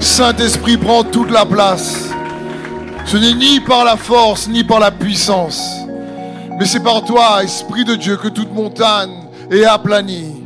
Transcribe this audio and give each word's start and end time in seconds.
Saint-Esprit 0.00 0.78
prend 0.78 1.04
toute 1.04 1.30
la 1.30 1.44
place. 1.44 2.08
Ce 3.04 3.16
n'est 3.18 3.34
ni 3.34 3.60
par 3.60 3.84
la 3.84 3.96
force, 3.96 4.48
ni 4.48 4.64
par 4.64 4.80
la 4.80 4.90
puissance, 4.90 5.62
mais 6.58 6.64
c'est 6.64 6.82
par 6.82 7.04
toi, 7.04 7.42
Esprit 7.44 7.84
de 7.84 7.94
Dieu, 7.94 8.16
que 8.16 8.28
toute 8.28 8.52
montagne 8.52 9.28
est 9.50 9.64
aplanie 9.64 10.42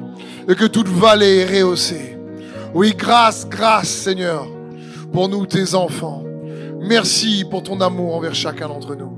et 0.49 0.55
que 0.55 0.67
toute 0.67 0.89
vallée 0.89 1.39
est 1.39 1.61
rehaussée. 1.61 2.19
Oui, 2.75 2.95
grâce, 2.97 3.49
grâce, 3.49 3.89
Seigneur, 3.89 4.47
pour 5.13 5.29
nous, 5.29 5.47
tes 5.47 5.75
enfants. 5.75 6.25
Merci 6.81 7.45
pour 7.49 7.63
ton 7.63 7.81
amour 7.81 8.17
envers 8.17 8.35
chacun 8.35 8.69
d'entre 8.69 8.97
nous. 8.97 9.17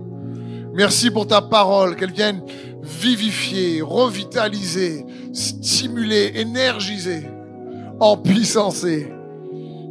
Merci 0.75 1.11
pour 1.11 1.27
ta 1.27 1.41
parole, 1.41 1.97
qu'elle 1.97 2.13
vienne 2.13 2.43
vivifier, 2.83 3.81
revitaliser, 3.83 5.05
stimuler, 5.33 6.33
énergiser, 6.37 7.27
empuissancer 7.99 9.16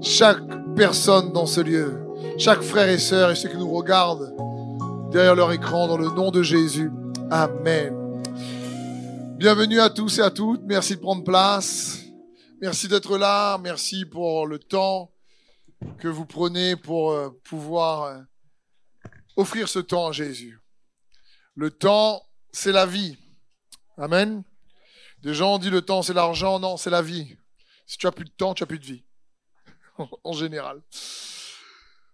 chaque 0.06 0.40
personne 0.76 1.34
dans 1.34 1.48
ce 1.48 1.62
lieu, 1.62 2.00
chaque 2.38 2.62
frère 2.62 2.88
et 2.90 3.00
sœur 3.00 3.32
et 3.32 3.36
ceux 3.36 3.50
qui 3.50 3.58
nous 3.58 3.72
regardent 3.72 4.36
derrière 5.12 5.36
leur 5.36 5.52
écran 5.52 5.88
dans 5.88 5.98
le 5.98 6.10
nom 6.10 6.30
de 6.30 6.44
Jésus. 6.44 6.92
Amen. 7.32 8.22
Bienvenue 9.38 9.80
à 9.80 9.90
tous 9.90 10.20
et 10.20 10.22
à 10.22 10.30
toutes. 10.30 10.62
Merci 10.64 10.96
de 10.96 11.02
prendre 11.02 11.24
place. 11.24 12.04
Merci 12.62 12.88
d'être 12.88 13.18
là. 13.18 13.58
Merci 13.58 14.06
pour 14.06 14.46
le 14.46 14.60
temps 14.60 15.12
que 15.98 16.08
vous 16.08 16.26
prenez 16.26 16.76
pour 16.76 17.12
euh, 17.12 17.30
pouvoir 17.44 18.04
euh, 18.04 18.20
offrir 19.36 19.68
ce 19.68 19.80
temps 19.80 20.08
à 20.10 20.12
Jésus. 20.12 20.60
Le 21.56 21.72
temps, 21.72 22.22
c'est 22.52 22.72
la 22.72 22.86
vie. 22.86 23.18
Amen. 23.98 24.44
Des 25.24 25.34
gens 25.34 25.58
dit 25.58 25.72
le 25.72 25.82
temps, 25.82 26.04
c'est 26.04 26.14
l'argent. 26.14 26.60
Non, 26.60 26.78
c'est 26.78 26.92
la 26.92 27.02
vie. 27.02 27.36
Si 27.88 27.98
tu 27.98 28.06
as 28.06 28.12
plus 28.12 28.26
de 28.26 28.32
temps, 28.38 28.54
tu 28.54 28.64
as 28.64 28.68
plus 28.68 28.80
de 28.80 28.86
vie. 28.86 29.05
en 30.24 30.34
général. 30.34 30.82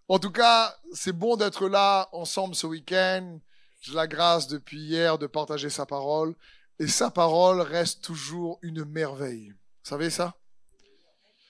En 0.08 0.20
tout 0.20 0.31
cas, 0.31 0.76
c'est 0.94 1.13
bon 1.13 1.38
d'être 1.38 1.67
là 1.67 2.10
ensemble 2.12 2.55
ce 2.55 2.68
week-end. 2.68 3.40
J'ai 3.82 3.93
la 3.93 4.07
grâce 4.07 4.48
depuis 4.48 4.79
hier 4.79 5.18
de 5.18 5.27
partager 5.27 5.70
sa 5.70 5.85
parole. 5.85 6.35
Et 6.79 6.88
sa 6.88 7.12
parole 7.12 7.62
reste 7.62 8.04
toujours 8.04 8.60
une 8.62 8.84
merveille. 8.85 9.49
Vous 9.49 9.90
savez 9.90 10.10
ça? 10.10 10.35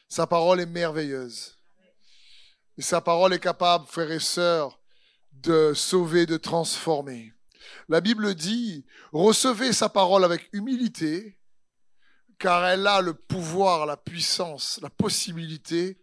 Sa 0.07 0.27
parole 0.27 0.59
est 0.59 0.65
merveilleuse. 0.65 1.57
Et 2.77 2.81
sa 2.81 3.01
parole 3.01 3.33
est 3.33 3.39
capable, 3.39 3.85
frères 3.87 4.11
et 4.11 4.19
sœurs, 4.19 4.79
de 5.31 5.73
sauver, 5.73 6.25
de 6.25 6.37
transformer. 6.37 7.33
La 7.89 8.01
Bible 8.01 8.35
dit, 8.35 8.85
recevez 9.11 9.73
sa 9.73 9.89
parole 9.89 10.23
avec 10.23 10.49
humilité, 10.53 11.37
car 12.37 12.65
elle 12.65 12.87
a 12.87 13.01
le 13.01 13.13
pouvoir, 13.13 13.85
la 13.85 13.97
puissance, 13.97 14.79
la 14.81 14.89
possibilité 14.89 16.00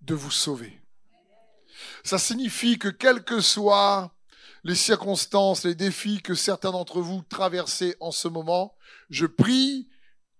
de 0.00 0.14
vous 0.14 0.30
sauver. 0.30 0.80
Ça 2.04 2.18
signifie 2.18 2.78
que 2.78 2.88
quelles 2.88 3.24
que 3.24 3.40
soient 3.40 4.12
les 4.64 4.74
circonstances, 4.74 5.64
les 5.64 5.74
défis 5.74 6.20
que 6.20 6.34
certains 6.34 6.72
d'entre 6.72 7.00
vous 7.00 7.22
traversez 7.28 7.96
en 8.00 8.10
ce 8.10 8.28
moment, 8.28 8.74
je 9.10 9.26
prie 9.26 9.88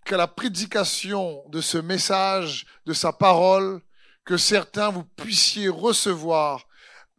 qu'à 0.04 0.16
la 0.16 0.26
prédication 0.26 1.44
de 1.48 1.60
ce 1.60 1.78
message, 1.78 2.66
de 2.86 2.92
sa 2.92 3.12
parole, 3.12 3.80
que 4.24 4.36
certains 4.36 4.90
vous 4.90 5.04
puissiez 5.04 5.68
recevoir 5.68 6.66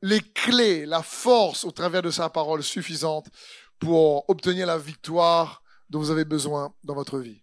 les 0.01 0.21
clés, 0.21 0.85
la 0.85 1.03
force 1.03 1.63
au 1.63 1.71
travers 1.71 2.01
de 2.01 2.11
sa 2.11 2.29
parole 2.29 2.63
suffisante 2.63 3.27
pour 3.79 4.29
obtenir 4.29 4.67
la 4.67 4.77
victoire 4.77 5.63
dont 5.89 5.99
vous 5.99 6.11
avez 6.11 6.25
besoin 6.25 6.73
dans 6.83 6.95
votre 6.95 7.19
vie. 7.19 7.41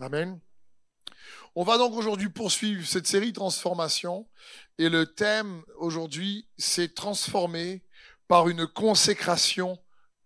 Amen. 0.00 0.40
On 1.56 1.62
va 1.62 1.78
donc 1.78 1.94
aujourd'hui 1.94 2.30
poursuivre 2.30 2.84
cette 2.84 3.06
série 3.06 3.32
Transformation 3.32 4.28
et 4.76 4.88
le 4.88 5.06
thème 5.06 5.62
aujourd'hui 5.76 6.48
c'est 6.58 6.96
transformer 6.96 7.84
par 8.26 8.48
une 8.48 8.66
consécration 8.66 9.78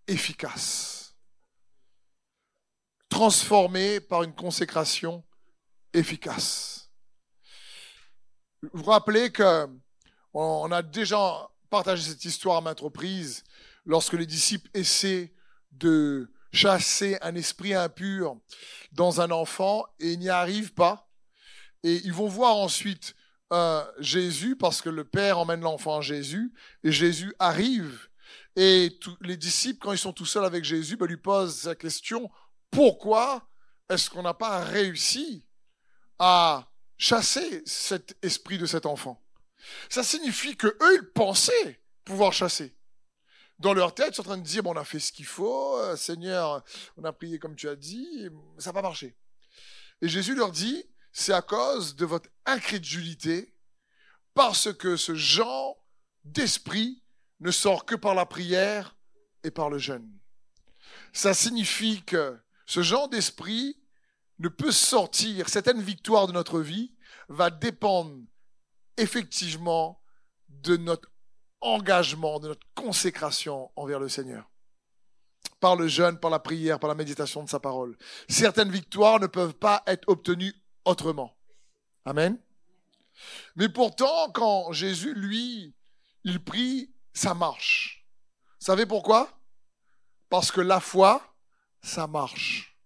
efficace. 0.06 1.14
Transformer 3.10 4.00
par 4.00 4.22
une 4.22 4.34
consécration 4.34 5.22
efficace. 5.92 6.90
Vous 8.62 8.82
vous 8.82 8.90
rappelez 8.90 9.30
que 9.30 9.68
on 10.32 10.72
a 10.72 10.80
déjà 10.80 11.46
partagé 11.68 12.04
cette 12.04 12.24
histoire 12.24 12.56
à 12.56 12.60
maintes 12.62 12.80
reprises 12.80 13.44
lorsque 13.84 14.14
les 14.14 14.26
disciples 14.26 14.70
essaient 14.72 15.34
de 15.72 16.32
chasser 16.52 17.18
un 17.20 17.34
esprit 17.34 17.74
impur 17.74 18.38
dans 18.92 19.20
un 19.20 19.30
enfant 19.30 19.84
et 20.00 20.16
n'y 20.16 20.30
arrivent 20.30 20.72
pas. 20.72 21.07
Et 21.82 22.00
ils 22.04 22.12
vont 22.12 22.28
voir 22.28 22.56
ensuite 22.56 23.14
euh, 23.52 23.84
Jésus 23.98 24.56
parce 24.56 24.82
que 24.82 24.90
le 24.90 25.04
Père 25.04 25.38
emmène 25.38 25.60
l'enfant 25.60 25.98
à 25.98 26.00
Jésus 26.00 26.52
et 26.84 26.92
Jésus 26.92 27.34
arrive. 27.38 28.08
Et 28.56 28.98
les 29.20 29.36
disciples, 29.36 29.78
quand 29.80 29.92
ils 29.92 29.98
sont 29.98 30.12
tout 30.12 30.26
seuls 30.26 30.44
avec 30.44 30.64
Jésus, 30.64 30.96
ben, 30.96 31.06
lui 31.06 31.16
posent 31.16 31.64
la 31.64 31.74
question, 31.74 32.30
pourquoi 32.70 33.48
est-ce 33.88 34.10
qu'on 34.10 34.22
n'a 34.22 34.34
pas 34.34 34.64
réussi 34.64 35.46
à 36.18 36.68
chasser 36.98 37.62
cet 37.64 38.16
esprit 38.22 38.58
de 38.58 38.66
cet 38.66 38.84
enfant? 38.84 39.22
Ça 39.88 40.02
signifie 40.02 40.56
que 40.56 40.66
eux, 40.66 40.94
ils 40.96 41.10
pensaient 41.14 41.80
pouvoir 42.04 42.32
chasser. 42.32 42.74
Dans 43.58 43.74
leur 43.74 43.94
tête, 43.94 44.10
ils 44.10 44.14
sont 44.16 44.22
en 44.22 44.24
train 44.24 44.38
de 44.38 44.42
dire, 44.42 44.62
bon, 44.62 44.72
on 44.72 44.76
a 44.76 44.84
fait 44.84 45.00
ce 45.00 45.12
qu'il 45.12 45.26
faut, 45.26 45.78
euh, 45.78 45.96
Seigneur, 45.96 46.62
on 46.96 47.04
a 47.04 47.12
prié 47.12 47.38
comme 47.38 47.56
tu 47.56 47.68
as 47.68 47.76
dit, 47.76 48.28
ça 48.58 48.70
n'a 48.70 48.74
pas 48.74 48.82
marché. 48.82 49.16
Et 50.00 50.08
Jésus 50.08 50.34
leur 50.34 50.52
dit, 50.52 50.84
c'est 51.18 51.32
à 51.32 51.42
cause 51.42 51.96
de 51.96 52.06
votre 52.06 52.30
incrédulité, 52.46 53.52
parce 54.34 54.72
que 54.72 54.96
ce 54.96 55.16
genre 55.16 55.76
d'esprit 56.22 57.02
ne 57.40 57.50
sort 57.50 57.84
que 57.84 57.96
par 57.96 58.14
la 58.14 58.24
prière 58.24 58.96
et 59.42 59.50
par 59.50 59.68
le 59.68 59.78
jeûne. 59.78 60.08
Ça 61.12 61.34
signifie 61.34 62.04
que 62.04 62.38
ce 62.66 62.82
genre 62.82 63.08
d'esprit 63.08 63.80
ne 64.38 64.48
peut 64.48 64.70
sortir, 64.70 65.48
certaines 65.48 65.82
victoires 65.82 66.28
de 66.28 66.32
notre 66.32 66.60
vie 66.60 66.94
va 67.28 67.50
dépendre 67.50 68.16
effectivement 68.96 70.00
de 70.48 70.76
notre 70.76 71.10
engagement, 71.60 72.38
de 72.38 72.48
notre 72.48 72.66
consécration 72.76 73.72
envers 73.74 73.98
le 73.98 74.08
Seigneur. 74.08 74.48
Par 75.58 75.74
le 75.74 75.88
jeûne, 75.88 76.20
par 76.20 76.30
la 76.30 76.38
prière, 76.38 76.78
par 76.78 76.88
la 76.88 76.94
méditation 76.94 77.42
de 77.42 77.48
sa 77.48 77.58
parole. 77.58 77.98
Certaines 78.28 78.70
victoires 78.70 79.18
ne 79.18 79.26
peuvent 79.26 79.54
pas 79.54 79.82
être 79.88 80.08
obtenues 80.08 80.54
autrement. 80.88 81.36
Amen. 82.04 82.38
Mais 83.56 83.68
pourtant, 83.68 84.30
quand 84.32 84.72
Jésus, 84.72 85.14
lui, 85.14 85.74
il 86.24 86.42
prie, 86.42 86.92
ça 87.12 87.34
marche. 87.34 88.06
Vous 88.60 88.66
savez 88.66 88.86
pourquoi? 88.86 89.28
Parce 90.28 90.50
que 90.50 90.60
la 90.60 90.80
foi, 90.80 91.22
ça 91.82 92.06
marche. 92.06 92.76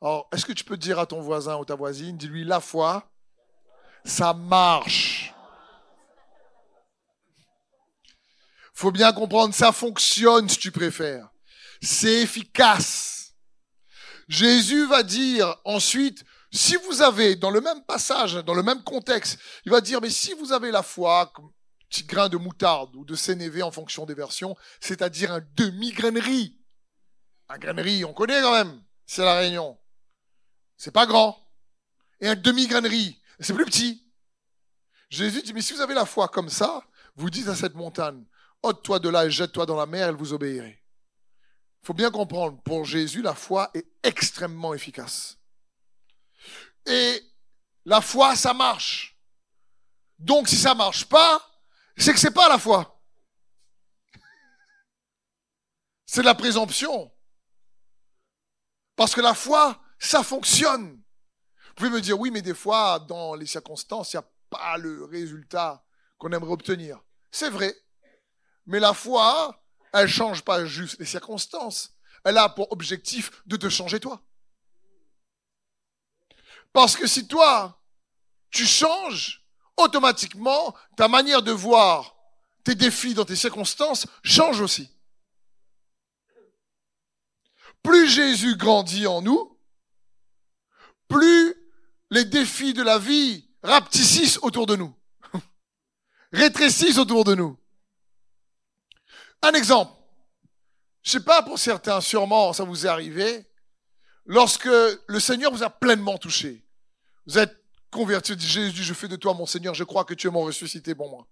Alors, 0.00 0.28
est-ce 0.32 0.44
que 0.44 0.52
tu 0.52 0.64
peux 0.64 0.76
dire 0.76 0.98
à 0.98 1.06
ton 1.06 1.20
voisin 1.20 1.56
ou 1.56 1.64
ta 1.64 1.74
voisine, 1.74 2.16
dis-lui, 2.16 2.44
la 2.44 2.60
foi, 2.60 3.08
ça 4.04 4.34
marche. 4.34 5.32
Faut 8.74 8.90
bien 8.90 9.12
comprendre, 9.12 9.54
ça 9.54 9.70
fonctionne 9.70 10.48
si 10.48 10.58
tu 10.58 10.72
préfères. 10.72 11.28
C'est 11.80 12.22
efficace. 12.22 13.34
Jésus 14.28 14.86
va 14.86 15.02
dire 15.02 15.56
ensuite, 15.64 16.24
si 16.52 16.76
vous 16.76 17.00
avez, 17.00 17.34
dans 17.34 17.50
le 17.50 17.60
même 17.60 17.82
passage, 17.84 18.34
dans 18.34 18.54
le 18.54 18.62
même 18.62 18.82
contexte, 18.82 19.38
il 19.64 19.72
va 19.72 19.80
dire, 19.80 20.00
mais 20.00 20.10
si 20.10 20.34
vous 20.34 20.52
avez 20.52 20.70
la 20.70 20.82
foi, 20.82 21.32
petit 21.88 22.04
grain 22.04 22.28
de 22.28 22.36
moutarde 22.36 22.94
ou 22.94 23.04
de 23.04 23.14
sénévé 23.14 23.62
en 23.62 23.70
fonction 23.70 24.04
des 24.04 24.14
versions, 24.14 24.54
c'est-à-dire 24.80 25.32
un 25.32 25.42
demi-grainerie. 25.56 26.58
Un 27.48 27.58
grainerie, 27.58 28.04
on 28.04 28.12
connaît 28.12 28.40
quand 28.42 28.52
même, 28.52 28.82
c'est 29.06 29.24
la 29.24 29.36
Réunion. 29.36 29.78
C'est 30.76 30.90
pas 30.90 31.06
grand. 31.06 31.38
Et 32.20 32.28
un 32.28 32.34
demi-grainerie, 32.34 33.20
c'est 33.40 33.54
plus 33.54 33.64
petit. 33.64 34.06
Jésus 35.08 35.42
dit, 35.42 35.52
mais 35.52 35.62
si 35.62 35.72
vous 35.72 35.80
avez 35.80 35.94
la 35.94 36.06
foi 36.06 36.28
comme 36.28 36.48
ça, 36.48 36.84
vous 37.16 37.30
dites 37.30 37.48
à 37.48 37.54
cette 37.54 37.74
montagne, 37.74 38.24
ôte-toi 38.62 38.98
de 38.98 39.08
là 39.08 39.26
et 39.26 39.30
jette-toi 39.30 39.66
dans 39.66 39.76
la 39.76 39.86
mer, 39.86 40.08
elle 40.08 40.16
vous 40.16 40.32
obéirait. 40.32 40.82
Il 41.82 41.86
faut 41.86 41.94
bien 41.94 42.10
comprendre, 42.10 42.62
pour 42.62 42.84
Jésus, 42.84 43.22
la 43.22 43.34
foi 43.34 43.70
est 43.74 43.86
extrêmement 44.02 44.72
efficace. 44.72 45.38
Et 46.86 47.22
la 47.84 48.00
foi, 48.00 48.36
ça 48.36 48.54
marche. 48.54 49.16
Donc 50.18 50.48
si 50.48 50.56
ça 50.56 50.74
marche 50.74 51.04
pas, 51.06 51.44
c'est 51.96 52.12
que 52.12 52.20
c'est 52.20 52.30
pas 52.30 52.48
la 52.48 52.58
foi. 52.58 53.00
C'est 56.06 56.22
la 56.22 56.34
présomption. 56.34 57.10
Parce 58.96 59.14
que 59.14 59.20
la 59.20 59.34
foi, 59.34 59.82
ça 59.98 60.22
fonctionne. 60.22 61.02
Vous 61.68 61.74
pouvez 61.74 61.90
me 61.90 62.00
dire, 62.00 62.18
oui, 62.18 62.30
mais 62.30 62.42
des 62.42 62.54
fois, 62.54 62.98
dans 62.98 63.34
les 63.34 63.46
circonstances, 63.46 64.12
il 64.12 64.16
n'y 64.16 64.24
a 64.24 64.28
pas 64.50 64.76
le 64.76 65.04
résultat 65.04 65.84
qu'on 66.18 66.30
aimerait 66.32 66.52
obtenir. 66.52 67.00
C'est 67.30 67.48
vrai. 67.48 67.74
Mais 68.66 68.78
la 68.78 68.92
foi, 68.92 69.64
elle 69.92 70.08
change 70.08 70.42
pas 70.42 70.64
juste 70.66 70.98
les 70.98 71.06
circonstances. 71.06 71.94
Elle 72.24 72.38
a 72.38 72.48
pour 72.48 72.70
objectif 72.72 73.30
de 73.46 73.56
te 73.56 73.68
changer 73.68 73.98
toi. 74.00 74.22
Parce 76.72 76.96
que 76.96 77.06
si 77.06 77.26
toi, 77.26 77.80
tu 78.50 78.66
changes, 78.66 79.42
automatiquement, 79.76 80.74
ta 80.96 81.08
manière 81.08 81.42
de 81.42 81.52
voir 81.52 82.16
tes 82.64 82.74
défis 82.74 83.14
dans 83.14 83.24
tes 83.24 83.36
circonstances 83.36 84.06
change 84.22 84.60
aussi. 84.60 84.90
Plus 87.82 88.08
Jésus 88.08 88.56
grandit 88.56 89.06
en 89.06 89.22
nous, 89.22 89.58
plus 91.08 91.54
les 92.10 92.24
défis 92.24 92.74
de 92.74 92.82
la 92.82 92.98
vie 92.98 93.48
rapetississent 93.62 94.38
autour 94.42 94.66
de 94.66 94.76
nous, 94.76 94.94
rétrécissent 96.32 96.98
autour 96.98 97.24
de 97.24 97.34
nous. 97.34 97.58
Un 99.42 99.52
exemple. 99.52 99.92
Je 101.02 101.10
sais 101.10 101.24
pas 101.24 101.42
pour 101.42 101.58
certains, 101.58 102.00
sûrement 102.00 102.52
ça 102.52 102.62
vous 102.62 102.86
est 102.86 102.88
arrivé, 102.88 103.44
lorsque 104.26 104.68
le 105.06 105.20
Seigneur 105.20 105.52
vous 105.52 105.62
a 105.62 105.70
pleinement 105.70 106.18
touché. 106.18 106.64
Vous 107.26 107.38
êtes 107.38 107.56
converti, 107.90 108.34
Jésus, 108.38 108.82
je 108.82 108.94
fais 108.94 109.08
de 109.08 109.16
toi 109.16 109.34
mon 109.34 109.46
Seigneur, 109.46 109.74
je 109.74 109.84
crois 109.84 110.04
que 110.04 110.14
tu 110.14 110.26
es 110.26 110.30
mon 110.30 110.44
ressuscité 110.44 110.94
bon 110.94 111.08
moi. 111.08 111.26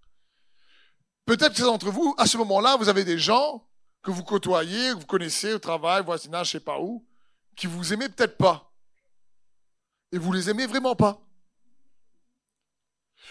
Peut-être 1.25 1.55
que 1.55 1.63
d'entre 1.63 1.91
vous, 1.91 2.15
à 2.19 2.27
ce 2.27 2.37
moment-là, 2.39 2.77
vous 2.77 2.89
avez 2.89 3.05
des 3.05 3.19
gens 3.19 3.67
que 4.03 4.11
vous 4.11 4.25
côtoyez, 4.25 4.91
que 4.91 4.99
vous 4.99 5.07
connaissez 5.07 5.55
au 5.55 5.59
travail, 5.59 6.03
voisinage, 6.05 6.49
je 6.49 6.53
sais 6.53 6.61
pas 6.61 6.81
où, 6.81 7.07
qui 7.57 7.67
vous 7.67 7.93
aimez 7.93 8.09
peut-être 8.09 8.37
pas. 8.37 8.73
Et 10.13 10.19
vous 10.19 10.33
les 10.33 10.51
aimez 10.51 10.67
vraiment 10.67 10.97
pas. 10.97 11.21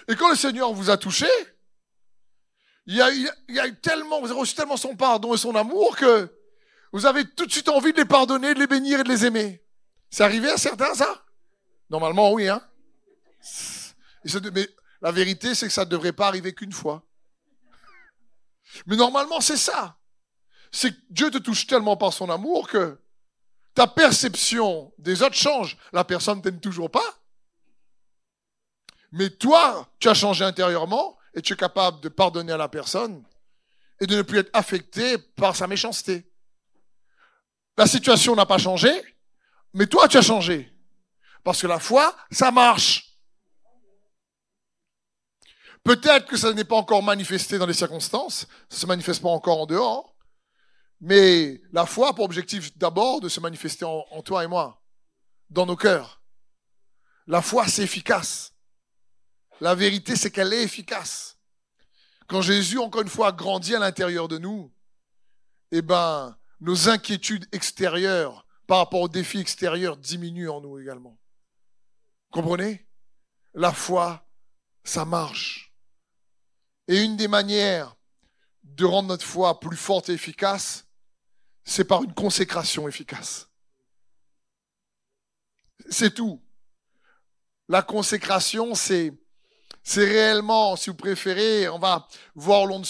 Et 0.08 0.16
quand 0.16 0.30
le 0.30 0.36
Seigneur 0.36 0.72
vous 0.74 0.90
a 0.90 0.98
touché, 0.98 1.28
il 2.86 2.96
y 2.96 3.02
a, 3.02 3.12
il 3.12 3.32
y 3.50 3.60
a 3.60 3.70
tellement, 3.72 4.20
vous 4.22 4.32
avez 4.32 4.40
reçu 4.40 4.56
tellement 4.56 4.78
son 4.78 4.96
pardon 4.96 5.34
et 5.34 5.38
son 5.38 5.56
amour 5.56 5.96
que 5.98 6.34
vous 6.92 7.06
avez 7.06 7.26
tout 7.30 7.46
de 7.46 7.52
suite 7.52 7.70
envie 7.70 7.94
de 7.94 7.98
les 7.98 8.06
pardonner, 8.06 8.54
de 8.54 8.60
les 8.60 8.68
bénir 8.68 9.00
et 9.00 9.04
de 9.04 9.10
les 9.10 9.26
aimer. 9.26 9.64
C'est 10.10 10.24
arrivé 10.24 10.50
à 10.50 10.58
certains, 10.58 10.94
ça? 10.94 11.24
Normalement, 11.90 12.32
oui, 12.32 12.48
hein. 12.48 12.62
Mais 14.54 14.68
la 15.02 15.12
vérité, 15.12 15.56
c'est 15.56 15.68
que 15.68 15.74
ça 15.74 15.86
ne 15.86 15.90
devrait 15.90 16.14
pas 16.14 16.28
arriver 16.28 16.54
qu'une 16.54 16.74
fois. 16.74 17.04
Mais 18.86 18.96
normalement, 18.96 19.42
c'est 19.42 19.58
ça. 19.58 19.98
C'est 20.72 20.92
que 20.92 21.00
Dieu 21.10 21.32
te 21.32 21.38
touche 21.38 21.66
tellement 21.68 21.98
par 21.98 22.14
son 22.14 22.30
amour 22.30 22.68
que 22.68 23.00
ta 23.74 23.88
perception 23.88 24.94
des 24.98 25.24
autres 25.24 25.36
change. 25.36 25.78
La 25.94 26.04
personne 26.04 26.42
t'aime 26.42 26.60
toujours 26.60 26.92
pas. 26.92 27.20
Mais 29.12 29.30
toi, 29.30 29.90
tu 30.00 30.08
as 30.10 30.14
changé 30.14 30.44
intérieurement 30.44 31.18
et 31.34 31.42
tu 31.42 31.54
es 31.54 31.56
capable 31.56 32.02
de 32.02 32.10
pardonner 32.10 32.52
à 32.52 32.58
la 32.58 32.70
personne 32.70 33.24
et 34.00 34.06
de 34.06 34.16
ne 34.16 34.22
plus 34.22 34.40
être 34.40 34.52
affecté 34.54 35.18
par 35.18 35.56
sa 35.56 35.66
méchanceté. 35.66 36.29
La 37.80 37.88
situation 37.88 38.36
n'a 38.36 38.46
pas 38.46 38.58
changé, 38.58 38.92
mais 39.74 39.88
toi, 39.88 40.10
tu 40.10 40.18
as 40.18 40.22
changé. 40.22 40.70
Parce 41.46 41.62
que 41.62 41.68
la 41.68 41.80
foi, 41.80 42.14
ça 42.30 42.52
marche. 42.52 43.18
Peut-être 45.82 46.26
que 46.26 46.36
ça 46.36 46.52
n'est 46.52 46.66
pas 46.66 46.76
encore 46.76 47.02
manifesté 47.02 47.58
dans 47.58 47.66
les 47.66 47.74
circonstances, 47.74 48.48
ça 48.68 48.80
se 48.80 48.86
manifeste 48.86 49.22
pas 49.22 49.30
encore 49.30 49.62
en 49.62 49.66
dehors, 49.66 50.14
mais 51.00 51.62
la 51.72 51.86
foi 51.86 52.10
a 52.10 52.14
pour 52.14 52.26
objectif 52.26 52.78
d'abord 52.78 53.22
de 53.22 53.30
se 53.30 53.40
manifester 53.40 53.86
en, 53.86 54.04
en, 54.12 54.22
toi 54.24 54.44
et 54.44 54.48
moi, 54.48 54.84
dans 55.50 55.66
nos 55.66 55.78
cœurs. 55.78 56.22
La 57.28 57.42
foi, 57.42 57.66
c'est 57.70 57.84
efficace. 57.84 58.56
La 59.62 59.74
vérité, 59.74 60.18
c'est 60.18 60.32
qu'elle 60.32 60.52
est 60.52 60.64
efficace. 60.64 61.38
Quand 62.28 62.42
Jésus, 62.42 62.78
encore 62.78 63.04
une 63.04 63.08
fois, 63.08 63.32
grandit 63.32 63.74
à 63.74 63.80
l'intérieur 63.80 64.28
de 64.28 64.38
nous, 64.38 64.70
eh 65.72 65.82
ben, 65.82 66.38
nos 66.62 66.90
inquiétudes 66.90 67.48
extérieures 67.52 68.46
par 68.68 68.80
rapport 68.80 69.02
aux 69.02 69.10
défis 69.10 69.40
extérieurs 69.40 69.98
diminuent 69.98 70.50
en 70.50 70.62
nous 70.62 70.80
également. 70.80 71.18
Comprenez? 72.32 72.88
La 73.54 73.74
foi, 73.74 74.28
ça 74.84 75.06
marche. 75.06 75.74
Et 76.88 77.04
une 77.04 77.18
des 77.18 77.28
manières 77.28 77.96
de 78.64 78.86
rendre 78.86 79.10
notre 79.10 79.26
foi 79.26 79.60
plus 79.60 79.78
forte 79.78 80.10
et 80.10 80.14
efficace, 80.14 80.86
c'est 81.64 81.84
par 81.84 82.04
une 82.04 82.14
consécration 82.14 82.88
efficace. 82.88 83.50
C'est 85.90 86.14
tout. 86.14 86.44
La 87.68 87.82
consécration, 87.82 88.76
c'est 88.76 89.14
c'est 89.84 90.06
réellement, 90.06 90.76
si 90.76 90.90
vous 90.90 90.96
préférez, 90.96 91.68
on 91.70 91.80
va 91.80 92.08
voir 92.36 92.62
au 92.64 92.66
long 92.68 92.82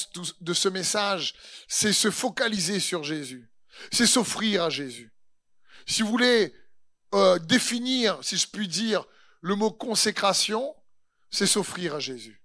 de 0.42 0.54
ce 0.54 0.68
message, 0.68 1.33
c'est 1.68 1.94
se 1.94 2.12
focaliser 2.12 2.80
sur 2.80 3.04
Jésus. 3.04 3.50
C'est 3.91 4.07
s'offrir 4.07 4.63
à 4.63 4.69
Jésus. 4.69 5.11
Si 5.85 6.01
vous 6.01 6.09
voulez 6.09 6.53
euh, 7.13 7.39
définir, 7.39 8.23
si 8.23 8.37
je 8.37 8.47
puis 8.47 8.67
dire, 8.67 9.05
le 9.41 9.55
mot 9.55 9.71
consécration, 9.71 10.75
c'est 11.31 11.47
s'offrir 11.47 11.95
à 11.95 11.99
Jésus. 11.99 12.41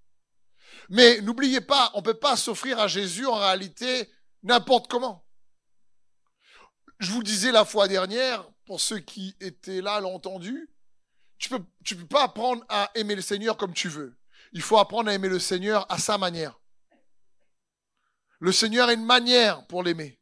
Mais 0.89 1.21
n'oubliez 1.21 1.61
pas, 1.61 1.91
on 1.95 1.99
ne 1.99 2.05
peut 2.05 2.19
pas 2.19 2.37
s'offrir 2.37 2.79
à 2.79 2.89
Jésus 2.89 3.27
en 3.27 3.35
réalité 3.35 4.11
n'importe 4.43 4.89
comment. 4.89 5.25
Je 7.01 7.11
vous 7.11 7.23
disais 7.23 7.53
la 7.53 7.65
fois 7.65 7.89
dernière, 7.89 8.49
pour 8.65 8.81
ceux 8.81 8.99
qui 8.99 9.37
étaient 9.41 9.81
là, 9.81 10.01
l'ont 10.01 10.15
entendu, 10.15 10.71
tu 11.39 11.49
peux, 11.49 11.63
tu 11.85 11.97
peux 11.97 12.07
pas 12.07 12.25
apprendre 12.25 12.65
à 12.69 12.91
aimer 12.95 13.15
le 13.15 13.23
Seigneur 13.23 13.57
comme 13.57 13.75
tu 13.75 13.89
veux. 13.89 14.17
Il 14.53 14.63
faut 14.63 14.79
apprendre 14.79 15.11
à 15.11 15.15
aimer 15.15 15.29
le 15.29 15.39
Seigneur 15.39 15.91
à 15.91 15.99
sa 15.99 16.17
manière. 16.17 16.59
Le 18.39 18.53
Seigneur 18.53 18.89
a 18.89 18.93
une 18.93 19.05
manière 19.05 19.67
pour 19.67 19.83
l'aimer. 19.83 20.19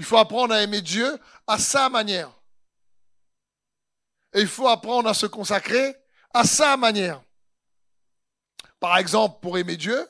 Il 0.00 0.06
faut 0.06 0.16
apprendre 0.16 0.54
à 0.54 0.62
aimer 0.62 0.80
Dieu 0.80 1.20
à 1.46 1.58
sa 1.58 1.90
manière. 1.90 2.32
Et 4.32 4.40
il 4.40 4.46
faut 4.46 4.66
apprendre 4.66 5.10
à 5.10 5.12
se 5.12 5.26
consacrer 5.26 5.94
à 6.32 6.44
sa 6.44 6.78
manière. 6.78 7.22
Par 8.80 8.96
exemple, 8.96 9.40
pour 9.42 9.58
aimer 9.58 9.76
Dieu, 9.76 10.08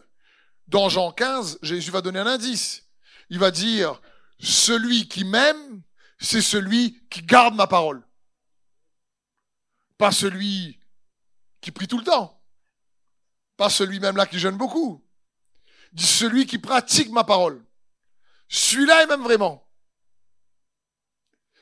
dans 0.69 0.89
Jean 0.89 1.11
15, 1.11 1.59
Jésus 1.63 1.91
va 1.91 2.03
donner 2.03 2.21
un 2.21 2.29
indice. 2.29 2.87
Il 3.31 3.41
va 3.41 3.51
dire, 3.51 4.01
celui 4.39 5.09
qui 5.09 5.25
m'aime, 5.25 5.83
c'est 6.21 6.41
celui 6.41 7.05
qui 7.09 7.23
garde 7.23 7.57
ma 7.57 7.67
parole. 7.67 8.01
Pas 9.99 10.13
celui 10.13 10.79
qui 11.61 11.73
prie 11.73 11.89
tout 11.89 11.99
le 11.99 12.05
temps. 12.05 12.41
Pas 13.57 13.71
celui 13.71 13.99
même 13.99 14.17
là 14.17 14.27
qui 14.27 14.39
jeûne 14.39 14.57
beaucoup. 14.57 15.05
Dit 15.93 16.07
celui 16.07 16.47
qui 16.47 16.59
pratique 16.59 17.11
ma 17.11 17.25
parole. 17.25 17.61
Celui-là, 18.49 19.03
il 19.03 19.09
m'aime 19.09 19.25
vraiment. 19.25 19.67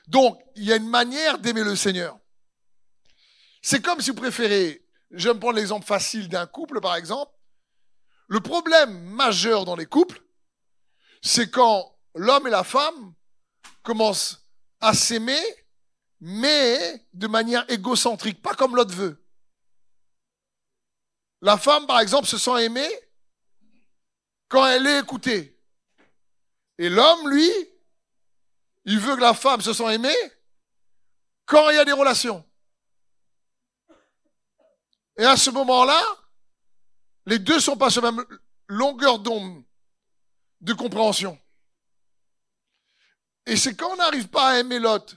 Donc, 0.08 0.42
il 0.56 0.64
y 0.64 0.72
a 0.72 0.76
une 0.76 0.88
manière 0.88 1.38
d'aimer 1.38 1.62
le 1.62 1.76
Seigneur. 1.76 2.18
C'est 3.60 3.82
comme 3.82 4.00
si 4.00 4.10
vous 4.10 4.16
préférez, 4.16 4.82
je 5.10 5.28
vais 5.28 5.34
me 5.34 5.40
prendre 5.40 5.56
l'exemple 5.56 5.86
facile 5.86 6.28
d'un 6.28 6.46
couple, 6.46 6.80
par 6.80 6.96
exemple. 6.96 7.32
Le 8.26 8.40
problème 8.40 8.98
majeur 9.04 9.66
dans 9.66 9.76
les 9.76 9.84
couples, 9.86 10.22
c'est 11.20 11.50
quand 11.50 11.94
l'homme 12.14 12.46
et 12.46 12.50
la 12.50 12.64
femme 12.64 13.14
commencent 13.82 14.48
à 14.80 14.94
s'aimer, 14.94 15.42
mais 16.20 17.06
de 17.12 17.26
manière 17.26 17.70
égocentrique, 17.70 18.40
pas 18.40 18.54
comme 18.54 18.76
l'autre 18.76 18.94
veut. 18.94 19.22
La 21.42 21.58
femme, 21.58 21.86
par 21.86 22.00
exemple, 22.00 22.26
se 22.26 22.38
sent 22.38 22.64
aimée 22.64 22.90
quand 24.48 24.66
elle 24.66 24.86
est 24.86 25.00
écoutée. 25.00 25.60
Et 26.78 26.88
l'homme, 26.88 27.28
lui, 27.28 27.50
il 28.90 28.98
veut 28.98 29.16
que 29.16 29.20
la 29.20 29.34
femme 29.34 29.60
se 29.60 29.74
sent 29.74 29.94
aimée 29.94 30.16
quand 31.44 31.68
il 31.68 31.76
y 31.76 31.78
a 31.78 31.84
des 31.84 31.92
relations. 31.92 32.42
Et 35.18 35.24
à 35.26 35.36
ce 35.36 35.50
moment-là, 35.50 36.02
les 37.26 37.38
deux 37.38 37.60
sont 37.60 37.76
pas 37.76 37.90
sur 37.90 38.00
la 38.00 38.12
même 38.12 38.24
longueur 38.66 39.18
d'onde 39.18 39.62
de 40.62 40.72
compréhension. 40.72 41.38
Et 43.44 43.58
c'est 43.58 43.76
quand 43.76 43.92
on 43.92 43.96
n'arrive 43.96 44.28
pas 44.28 44.52
à 44.52 44.58
aimer 44.60 44.78
l'autre, 44.78 45.16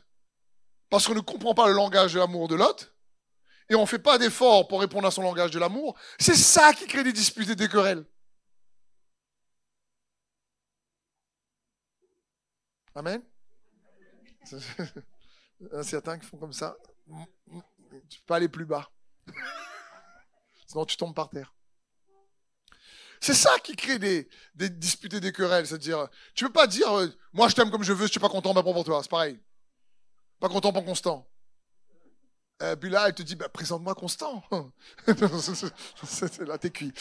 parce 0.89 1.07
qu'on 1.07 1.15
ne 1.15 1.21
comprend 1.21 1.53
pas 1.53 1.67
le 1.67 1.73
langage 1.73 2.13
de 2.13 2.19
l'amour 2.19 2.49
de 2.49 2.55
l'autre, 2.55 2.93
et 3.69 3.75
on 3.75 3.81
ne 3.81 3.85
fait 3.85 3.99
pas 3.99 4.17
d'effort 4.17 4.67
pour 4.67 4.81
répondre 4.81 5.07
à 5.07 5.11
son 5.11 5.21
langage 5.21 5.51
de 5.51 5.59
l'amour, 5.59 5.97
c'est 6.19 6.35
ça 6.35 6.73
qui 6.73 6.87
crée 6.87 7.05
des 7.05 7.13
disputes 7.13 7.49
et 7.49 7.55
des 7.55 7.69
querelles. 7.69 8.05
Amen. 12.95 13.30
Certains 15.83 16.17
qui 16.17 16.25
font 16.25 16.37
comme 16.37 16.53
ça. 16.53 16.75
Tu 18.09 18.19
peux 18.19 18.25
pas 18.25 18.37
aller 18.37 18.49
plus 18.49 18.65
bas. 18.65 18.89
Sinon 20.67 20.85
tu 20.85 20.97
tombes 20.97 21.15
par 21.15 21.29
terre. 21.29 21.53
C'est 23.19 23.35
ça 23.35 23.59
qui 23.59 23.75
crée 23.75 23.99
des, 23.99 24.27
des 24.55 24.69
disputes 24.69 25.13
et 25.13 25.19
des 25.19 25.31
querelles. 25.31 25.67
C'est-à-dire, 25.67 26.07
tu 26.33 26.45
peux 26.45 26.53
pas 26.53 26.65
dire, 26.65 26.91
euh, 26.91 27.07
moi 27.33 27.49
je 27.49 27.55
t'aime 27.55 27.69
comme 27.69 27.83
je 27.83 27.93
veux, 27.93 28.07
si 28.07 28.13
tu 28.13 28.19
n'es 28.19 28.21
pas 28.21 28.29
content, 28.29 28.53
ben 28.53 28.63
pour 28.63 28.83
toi. 28.83 29.03
C'est 29.03 29.09
pareil. 29.09 29.39
Pas 30.39 30.49
content, 30.49 30.73
pas 30.73 30.81
constant. 30.81 31.27
Euh, 32.63 32.75
puis 32.75 32.93
elle 32.93 33.13
te 33.13 33.23
dit, 33.23 33.35
bah, 33.35 33.49
présente-moi 33.49 33.95
Constant. 33.95 34.43
là, 35.07 36.57
t'es 36.57 36.69
cuit. 36.69 36.93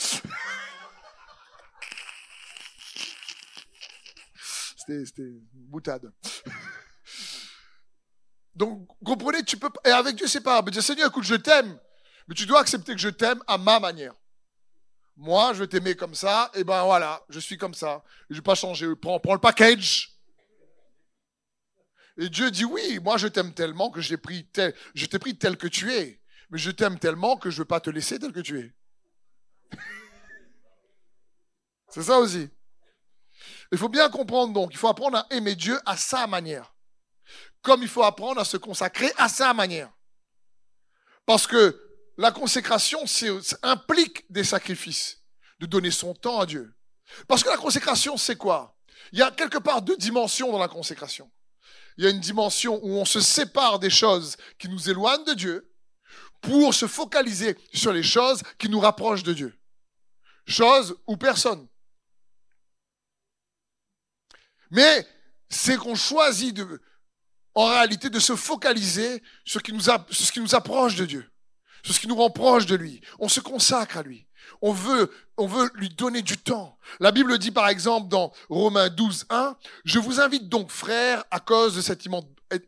C'était 4.77 5.23
une 5.23 5.41
boutade. 5.53 6.13
Donc, 8.55 8.89
comprenez, 9.05 9.43
tu 9.43 9.57
peux 9.57 9.71
Et 9.85 9.91
avec 9.91 10.17
Dieu, 10.17 10.27
c'est 10.27 10.41
pas. 10.41 10.63
Dire, 10.63 10.83
Seigneur, 10.83 11.09
écoute, 11.09 11.25
je 11.25 11.37
t'aime. 11.37 11.79
Mais 12.29 12.35
tu 12.35 12.47
dois 12.47 12.61
accepter 12.61 12.95
que 12.95 13.01
je 13.01 13.09
t'aime 13.09 13.43
à 13.47 13.59
ma 13.59 13.81
manière. 13.81 14.15
Moi, 15.17 15.53
je 15.53 15.61
vais 15.61 15.67
t'aimer 15.67 15.95
comme 15.95 16.15
ça, 16.15 16.51
et 16.55 16.65
ben 16.65 16.83
voilà, 16.85 17.23
je 17.29 17.39
suis 17.41 17.59
comme 17.59 17.75
ça. 17.75 18.03
Je 18.31 18.37
vais 18.37 18.43
pas 18.43 18.55
changer. 18.55 18.95
Prends, 18.97 19.21
prends 19.21 19.35
le 19.35 19.41
package. 19.41 20.17
Et 22.17 22.29
Dieu 22.29 22.51
dit 22.51 22.65
oui, 22.65 22.99
moi 23.03 23.17
je 23.17 23.29
t'aime 23.29 23.55
tellement 23.55 23.91
que 23.91 24.01
j'ai 24.01 24.19
pris 24.19 24.47
tel, 24.47 24.75
je 24.95 25.07
t'ai 25.07 25.19
pris 25.19 25.37
tel 25.37 25.57
que 25.57 25.67
tu 25.67 25.93
es. 25.93 26.21
Mais 26.51 26.59
je 26.59 26.71
t'aime 26.71 26.99
tellement 26.99 27.37
que 27.37 27.49
je 27.49 27.57
ne 27.57 27.59
veux 27.61 27.65
pas 27.67 27.81
te 27.81 27.91
laisser 27.91 28.19
tel 28.19 28.33
que 28.33 28.41
tu 28.41 28.59
es. 28.59 28.75
C'est 31.89 32.03
ça 32.03 32.19
aussi. 32.19 32.51
Il 33.73 33.79
faut 33.79 33.89
bien 33.89 34.09
comprendre 34.11 34.53
donc, 34.53 34.73
il 34.73 34.77
faut 34.77 34.89
apprendre 34.89 35.19
à 35.19 35.27
aimer 35.31 35.55
Dieu 35.55 35.79
à 35.87 35.97
sa 35.97 36.27
manière. 36.27 36.75
Comme 37.63 37.83
il 37.83 37.89
faut 37.89 38.03
apprendre 38.03 38.41
à 38.41 38.45
se 38.45 38.57
consacrer 38.57 39.13
à 39.17 39.29
sa 39.29 39.53
manière. 39.53 39.91
Parce 41.27 41.47
que 41.47 41.79
la 42.17 42.33
consécration 42.33 43.05
implique 43.63 44.31
des 44.31 44.45
sacrifices, 44.45 45.23
de 45.59 45.67
donner 45.67 45.91
son 45.91 46.15
temps 46.15 46.41
à 46.41 46.47
Dieu. 46.47 46.75
Parce 47.29 47.43
que 47.43 47.49
la 47.49 47.57
consécration, 47.57 48.17
c'est 48.17 48.37
quoi? 48.37 48.77
Il 49.13 49.19
y 49.19 49.23
a 49.23 49.31
quelque 49.31 49.59
part 49.59 49.83
deux 49.83 49.97
dimensions 49.97 50.53
dans 50.53 50.59
la 50.59 50.69
consécration. 50.69 51.31
Il 51.97 52.05
y 52.05 52.07
a 52.07 52.11
une 52.11 52.21
dimension 52.21 52.81
où 52.83 52.93
on 52.93 53.05
se 53.05 53.21
sépare 53.21 53.79
des 53.79 53.91
choses 53.91 54.37
qui 54.59 54.69
nous 54.69 54.89
éloignent 54.89 55.25
de 55.25 55.35
Dieu 55.35 55.73
pour 56.41 56.75
se 56.75 56.87
focaliser 56.87 57.59
sur 57.73 57.93
les 57.93 58.03
choses 58.03 58.43
qui 58.59 58.69
nous 58.69 58.81
rapprochent 58.81 59.23
de 59.23 59.35
Dieu. 59.35 59.59
Choses 60.47 60.97
ou 61.07 61.17
personnes. 61.17 61.69
Mais 64.71 65.07
c'est 65.49 65.77
qu'on 65.77 65.95
choisit 65.95 66.55
de, 66.55 66.81
en 67.55 67.67
réalité 67.67 68.11
de 68.11 68.21
se 68.21 68.37
focaliser 68.37 69.23
sur 69.45 69.61
ce 69.61 69.65
qui 69.65 69.73
nous, 69.73 69.81
ce 70.11 70.33
qui 70.33 70.41
nous 70.41 70.55
approche 70.55 70.97
de 70.97 71.07
Dieu 71.07 71.31
sur 71.83 71.95
ce 71.95 72.01
qui 72.01 72.09
nous 72.09 72.17
rend 72.17 72.31
proche 72.31 72.67
de 72.67 72.75
lui. 72.75 73.01
On 73.19 73.29
se 73.29 73.41
consacre 73.41 73.99
à 73.99 74.03
lui. 74.03 74.27
On 74.63 74.73
veut, 74.73 75.11
on 75.37 75.47
veut 75.47 75.71
lui 75.75 75.91
donner 75.91 76.23
du 76.23 76.37
temps. 76.37 76.79
La 76.99 77.13
Bible 77.13 77.39
dit 77.39 77.51
par 77.51 77.69
exemple 77.69 78.09
dans 78.09 78.33
Romains 78.49 78.89
12, 78.89 79.27
1, 79.31 79.57
Je 79.85 79.99
vous 79.99 80.21
invite 80.21 80.49
donc, 80.49 80.71
frères, 80.71 81.25
à 81.31 81.41
cause 81.41 81.77
de 81.77 81.81
cette 81.81 82.05
immense, 82.05 82.25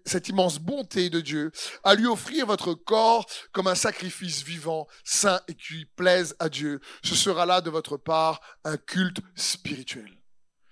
cette 0.06 0.28
immense 0.28 0.58
bonté 0.58 1.10
de 1.10 1.20
Dieu, 1.20 1.50
à 1.82 1.94
lui 1.94 2.06
offrir 2.06 2.46
votre 2.46 2.74
corps 2.74 3.26
comme 3.52 3.66
un 3.66 3.74
sacrifice 3.74 4.42
vivant, 4.42 4.86
saint 5.04 5.40
et 5.48 5.54
qui 5.54 5.86
plaise 5.96 6.36
à 6.38 6.48
Dieu. 6.48 6.80
Ce 7.02 7.14
sera 7.14 7.46
là 7.46 7.60
de 7.60 7.70
votre 7.70 7.96
part 7.96 8.40
un 8.64 8.76
culte 8.76 9.18
spirituel. 9.34 10.10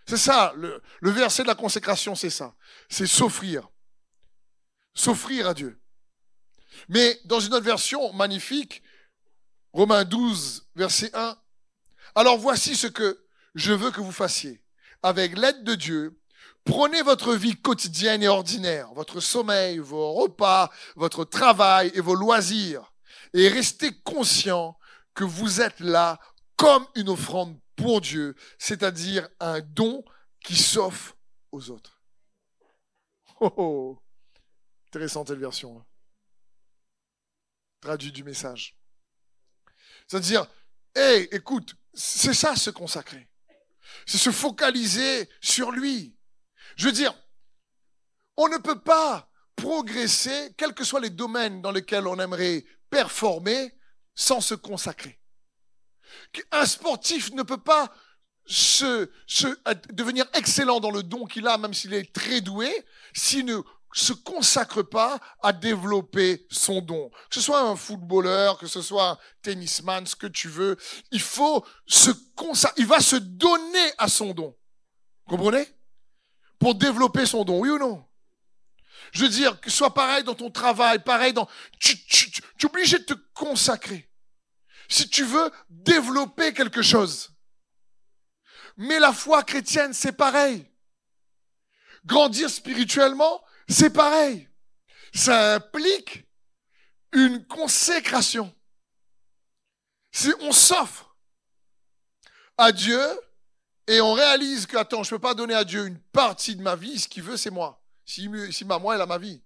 C'est 0.06 0.16
ça, 0.16 0.52
le, 0.56 0.80
le 1.00 1.10
verset 1.10 1.42
de 1.42 1.48
la 1.48 1.54
consécration, 1.54 2.14
c'est 2.14 2.30
ça. 2.30 2.54
C'est 2.88 3.06
s'offrir. 3.06 3.68
S'offrir 4.94 5.46
à 5.48 5.54
Dieu. 5.54 5.80
Mais 6.88 7.20
dans 7.24 7.40
une 7.40 7.54
autre 7.54 7.64
version 7.64 8.12
magnifique, 8.12 8.82
Romains 9.72 10.04
12, 10.04 10.68
verset 10.74 11.10
1, 11.14 11.36
alors 12.14 12.38
voici 12.38 12.76
ce 12.76 12.86
que 12.86 13.24
je 13.54 13.72
veux 13.72 13.90
que 13.90 14.00
vous 14.00 14.12
fassiez. 14.12 14.62
Avec 15.02 15.38
l'aide 15.38 15.64
de 15.64 15.74
Dieu, 15.74 16.20
prenez 16.64 17.02
votre 17.02 17.34
vie 17.34 17.56
quotidienne 17.56 18.22
et 18.22 18.28
ordinaire, 18.28 18.92
votre 18.94 19.20
sommeil, 19.20 19.78
vos 19.78 20.12
repas, 20.12 20.70
votre 20.96 21.24
travail 21.24 21.90
et 21.94 22.00
vos 22.00 22.14
loisirs, 22.14 22.92
et 23.32 23.48
restez 23.48 23.92
conscient 24.02 24.76
que 25.14 25.24
vous 25.24 25.60
êtes 25.60 25.80
là 25.80 26.18
comme 26.56 26.86
une 26.94 27.08
offrande 27.08 27.58
pour 27.76 28.00
Dieu, 28.00 28.34
c'est-à-dire 28.58 29.28
un 29.38 29.60
don 29.60 30.04
qui 30.44 30.56
s'offre 30.56 31.16
aux 31.52 31.70
autres. 31.70 32.00
Oh, 33.40 33.52
oh. 33.56 33.98
Intéressante 34.90 35.28
cette 35.28 35.38
version. 35.38 35.78
Hein 35.78 35.86
traduit 37.80 38.12
du 38.12 38.24
message. 38.24 38.76
C'est-à-dire, 40.06 40.46
hé, 40.94 41.28
écoute, 41.34 41.74
c'est 41.94 42.34
ça 42.34 42.54
se 42.56 42.70
consacrer. 42.70 43.28
C'est 44.06 44.18
se 44.18 44.30
focaliser 44.30 45.28
sur 45.40 45.70
lui. 45.70 46.16
Je 46.76 46.86
veux 46.86 46.92
dire, 46.92 47.14
on 48.36 48.48
ne 48.48 48.58
peut 48.58 48.80
pas 48.80 49.30
progresser, 49.56 50.54
quels 50.56 50.74
que 50.74 50.84
soient 50.84 51.00
les 51.00 51.10
domaines 51.10 51.62
dans 51.62 51.72
lesquels 51.72 52.06
on 52.06 52.18
aimerait 52.18 52.64
performer, 52.88 53.74
sans 54.14 54.40
se 54.40 54.54
consacrer. 54.54 55.18
Un 56.50 56.66
sportif 56.66 57.32
ne 57.32 57.42
peut 57.42 57.62
pas 57.62 57.94
se, 58.46 59.10
se, 59.26 59.46
devenir 59.92 60.26
excellent 60.34 60.80
dans 60.80 60.90
le 60.90 61.02
don 61.02 61.24
qu'il 61.26 61.46
a, 61.46 61.56
même 61.56 61.74
s'il 61.74 61.94
est 61.94 62.12
très 62.12 62.40
doué, 62.40 62.70
s'il 63.14 63.46
ne 63.46 63.60
se 63.92 64.12
consacre 64.12 64.82
pas 64.82 65.18
à 65.42 65.52
développer 65.52 66.46
son 66.50 66.80
don. 66.80 67.10
Que 67.28 67.34
ce 67.34 67.40
soit 67.40 67.60
un 67.60 67.76
footballeur, 67.76 68.58
que 68.58 68.66
ce 68.66 68.82
soit 68.82 69.10
un 69.10 69.18
tennisman, 69.42 70.06
ce 70.06 70.16
que 70.16 70.26
tu 70.26 70.48
veux, 70.48 70.76
il 71.10 71.20
faut 71.20 71.66
se 71.86 72.10
consacrer, 72.36 72.82
il 72.82 72.86
va 72.86 73.00
se 73.00 73.16
donner 73.16 73.92
à 73.98 74.08
son 74.08 74.32
don. 74.32 74.56
Comprenez? 75.26 75.66
Pour 76.58 76.74
développer 76.74 77.26
son 77.26 77.44
don, 77.44 77.58
oui 77.58 77.70
ou 77.70 77.78
non? 77.78 78.04
Je 79.12 79.22
veux 79.22 79.28
dire, 79.28 79.60
que 79.60 79.70
ce 79.70 79.78
soit 79.78 79.94
pareil 79.94 80.22
dans 80.24 80.34
ton 80.34 80.50
travail, 80.50 81.02
pareil 81.02 81.32
dans, 81.32 81.48
tu, 81.80 81.96
tu, 82.06 82.30
tu, 82.30 82.42
tu 82.42 82.66
es 82.66 82.68
obligé 82.68 82.98
de 82.98 83.04
te 83.04 83.14
consacrer. 83.34 84.08
Si 84.88 85.08
tu 85.08 85.24
veux 85.24 85.50
développer 85.68 86.52
quelque 86.52 86.82
chose. 86.82 87.30
Mais 88.76 88.98
la 88.98 89.12
foi 89.12 89.42
chrétienne, 89.42 89.92
c'est 89.92 90.12
pareil. 90.12 90.66
Grandir 92.04 92.48
spirituellement, 92.48 93.42
c'est 93.72 93.90
pareil. 93.90 94.48
Ça 95.12 95.54
implique 95.54 96.26
une 97.12 97.44
consécration. 97.46 98.54
Si 100.12 100.32
on 100.40 100.52
s'offre 100.52 101.16
à 102.58 102.72
Dieu 102.72 103.00
et 103.86 104.00
on 104.00 104.12
réalise 104.12 104.66
que, 104.66 104.76
attends, 104.76 105.02
je 105.02 105.12
ne 105.12 105.18
peux 105.18 105.22
pas 105.22 105.34
donner 105.34 105.54
à 105.54 105.64
Dieu 105.64 105.86
une 105.86 105.98
partie 105.98 106.56
de 106.56 106.62
ma 106.62 106.76
vie, 106.76 106.98
ce 106.98 107.08
qu'il 107.08 107.22
veut, 107.22 107.36
c'est 107.36 107.50
moi. 107.50 107.82
Si, 108.04 108.28
si 108.52 108.64
moi, 108.64 108.96
il 108.96 109.00
a 109.00 109.06
ma 109.06 109.18
vie. 109.18 109.42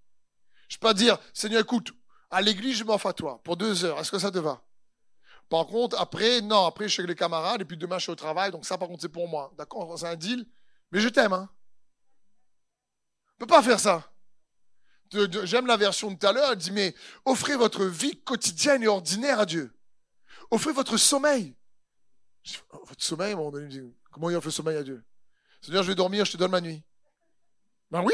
Je 0.69 0.77
peux 0.77 0.89
pas 0.89 0.95
dire, 0.95 1.19
Seigneur, 1.33 1.61
écoute, 1.61 1.93
à 2.31 2.41
l'église, 2.41 2.79
je 2.79 2.85
m'offre 2.85 3.07
à 3.07 3.13
toi 3.13 3.41
pour 3.45 3.57
deux 3.57 3.85
heures. 3.85 3.99
Est-ce 4.01 4.11
que 4.11 4.19
ça 4.19 4.31
te 4.31 4.39
va? 4.39 4.63
Par 5.49 5.67
contre, 5.67 6.01
après, 6.01 6.41
non, 6.41 6.67
après, 6.67 6.89
je 6.89 6.95
suis 6.95 7.01
avec 7.01 7.11
les 7.11 7.17
camarades 7.17 7.61
et 7.61 7.65
puis 7.65 7.77
demain, 7.77 7.99
je 7.99 8.05
suis 8.05 8.13
au 8.13 8.17
travail. 8.17 8.51
Donc 8.51 8.65
ça, 8.65 8.79
par 8.79 8.89
contre, 8.89 9.03
c'est 9.03 9.09
pour 9.09 9.29
moi. 9.29 9.53
D'accord? 9.57 9.99
C'est 9.99 10.07
un 10.07 10.17
deal. 10.17 10.47
Mais 10.91 11.01
je 11.01 11.09
t'aime, 11.09 11.33
hein. 11.33 11.49
On 13.37 13.39
peut 13.41 13.47
pas 13.47 13.63
faire 13.63 13.81
ça. 13.81 14.11
J'aime 15.45 15.67
la 15.67 15.77
version 15.77 16.11
de 16.11 16.19
tout 16.19 16.27
à 16.27 16.33
l'heure, 16.33 16.53
elle 16.53 16.59
dit, 16.59 16.73
mais 16.73 16.95
offrez 17.25 17.57
votre 17.57 17.85
vie 17.85 18.21
quotidienne 18.23 18.83
et 18.83 18.89
ordinaire 18.89 19.41
à 19.41 19.47
Dieu. 19.47 19.73
Offrez 20.51 20.73
votre 20.73 20.97
sommeil. 20.97 21.57
Oh, 22.73 22.83
votre 22.87 23.03
sommeil, 23.03 23.31
à 23.31 23.35
un 23.35 23.39
moment 23.39 23.51
donné, 23.51 23.69
dit, 23.69 23.83
comment 24.11 24.31
il 24.31 24.37
offre 24.37 24.49
le 24.49 24.53
sommeil 24.53 24.77
à 24.77 24.83
Dieu? 24.83 25.05
Seigneur, 25.61 25.83
je 25.83 25.89
vais 25.89 25.95
dormir, 25.95 26.25
je 26.25 26.33
te 26.33 26.37
donne 26.37 26.51
ma 26.51 26.61
nuit. 26.61 26.83
Ben 27.91 28.03
oui 28.03 28.13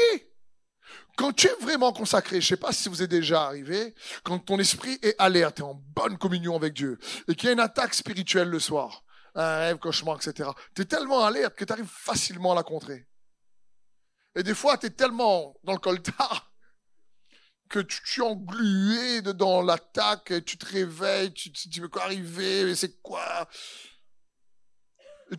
Quand 1.17 1.33
tu 1.33 1.47
es 1.47 1.55
vraiment 1.59 1.91
consacré, 1.91 2.39
je 2.39 2.45
ne 2.45 2.49
sais 2.49 2.57
pas 2.57 2.71
si 2.71 2.87
vous 2.87 3.01
êtes 3.01 3.09
déjà 3.09 3.43
arrivé, 3.43 3.93
quand 4.23 4.39
ton 4.39 4.59
esprit 4.59 4.99
est 5.01 5.15
alerte, 5.19 5.59
et 5.59 5.63
en 5.63 5.73
bonne 5.73 6.17
communion 6.17 6.55
avec 6.55 6.73
Dieu, 6.73 6.97
et 7.27 7.35
qu'il 7.35 7.47
y 7.47 7.49
a 7.49 7.53
une 7.53 7.59
attaque 7.59 7.93
spirituelle 7.93 8.49
le 8.49 8.59
soir, 8.59 9.03
un 9.35 9.57
rêve, 9.57 9.77
cauchemar, 9.77 10.17
etc., 10.17 10.49
tu 10.75 10.83
es 10.83 10.85
tellement 10.85 11.23
alerte 11.23 11.55
que 11.55 11.65
tu 11.65 11.73
arrives 11.73 11.89
facilement 11.89 12.53
à 12.53 12.55
la 12.55 12.63
contrer. 12.63 13.07
Et 14.35 14.43
des 14.43 14.55
fois, 14.55 14.77
tu 14.77 14.85
es 14.85 14.91
tellement 14.91 15.57
dans 15.63 15.73
le 15.73 15.79
coltard 15.79 16.50
que 17.71 17.79
tu, 17.79 18.19
es 18.19 18.23
englué 18.23 19.21
dans 19.21 19.61
l'attaque, 19.61 20.33
tu 20.45 20.57
te 20.57 20.65
réveilles, 20.65 21.33
tu, 21.33 21.51
tu, 21.51 21.81
veux 21.81 21.87
quoi 21.87 22.03
arriver, 22.03 22.75
c'est 22.75 23.01
quoi? 23.01 23.49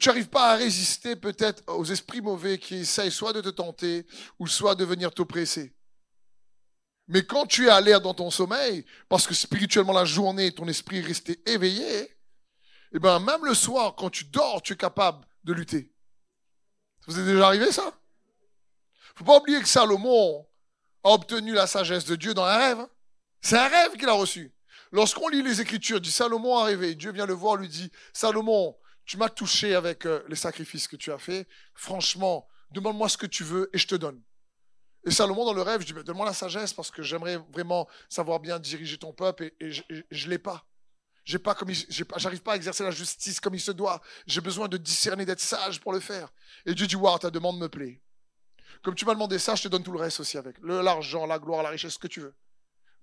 Tu 0.00 0.08
n'arrives 0.08 0.30
pas 0.30 0.52
à 0.52 0.56
résister 0.56 1.14
peut-être 1.14 1.62
aux 1.68 1.84
esprits 1.84 2.22
mauvais 2.22 2.58
qui 2.58 2.76
essayent 2.76 3.10
soit 3.10 3.34
de 3.34 3.42
te 3.42 3.50
tenter 3.50 4.06
ou 4.38 4.46
soit 4.46 4.74
de 4.74 4.84
venir 4.86 5.12
t'oppresser. 5.12 5.76
Mais 7.08 7.22
quand 7.26 7.46
tu 7.46 7.66
es 7.66 7.70
à 7.70 7.82
l'air 7.82 8.00
dans 8.00 8.14
ton 8.14 8.30
sommeil, 8.30 8.86
parce 9.10 9.26
que 9.26 9.34
spirituellement 9.34 9.92
la 9.92 10.06
journée, 10.06 10.52
ton 10.52 10.66
esprit 10.66 10.98
est 10.98 11.06
resté 11.06 11.42
éveillé, 11.44 12.04
et 12.04 12.16
eh 12.94 12.98
ben 12.98 13.20
même 13.20 13.44
le 13.44 13.54
soir, 13.54 13.94
quand 13.94 14.08
tu 14.08 14.24
dors, 14.24 14.62
tu 14.62 14.72
es 14.72 14.76
capable 14.76 15.26
de 15.44 15.52
lutter. 15.52 15.94
Vous 17.06 17.18
est 17.18 17.24
déjà 17.24 17.46
arrivé 17.46 17.70
ça? 17.72 17.92
Faut 19.16 19.24
pas 19.24 19.38
oublier 19.38 19.60
que 19.60 19.68
Salomon, 19.68 20.46
obtenu 21.04 21.52
la 21.52 21.66
sagesse 21.66 22.04
de 22.04 22.16
Dieu 22.16 22.34
dans 22.34 22.44
un 22.44 22.56
rêve. 22.56 22.86
C'est 23.40 23.58
un 23.58 23.68
rêve 23.68 23.92
qu'il 23.96 24.08
a 24.08 24.12
reçu. 24.12 24.52
Lorsqu'on 24.92 25.28
lit 25.28 25.42
les 25.42 25.60
Écritures, 25.60 26.00
dit 26.00 26.12
Salomon 26.12 26.58
a 26.58 26.64
rêvé. 26.64 26.94
Dieu 26.94 27.12
vient 27.12 27.26
le 27.26 27.32
voir, 27.32 27.56
lui 27.56 27.68
dit 27.68 27.90
Salomon, 28.12 28.76
tu 29.04 29.16
m'as 29.16 29.28
touché 29.28 29.74
avec 29.74 30.06
euh, 30.06 30.22
les 30.28 30.36
sacrifices 30.36 30.86
que 30.86 30.96
tu 30.96 31.10
as 31.10 31.18
fait. 31.18 31.48
Franchement, 31.74 32.46
demande-moi 32.70 33.08
ce 33.08 33.16
que 33.16 33.26
tu 33.26 33.42
veux 33.42 33.70
et 33.72 33.78
je 33.78 33.86
te 33.86 33.94
donne. 33.94 34.22
Et 35.04 35.10
Salomon, 35.10 35.44
dans 35.44 35.54
le 35.54 35.62
rêve, 35.62 35.80
je 35.80 35.86
dis 35.86 36.04
Donne-moi 36.04 36.26
la 36.26 36.34
sagesse 36.34 36.72
parce 36.72 36.90
que 36.90 37.02
j'aimerais 37.02 37.38
vraiment 37.52 37.88
savoir 38.08 38.38
bien 38.38 38.58
diriger 38.58 38.98
ton 38.98 39.12
peuple 39.12 39.50
et, 39.58 39.72
je 39.72 39.82
ne 39.90 40.30
l'ai 40.30 40.38
pas. 40.38 40.64
J'ai 41.24 41.38
pas 41.38 41.54
pas 41.54 42.52
à 42.52 42.56
exercer 42.56 42.82
la 42.82 42.90
justice 42.90 43.40
comme 43.40 43.54
il 43.54 43.60
se 43.60 43.70
doit. 43.70 44.00
J'ai 44.26 44.40
besoin 44.40 44.68
de 44.68 44.76
discerner, 44.76 45.24
d'être 45.24 45.40
sage 45.40 45.80
pour 45.80 45.92
le 45.92 46.00
faire. 46.00 46.32
Et 46.66 46.74
Dieu 46.74 46.86
dit 46.86 46.96
Waouh, 46.96 47.18
ta 47.18 47.30
demande 47.30 47.58
me 47.58 47.68
plaît. 47.68 48.00
Comme 48.82 48.94
tu 48.94 49.04
m'as 49.04 49.14
demandé 49.14 49.38
ça, 49.38 49.54
je 49.54 49.64
te 49.64 49.68
donne 49.68 49.82
tout 49.82 49.92
le 49.92 49.98
reste 49.98 50.20
aussi 50.20 50.38
avec. 50.38 50.56
L'argent, 50.62 51.26
la 51.26 51.38
gloire, 51.38 51.62
la 51.62 51.70
richesse, 51.70 51.94
ce 51.94 51.98
que 51.98 52.08
tu 52.08 52.20
veux. 52.20 52.34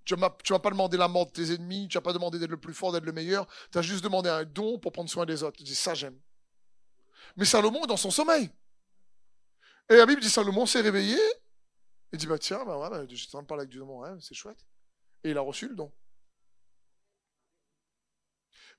Tu 0.04 0.16
ne 0.16 0.20
m'as 0.20 0.30
pas 0.30 0.70
demandé 0.72 0.98
la 0.98 1.08
mort 1.08 1.28
de 1.28 1.32
tes 1.32 1.54
ennemis, 1.54 1.88
tu 1.88 1.98
n'as 1.98 2.02
pas 2.02 2.14
demandé 2.14 2.40
d'être 2.40 2.50
le 2.50 2.60
plus 2.60 2.74
fort, 2.74 2.92
d'être 2.92 3.04
le 3.04 3.12
meilleur. 3.12 3.48
Tu 3.72 3.78
as 3.78 3.82
juste 3.82 4.04
demandé 4.04 4.30
un 4.30 4.44
don 4.44 4.80
pour 4.80 4.92
prendre 4.92 5.10
soin 5.10 5.26
des 5.26 5.44
autres. 5.44 5.58
Tu 5.58 5.64
dis, 5.64 5.76
ça 5.76 5.94
j'aime. 5.94 6.20
Mais 7.38 7.46
Salomon 7.46 7.84
est 7.84 7.88
dans 7.88 7.98
son 7.98 8.12
sommeil. 8.12 8.50
Et 9.90 9.96
la 9.96 10.06
Bible 10.06 10.22
dit, 10.22 10.30
Salomon 10.30 10.66
s'est 10.66 10.82
réveillé. 10.82 11.18
Il 12.12 12.18
dit, 12.18 12.28
bah 12.28 12.40
tiens, 12.40 12.66
bah 12.66 12.78
ouais, 12.78 12.90
bah, 12.90 13.06
j'étais 13.08 13.36
en 13.36 13.40
train 13.40 13.42
de 13.44 13.48
parler 13.48 13.62
avec 13.62 13.72
Dieu 13.72 13.82
dans 13.82 13.86
mon 13.86 14.20
c'est 14.20 14.34
chouette. 14.34 14.66
Et 15.24 15.32
il 15.32 15.38
a 15.38 15.42
reçu 15.42 15.68
le 15.68 15.76
don. 15.76 15.92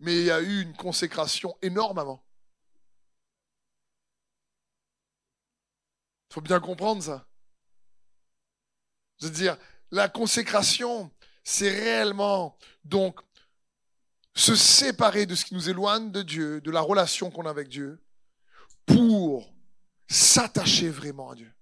Mais 0.00 0.16
il 0.16 0.24
y 0.24 0.30
a 0.30 0.40
eu 0.40 0.62
une 0.62 0.74
consécration 0.74 1.56
énorme 1.62 1.98
avant. 1.98 2.24
Il 6.30 6.34
faut 6.34 6.40
bien 6.40 6.60
comprendre 6.60 7.02
ça. 7.02 7.26
Je 9.20 9.26
veux 9.26 9.32
dire, 9.32 9.56
la 9.90 10.08
consécration, 10.08 11.10
c'est 11.42 11.70
réellement 11.70 12.56
donc 12.84 13.20
se 14.34 14.54
séparer 14.54 15.26
de 15.26 15.34
ce 15.34 15.44
qui 15.44 15.54
nous 15.54 15.68
éloigne 15.68 16.12
de 16.12 16.22
Dieu, 16.22 16.60
de 16.60 16.70
la 16.70 16.80
relation 16.80 17.30
qu'on 17.30 17.46
a 17.46 17.50
avec 17.50 17.68
Dieu, 17.68 18.00
pour 18.86 19.52
s'attacher 20.08 20.88
vraiment 20.88 21.30
à 21.30 21.34
Dieu, 21.34 21.52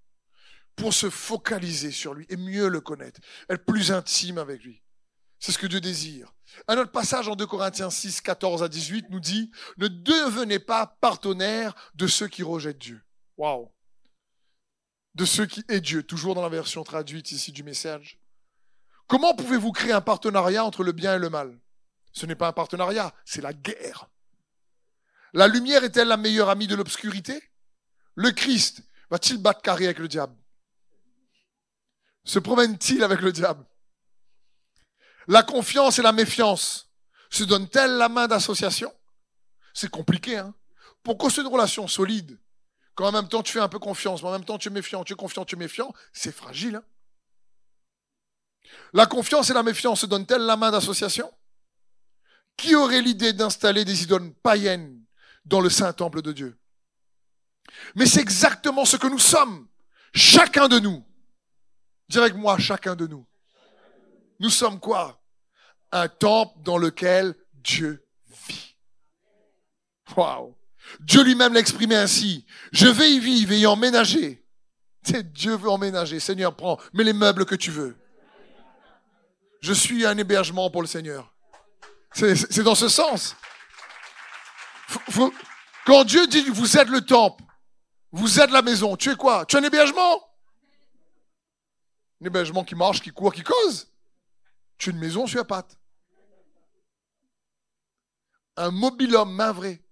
pour 0.77 0.93
se 0.93 1.09
focaliser 1.09 1.91
sur 1.91 2.15
lui 2.15 2.27
et 2.29 2.37
mieux 2.37 2.69
le 2.69 2.81
connaître, 2.81 3.21
être 3.49 3.65
plus 3.65 3.91
intime 3.91 4.39
avec 4.39 4.63
lui. 4.63 4.83
C'est 5.41 5.53
ce 5.53 5.59
que 5.59 5.67
Dieu 5.67 5.81
désire. 5.81 6.33
Un 6.67 6.77
autre 6.79 6.91
passage 6.91 7.29
en 7.29 7.37
2 7.37 7.47
Corinthiens 7.47 7.91
6, 7.91 8.21
14 8.21 8.63
à 8.63 8.69
18 8.69 9.07
nous 9.11 9.21
dit, 9.21 9.51
ne 9.79 9.89
devenez 9.89 10.59
pas 10.59 10.99
partenaires 11.01 11.75
de 11.95 12.07
ceux 12.07 12.29
qui 12.29 12.43
rejettent 12.43 12.79
Dieu. 12.79 13.01
Waouh. 13.37 13.71
De 15.19 15.25
ceux 15.25 15.47
qui 15.47 15.65
est 15.69 15.81
Dieu, 15.81 16.05
toujours 16.05 16.37
dans 16.37 16.43
la 16.43 16.49
version 16.49 16.85
traduite 16.85 17.33
ici 17.33 17.51
du 17.51 17.65
message. 17.65 18.21
Comment 19.09 19.35
pouvez-vous 19.35 19.73
créer 19.73 19.91
un 19.91 20.01
partenariat 20.01 20.65
entre 20.65 20.85
le 20.85 20.93
bien 20.93 21.17
et 21.17 21.19
le 21.19 21.29
mal? 21.29 21.59
Ce 22.13 22.25
n'est 22.25 22.37
pas 22.37 22.47
un 22.47 22.53
partenariat, 22.53 23.13
c'est 23.25 23.41
la 23.41 23.53
guerre. 23.53 24.09
La 25.33 25.49
lumière 25.49 25.83
est-elle 25.83 26.07
la 26.07 26.17
meilleure 26.17 26.51
amie 26.51 26.69
de 26.69 26.77
l'obscurité? 26.77 27.43
Le 28.15 28.31
Christ 28.31 28.85
va-t-il 29.11 29.43
battre 29.43 29.61
carré 29.61 29.87
avec 29.87 29.99
le 29.99 30.07
diable? 30.07 30.37
Se 32.23 32.39
promène-t-il 32.39 33.03
avec 33.03 33.21
le 33.21 33.33
diable? 33.33 33.67
La 35.27 35.43
confiance 35.43 35.99
et 35.99 36.03
la 36.03 36.13
méfiance 36.13 36.93
se 37.29 37.43
donnent-elles 37.43 37.97
la 37.97 38.09
main 38.09 38.29
d'association? 38.29 38.95
C'est 39.75 39.91
compliqué, 39.91 40.37
hein? 40.37 40.55
Pour 41.03 41.19
c'est 41.29 41.41
une 41.41 41.49
relation 41.49 41.89
solide, 41.89 42.39
quand 42.99 43.07
en 43.07 43.13
même 43.13 43.29
temps 43.29 43.45
tu 43.45 43.53
fais 43.53 43.61
un 43.61 43.69
peu 43.69 43.79
confiance, 43.79 44.23
mais 44.23 44.29
en 44.29 44.33
même 44.33 44.45
temps 44.45 44.59
tu 44.59 44.67
es 44.67 44.73
méfiant, 44.73 45.05
tu 45.05 45.13
es 45.13 45.17
confiant, 45.17 45.45
tu 45.45 45.55
es 45.55 45.59
méfiant, 45.59 45.95
c'est 46.13 46.35
fragile. 46.35 46.75
Hein 46.75 46.85
la 48.93 49.07
confiance 49.07 49.51
et 49.51 49.55
la 49.55 49.63
méfiance 49.63 50.01
se 50.01 50.07
donnent-elles 50.07 50.43
la 50.43 50.57
main 50.57 50.73
d'association? 50.73 51.33
Qui 52.57 52.75
aurait 52.75 53.01
l'idée 53.01 53.33
d'installer 53.33 53.85
des 53.85 54.03
idoles 54.03 54.35
païennes 54.43 55.01
dans 55.45 55.61
le 55.61 55.71
saint 55.71 55.93
temple 55.93 56.23
de 56.23 56.33
Dieu? 56.33 56.59
Mais 57.95 58.05
c'est 58.05 58.21
exactement 58.21 58.85
ce 58.85 58.97
que 58.97 59.07
nous 59.07 59.21
sommes, 59.21 59.69
chacun 60.13 60.67
de 60.67 60.81
nous. 60.81 61.07
Dis 62.09 62.19
avec 62.19 62.35
moi, 62.35 62.59
chacun 62.59 62.97
de 62.97 63.07
nous. 63.07 63.25
Nous 64.41 64.51
sommes 64.51 64.81
quoi? 64.81 65.23
Un 65.93 66.09
temple 66.09 66.61
dans 66.63 66.79
lequel 66.79 67.37
Dieu 67.53 68.05
vit. 68.49 68.77
Waouh 70.17 70.59
Dieu 71.01 71.23
lui-même 71.23 71.55
l'exprimait 71.55 71.97
ainsi. 71.97 72.47
Je 72.73 72.87
vais 72.87 73.11
y 73.13 73.21
vivre 73.21 73.53
et 73.53 73.61
y 73.61 73.67
emménager. 73.67 74.45
Dieu 75.03 75.57
veut 75.57 75.71
emménager. 75.71 76.21
Seigneur, 76.21 76.55
prends, 76.55 76.79
mets 76.93 77.05
les 77.05 77.13
meubles 77.13 77.47
que 77.47 77.55
tu 77.55 77.71
veux. 77.71 77.97
Je 79.61 79.73
suis 79.73 80.07
un 80.07 80.17
hébergement 80.17 80.71
pour 80.71 80.83
le 80.83 80.89
Seigneur. 80.89 81.33
C'est 82.13 82.63
dans 82.63 82.75
ce 82.75 82.89
sens. 82.89 83.37
quand 85.85 86.05
Dieu 86.05 86.27
dit 86.27 86.49
vous 86.49 86.77
êtes 86.79 86.89
le 86.89 87.01
temple, 87.01 87.45
vous 88.13 88.41
êtes 88.41 88.51
la 88.51 88.63
maison, 88.63 88.97
tu 88.97 89.11
es 89.11 89.17
quoi? 89.17 89.45
Tu 89.47 89.57
es 89.57 89.61
un 89.61 89.63
hébergement? 89.63 90.23
Un 92.21 92.27
hébergement 92.27 92.65
qui 92.65 92.75
marche, 92.75 93.01
qui 93.01 93.11
court, 93.11 93.33
qui 93.33 93.43
cause. 93.43 93.93
Tu 94.79 94.91
es 94.91 94.93
une 94.93 94.99
maison 94.99 95.27
sur 95.27 95.39
la 95.39 95.45
patte. 95.45 95.77
Un 98.57 98.71
mobilhomme 98.71 99.33
main 99.33 99.53
vrai. 99.53 99.83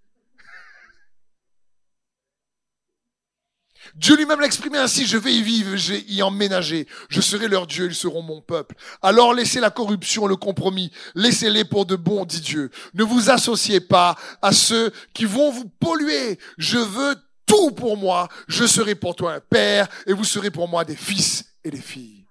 Dieu 3.97 4.15
lui-même 4.15 4.43
l'exprimait 4.43 4.77
ainsi, 4.77 5.07
je 5.07 5.17
vais 5.17 5.33
y 5.33 5.43
vivre, 5.43 5.75
je 5.77 5.95
vais 5.95 6.05
y 6.07 6.23
emménager, 6.23 6.87
je 7.09 7.23
serai 7.23 7.49
leur 7.49 7.67
Dieu, 7.67 7.87
ils 7.87 7.95
seront 7.95 8.21
mon 8.21 8.43
peuple. 8.43 8.75
Alors 9.01 9.33
laissez 9.33 9.59
la 9.59 9.71
corruption, 9.71 10.27
le 10.27 10.37
compromis, 10.37 10.93
laissez-les 11.15 11.65
pour 11.65 11.87
de 11.87 11.97
bons, 11.97 12.27
dit 12.27 12.43
Dieu. 12.43 12.71
Ne 12.93 13.05
vous 13.05 13.31
associez 13.31 13.81
pas 13.81 14.15
à 14.43 14.53
ceux 14.53 14.93
qui 15.15 15.25
vont 15.25 15.51
vous 15.51 15.67
polluer. 15.81 16.39
Je 16.59 16.77
veux 16.77 17.17
tout 17.47 17.71
pour 17.71 17.97
moi, 17.97 18.29
je 18.49 18.67
serai 18.67 18.95
pour 18.95 19.17
toi 19.17 19.33
un 19.33 19.41
père 19.41 19.89
et 20.07 20.13
vous 20.13 20.25
serez 20.25 20.51
pour 20.51 20.69
moi 20.69 20.85
des 20.85 20.97
fils 20.97 21.47
et 21.65 21.71
des 21.71 21.81
filles. 21.81 22.27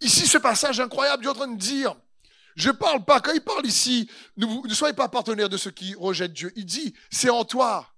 Ici, 0.00 0.26
ce 0.26 0.38
passage 0.38 0.80
incroyable, 0.80 1.22
Dieu 1.22 1.30
est 1.30 1.34
en 1.34 1.36
train 1.36 1.48
de 1.48 1.58
dire, 1.58 1.94
je 2.56 2.70
parle 2.70 3.04
pas, 3.04 3.20
quand 3.20 3.32
il 3.32 3.42
parle 3.42 3.66
ici, 3.66 4.08
ne, 4.38 4.46
ne 4.46 4.74
soyez 4.74 4.94
pas 4.94 5.08
partenaires 5.08 5.50
de 5.50 5.58
ceux 5.58 5.72
qui 5.72 5.94
rejettent 5.94 6.32
Dieu. 6.32 6.52
Il 6.56 6.64
dit, 6.64 6.94
c'est 7.10 7.30
en 7.30 7.44
toi 7.44 7.93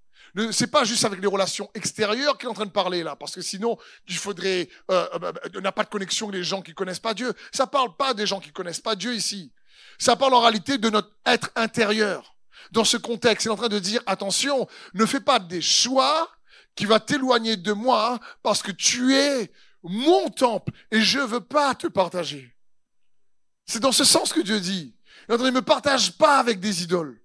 c'est 0.51 0.67
pas 0.67 0.85
juste 0.85 1.05
avec 1.05 1.21
les 1.21 1.27
relations 1.27 1.71
extérieures 1.75 2.37
qu'il 2.37 2.47
est 2.47 2.51
en 2.51 2.55
train 2.55 2.67
de 2.67 2.71
parler 2.71 3.03
là, 3.03 3.17
parce 3.17 3.35
que 3.35 3.41
sinon, 3.41 3.79
il 4.09 4.17
faudrait, 4.17 4.69
euh, 4.91 5.09
euh, 5.23 5.33
on 5.57 5.61
n'a 5.61 5.73
pas 5.73 5.85
de 5.85 5.89
connexion 5.89 6.29
avec 6.29 6.39
les 6.39 6.45
gens 6.45 6.63
qui 6.63 6.75
connaissent 6.75 7.01
pas 7.01 7.15
Dieu. 7.15 7.33
Ça 7.53 7.67
parle 7.67 7.97
pas 7.97 8.13
des 8.13 8.27
gens 8.27 8.41
qui 8.41 8.53
connaissent 8.53 8.81
pas 8.81 8.97
Dieu 8.97 9.15
ici. 9.15 9.53
Ça 9.99 10.17
parle 10.17 10.35
en 10.35 10.41
réalité 10.41 10.79
de 10.79 10.91
notre 10.91 11.11
être 11.25 11.51
intérieur. 11.57 12.37
Dans 12.73 12.85
ce 12.85 12.97
contexte, 12.97 13.47
il 13.47 13.49
est 13.49 13.53
en 13.53 13.57
train 13.57 13.69
de 13.69 13.79
dire, 13.79 14.03
attention, 14.07 14.69
ne 14.95 15.07
fais 15.07 15.21
pas 15.21 15.39
des 15.39 15.63
choix 15.63 16.31
qui 16.75 16.85
va 16.85 17.01
t'éloigner 17.01 17.57
de 17.57 17.73
moi 17.73 18.19
parce 18.43 18.63
que 18.63 18.73
tu 18.73 19.15
es 19.15 19.51
mon 19.83 20.29
temple 20.29 20.73
et 20.91 21.01
je 21.01 21.21
veux 21.21 21.41
pas 21.41 21.75
te 21.75 21.87
partager. 21.87 22.55
C'est 23.65 23.81
dans 23.81 23.93
ce 23.93 24.05
sens 24.05 24.33
que 24.33 24.41
Dieu 24.41 24.61
dit. 24.61 24.95
Il 25.29 25.37
ne 25.37 25.51
me 25.51 25.63
partage 25.63 26.17
pas 26.17 26.39
avec 26.39 26.61
des 26.61 26.83
idoles. 26.83 27.21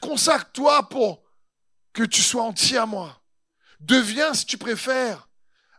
Consacre-toi 0.00 0.88
pour 0.88 1.22
que 1.92 2.02
tu 2.02 2.22
sois 2.22 2.42
entier 2.42 2.78
à 2.78 2.86
moi. 2.86 3.20
Deviens, 3.80 4.34
si 4.34 4.46
tu 4.46 4.58
préfères, 4.58 5.28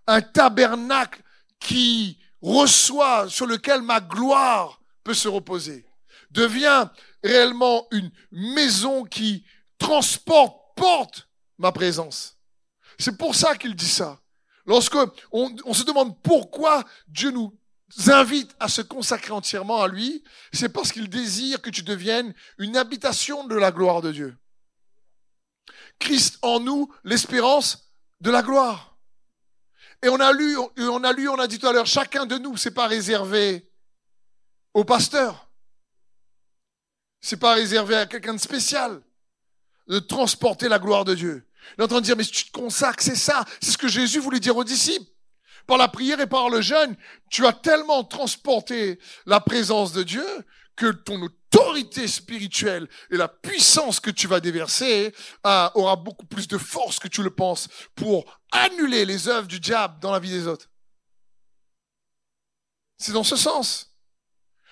un 0.08 0.21
tabernacle 0.21 1.21
qui 1.60 2.19
reçoit, 2.41 3.30
sur 3.30 3.45
lequel 3.45 3.82
ma 3.82 4.01
gloire 4.01 4.82
peut 5.04 5.13
se 5.13 5.27
reposer. 5.27 5.86
Deviens 6.32 6.91
réellement 7.23 7.88
une 7.91 8.12
maison 8.32 9.04
qui 9.04 9.45
transporte, 9.77 10.58
porte 10.75 11.27
ma 11.58 11.71
présence. 11.71 12.38
C'est 12.97 13.17
pour 13.17 13.36
ça 13.36 13.56
qu'il 13.56 13.75
dit 13.75 13.88
ça. 13.89 14.19
Lorsque 14.65 14.97
on 15.32 15.73
se 15.73 15.84
demande 15.84 16.19
pourquoi 16.21 16.84
Dieu 17.08 17.32
nous 17.32 17.58
invite 18.08 18.56
à 18.60 18.67
se 18.67 18.82
consacrer 18.82 19.32
entièrement 19.32 19.82
à 19.82 19.88
lui, 19.88 20.23
c'est 20.54 20.69
parce 20.69 20.91
qu'il 20.91 21.10
désire 21.10 21.62
que 21.62 21.69
tu 21.69 21.84
deviennes 21.84 22.34
une 22.58 22.77
habitation 22.77 23.45
de 23.47 23.56
la 23.56 23.71
gloire 23.71 24.01
de 24.01 24.12
Dieu. 24.12 24.38
Christ 25.99 26.39
en 26.41 26.60
nous, 26.60 26.93
l'espérance 27.04 27.91
de 28.21 28.32
la 28.32 28.41
gloire. 28.41 28.97
Et 30.04 30.10
on 30.10 30.19
a 30.19 30.34
lu, 30.34 30.58
on 30.77 31.04
a 31.04 31.13
lu, 31.13 31.30
on 31.30 31.38
a 31.38 31.47
dit 31.47 31.60
tout 31.60 31.67
à 31.67 31.73
l'heure, 31.73 31.86
chacun 31.86 32.25
de 32.25 32.38
nous, 32.38 32.58
c'est 32.58 32.71
pas 32.71 32.88
réservé 32.88 33.69
au 34.73 34.84
pasteur. 34.84 35.51
C'est 37.19 37.38
pas 37.38 37.54
réservé 37.54 37.95
à 37.95 38.08
quelqu'un 38.08 38.34
de 38.34 38.39
spécial 38.39 39.01
de 39.88 39.99
transporter 39.99 40.69
la 40.69 40.80
gloire 40.80 41.06
de 41.06 41.13
Dieu. 41.13 41.45
Il 41.77 41.82
est 41.82 41.84
en 41.84 41.88
train 41.88 41.99
de 41.99 42.06
dire, 42.06 42.15
mais 42.15 42.23
si 42.23 42.32
tu 42.32 42.45
te 42.45 42.51
consacres, 42.51 43.04
c'est 43.04 43.15
ça. 43.15 43.45
C'est 43.62 43.71
ce 43.71 43.77
que 43.77 43.88
Jésus 43.88 44.19
voulait 44.19 44.39
dire 44.39 44.58
aux 44.58 44.63
disciples. 44.63 45.11
Par 45.67 45.78
la 45.78 45.88
prière 45.88 46.19
et 46.19 46.28
par 46.28 46.50
le 46.50 46.62
jeûne, 46.62 46.95
tu 47.30 47.45
as 47.45 47.54
tellement 47.54 48.04
transporté 48.04 49.00
la 49.26 49.39
présence 49.39 49.93
de 49.93 50.04
Dieu 50.04 50.26
que 50.76 50.91
ton 50.91 51.21
autorité 51.21 52.08
spirituelle 52.08 52.88
et 53.12 53.17
la 53.17 53.28
puissance 53.28 54.00
que 54.00 54.10
tu 54.10 54.28
vas 54.28 54.39
déverser 54.39 55.13
ah, 55.43 55.71
aura 55.76 55.95
beaucoup 55.95 56.26
plus 56.26 56.47
de 56.47 56.58
force 56.58 57.00
que 57.00 57.08
tu 57.08 57.24
le 57.24 57.30
penses 57.30 57.67
pour 57.95 58.39
annuler 58.52 59.06
les 59.06 59.28
œuvres 59.28 59.47
du 59.47 59.60
diable 59.60 60.00
dans 60.00 60.12
la 60.12 60.19
vie 60.19 60.32
des 60.32 60.47
autres. 60.47 60.69
C'est 62.97 63.13
dans 63.13 63.24
ce 63.24 63.36
sens. 63.36 63.95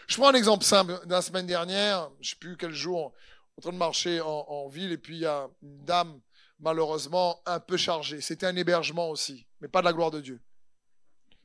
Je 0.08 0.17
prends 0.17 0.30
un 0.30 0.34
exemple 0.34 0.63
simple. 0.63 0.99
La 1.08 1.21
semaine 1.21 1.47
dernière, 1.47 2.10
je 2.21 2.32
sais 2.32 2.36
plus 2.36 2.58
quel 2.58 2.73
jour, 2.73 3.13
en 3.58 3.62
train 3.62 3.71
de 3.71 3.78
marcher 3.78 4.21
en 4.21 4.67
ville, 4.69 4.91
et 4.91 4.97
puis 4.97 5.17
il 5.17 5.21
y 5.21 5.25
a 5.25 5.47
une 5.62 5.86
dame, 5.86 6.19
malheureusement, 6.60 7.41
un 7.45 7.60
peu 7.60 7.78
chargée. 7.78 8.21
C'était 8.21 8.47
un 8.47 8.56
hébergement 8.56 9.10
aussi, 9.10 9.47
mais 9.62 9.67
pas 9.67 9.82
de 9.82 9.86
la 9.86 9.93
gloire 9.93 10.12
de 10.12 10.21
Dieu 10.21 10.41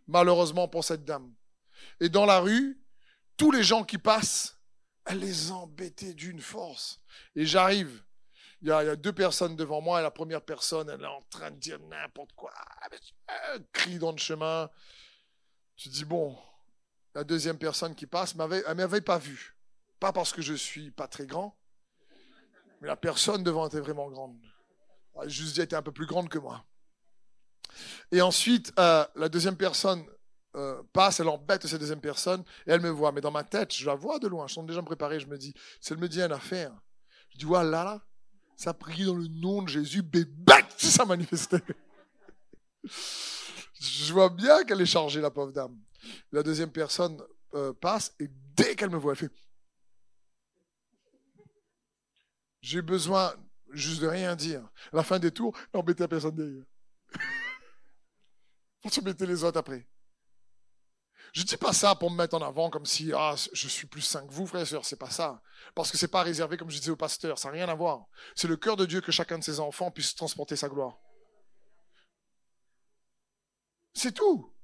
malheureusement 0.07 0.69
pour 0.69 0.85
cette 0.85 1.05
dame. 1.05 1.33
Et 2.01 2.09
dans 2.09 2.27
la 2.27 2.41
rue, 2.41 2.81
tous 3.37 3.51
les 3.51 3.63
gens 3.63 3.85
qui 3.85 3.99
passent, 3.99 4.59
elle 5.07 5.19
les 5.19 5.51
embêtait 5.51 6.15
d'une 6.15 6.41
force. 6.41 7.01
Et 7.35 7.47
j'arrive, 7.47 8.03
il 8.63 8.69
y, 8.69 8.73
a, 8.73 8.97
deux 8.97 9.13
personnes 9.13 9.57
devant 9.57 9.81
moi, 9.81 10.01
et 10.01 10.03
la 10.03 10.11
première 10.11 10.43
personne, 10.43 10.89
elle 10.89 11.03
est 11.03 11.07
en 11.07 11.23
train 11.29 11.51
de 11.51 11.59
dire 11.59 11.79
n'importe 11.81 12.33
quoi, 12.33 12.53
elle 13.29 13.67
crie 13.73 13.99
dans 13.99 14.13
le 14.13 14.19
chemin. 14.19 14.71
Tu 15.77 15.89
dis, 15.89 16.05
bon, 16.05 16.37
la 17.15 17.25
deuxième 17.25 17.59
personne 17.59 17.95
qui 17.95 18.07
passe, 18.07 18.35
elle 18.39 18.65
ne 18.69 18.75
m'avait 18.75 19.01
pas 19.01 19.19
vu. 19.19 19.57
Pas 20.01 20.13
parce 20.13 20.33
que 20.33 20.43
je 20.43 20.55
suis 20.55 20.91
pas 20.91 21.09
très 21.09 21.27
grand, 21.27 21.59
mais 22.81 22.89
la 22.89 22.97
personne 22.97 23.43
devant 23.43 23.67
était 23.67 23.81
vraiment 23.81 24.11
grande. 24.11 24.39
Juste 25.27 25.55
dit, 25.55 25.61
elle 25.61 25.65
était 25.67 25.77
un 25.77 25.83
peu 25.83 25.93
plus 25.93 26.07
grande 26.07 26.29
que 26.29 26.39
moi. 26.39 26.65
Et 28.13 28.21
ensuite, 28.21 28.73
euh, 28.79 29.05
la 29.17 29.29
deuxième 29.29 29.57
personne 29.57 30.05
euh, 30.57 30.83
passe, 30.93 31.21
elle 31.21 31.29
embête 31.29 31.67
cette 31.67 31.81
deuxième 31.81 32.01
personne, 32.01 32.45
et 32.67 32.71
elle 32.71 32.81
me 32.81 32.91
voit. 32.91 33.13
Mais 33.13 33.21
dans 33.21 33.31
ma 33.31 33.45
tête, 33.45 33.75
je 33.75 33.87
la 33.87 33.95
vois 33.95 34.19
de 34.19 34.29
loin, 34.29 34.47
je 34.47 34.53
suis 34.53 34.63
déjà 34.63 34.83
préparé, 34.83 35.19
je 35.19 35.27
me 35.27 35.37
dis, 35.37 35.53
si 35.81 35.93
elle 35.93 35.99
me 35.99 36.09
dit 36.09 36.21
une 36.21 36.33
affaire, 36.33 36.73
je 37.31 37.39
dis, 37.39 37.45
voilà, 37.45 37.85
là, 37.85 38.07
ça 38.57 38.73
prie 38.73 39.05
dans 39.05 39.17
le 39.17 39.27
nom 39.27 39.63
de 39.63 39.69
Jésus, 39.69 40.03
bébé, 40.03 40.53
ça 40.77 41.05
manifestait. 41.05 41.63
je 42.85 44.13
vois 44.13 44.31
bien 44.31 44.65
qu'elle 44.65 44.81
est 44.81 44.87
chargée, 44.87 45.21
la 45.21 45.31
pauvre 45.31 45.53
dame. 45.53 45.77
La 46.31 46.43
deuxième 46.43 46.71
personne 46.71 47.21
euh, 47.55 47.73
passe, 47.73 48.15
et 48.21 48.29
dès 48.55 48.77
qu'elle 48.77 48.91
me 48.91 48.97
voit, 48.97 49.13
elle 49.13 49.19
fait, 49.19 49.33
j'ai 52.61 52.81
besoin 52.81 53.35
juste 53.71 54.01
de 54.01 54.07
rien 54.07 54.37
dire. 54.37 54.63
La 54.93 55.03
fin 55.03 55.19
des 55.19 55.31
tours, 55.31 55.57
n'embêtez 55.75 56.07
personne 56.07 56.37
derrière. 56.37 56.65
Mettre 58.85 59.25
les 59.25 59.45
autres 59.45 59.59
après. 59.59 59.87
Je 61.33 61.43
dis 61.43 61.57
pas 61.57 61.73
ça 61.73 61.97
pour 61.97 62.11
me 62.11 62.17
mettre 62.17 62.37
en 62.37 62.43
avant 62.43 62.71
comme 62.71 62.87
si 62.87 63.13
ah, 63.13 63.35
je 63.53 63.67
suis 63.69 63.89
plus 63.89 64.03
saint 64.03 64.25
que 64.25 64.33
vous, 64.33 64.47
frères 64.47 64.63
et 64.63 64.67
sœurs. 64.67 64.85
C'est 64.85 64.99
pas 64.99 65.11
ça. 65.11 65.43
Parce 65.75 65.91
que 65.91 65.99
c'est 65.99 66.09
pas 66.09 66.23
réservé, 66.23 66.57
comme 66.57 66.71
je 66.71 66.79
disais 66.79 66.93
au 66.93 66.97
pasteur. 66.97 67.39
Ça 67.39 67.49
n'a 67.49 67.55
rien 67.55 67.69
à 67.69 67.75
voir. 67.75 68.07
C'est 68.37 68.47
le 68.47 68.57
cœur 68.57 68.77
de 68.77 68.87
Dieu 68.87 69.01
que 69.01 69.11
chacun 69.11 69.39
de 69.39 69.45
ses 69.45 69.59
enfants 69.59 69.91
puisse 69.91 70.15
transporter 70.15 70.55
sa 70.55 70.69
gloire. 70.69 70.99
C'est 73.95 74.13
tout. 74.13 74.55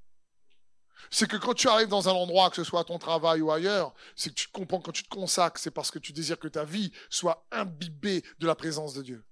C'est 1.11 1.29
que 1.29 1.37
quand 1.37 1.55
tu 1.55 1.67
arrives 1.67 1.89
dans 1.89 2.09
un 2.09 2.13
endroit, 2.13 2.51
que 2.51 2.57
ce 2.57 2.65
soit 2.65 2.81
à 2.81 2.85
ton 2.85 2.99
travail 2.99 3.41
ou 3.41 3.51
ailleurs, 3.51 3.93
c'est 4.15 4.31
que 4.31 4.35
tu 4.35 4.49
comprends 4.49 4.81
quand 4.81 4.93
tu 4.93 5.03
te 5.03 5.09
consacres, 5.09 5.59
c'est 5.59 5.71
parce 5.71 5.91
que 5.91 5.99
tu 5.99 6.13
désires 6.13 6.39
que 6.39 6.47
ta 6.47 6.65
vie 6.65 6.93
soit 7.09 7.47
imbibée 7.51 8.23
de 8.39 8.47
la 8.47 8.55
présence 8.55 8.95
de 8.95 9.03
Dieu. 9.03 9.25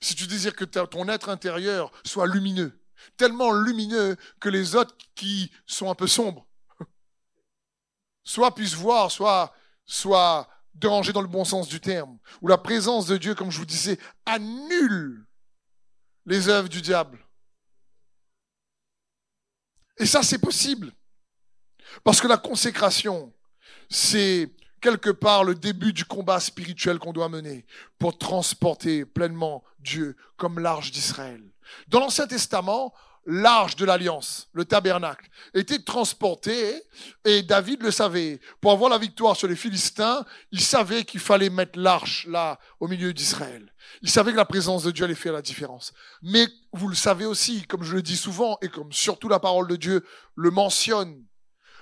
Si 0.00 0.14
tu 0.14 0.26
désires 0.26 0.56
que 0.56 0.64
ton 0.64 1.08
être 1.08 1.28
intérieur 1.28 1.92
soit 2.04 2.26
lumineux, 2.26 2.80
tellement 3.16 3.52
lumineux 3.52 4.16
que 4.40 4.48
les 4.48 4.74
autres 4.74 4.96
qui 5.14 5.50
sont 5.66 5.90
un 5.90 5.94
peu 5.94 6.06
sombres, 6.06 6.46
soit 8.24 8.54
puissent 8.54 8.74
voir, 8.74 9.10
soit, 9.10 9.54
soit 9.84 10.48
dérangés 10.74 11.12
dans 11.12 11.20
le 11.20 11.28
bon 11.28 11.44
sens 11.44 11.68
du 11.68 11.80
terme, 11.80 12.18
où 12.40 12.48
la 12.48 12.58
présence 12.58 13.06
de 13.06 13.16
Dieu, 13.16 13.34
comme 13.34 13.50
je 13.50 13.58
vous 13.58 13.66
disais, 13.66 13.98
annule 14.24 15.26
les 16.26 16.48
œuvres 16.48 16.68
du 16.68 16.80
diable. 16.80 17.18
Et 19.98 20.06
ça, 20.06 20.22
c'est 20.22 20.38
possible. 20.38 20.92
Parce 22.04 22.20
que 22.20 22.28
la 22.28 22.38
consécration, 22.38 23.32
c'est 23.90 24.50
quelque 24.80 25.10
part 25.10 25.44
le 25.44 25.54
début 25.54 25.92
du 25.92 26.04
combat 26.04 26.40
spirituel 26.40 26.98
qu'on 26.98 27.12
doit 27.12 27.28
mener 27.28 27.66
pour 27.98 28.18
transporter 28.18 29.04
pleinement 29.04 29.62
Dieu 29.78 30.16
comme 30.36 30.58
l'arche 30.58 30.90
d'Israël. 30.90 31.42
Dans 31.88 32.00
l'Ancien 32.00 32.26
Testament, 32.26 32.92
l'arche 33.26 33.76
de 33.76 33.84
l'alliance, 33.84 34.48
le 34.52 34.64
tabernacle, 34.64 35.28
était 35.54 35.78
transporté 35.78 36.82
et 37.24 37.42
David 37.42 37.82
le 37.82 37.90
savait. 37.90 38.40
Pour 38.60 38.72
avoir 38.72 38.90
la 38.90 38.98
victoire 38.98 39.36
sur 39.36 39.48
les 39.48 39.56
Philistins, 39.56 40.24
il 40.52 40.60
savait 40.60 41.04
qu'il 41.04 41.20
fallait 41.20 41.50
mettre 41.50 41.78
l'arche 41.78 42.26
là 42.26 42.58
au 42.80 42.88
milieu 42.88 43.12
d'Israël. 43.12 43.72
Il 44.02 44.10
savait 44.10 44.32
que 44.32 44.36
la 44.36 44.44
présence 44.44 44.84
de 44.84 44.90
Dieu 44.90 45.04
allait 45.04 45.14
faire 45.14 45.32
la 45.32 45.42
différence. 45.42 45.92
Mais 46.22 46.46
vous 46.72 46.88
le 46.88 46.94
savez 46.94 47.26
aussi, 47.26 47.66
comme 47.66 47.82
je 47.82 47.94
le 47.94 48.02
dis 48.02 48.16
souvent 48.16 48.58
et 48.62 48.68
comme 48.68 48.92
surtout 48.92 49.28
la 49.28 49.38
parole 49.40 49.68
de 49.68 49.76
Dieu 49.76 50.04
le 50.36 50.50
mentionne, 50.50 51.24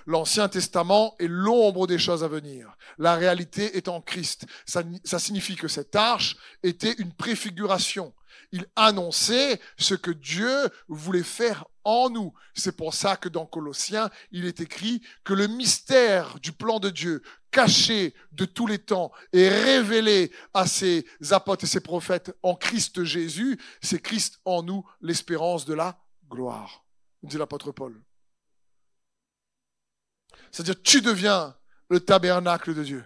L'Ancien 0.08 0.48
Testament 0.48 1.14
est 1.18 1.28
l'ombre 1.28 1.86
des 1.86 1.98
choses 1.98 2.24
à 2.24 2.28
venir. 2.28 2.74
La 2.96 3.14
réalité 3.14 3.76
est 3.76 3.88
en 3.88 4.00
Christ. 4.00 4.46
Ça, 4.64 4.82
signifie 5.18 5.54
que 5.54 5.68
cette 5.68 5.94
arche 5.94 6.38
était 6.62 6.94
une 6.94 7.12
préfiguration. 7.12 8.14
Il 8.50 8.64
annonçait 8.74 9.60
ce 9.76 9.92
que 9.94 10.10
Dieu 10.10 10.70
voulait 10.88 11.22
faire 11.22 11.66
en 11.84 12.08
nous. 12.08 12.32
C'est 12.54 12.74
pour 12.74 12.94
ça 12.94 13.18
que 13.18 13.28
dans 13.28 13.44
Colossiens, 13.44 14.08
il 14.30 14.46
est 14.46 14.60
écrit 14.60 15.02
que 15.24 15.34
le 15.34 15.46
mystère 15.46 16.40
du 16.40 16.52
plan 16.52 16.80
de 16.80 16.88
Dieu, 16.88 17.22
caché 17.50 18.14
de 18.32 18.46
tous 18.46 18.66
les 18.66 18.78
temps 18.78 19.12
et 19.34 19.50
révélé 19.50 20.32
à 20.54 20.66
ses 20.66 21.04
apôtres 21.32 21.64
et 21.64 21.68
ses 21.68 21.80
prophètes 21.80 22.34
en 22.42 22.54
Christ 22.54 23.04
Jésus, 23.04 23.60
c'est 23.82 24.00
Christ 24.00 24.40
en 24.46 24.62
nous, 24.62 24.86
l'espérance 25.02 25.66
de 25.66 25.74
la 25.74 26.00
gloire, 26.30 26.86
dit 27.22 27.36
l'apôtre 27.36 27.72
Paul. 27.72 27.94
C'est-à-dire, 30.50 30.80
tu 30.82 31.00
deviens 31.00 31.56
le 31.88 32.00
tabernacle 32.00 32.74
de 32.74 32.84
Dieu. 32.84 33.04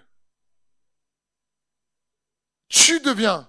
Tu 2.69 3.01
deviens 3.01 3.49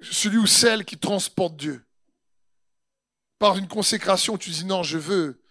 celui 0.00 0.38
ou 0.38 0.46
celle 0.46 0.84
qui 0.84 0.98
transporte 0.98 1.56
Dieu. 1.56 1.84
Par 3.38 3.58
une 3.58 3.68
consécration, 3.68 4.38
tu 4.38 4.50
dis 4.50 4.64
non, 4.64 4.82
je 4.82 4.98
veux, 4.98 5.42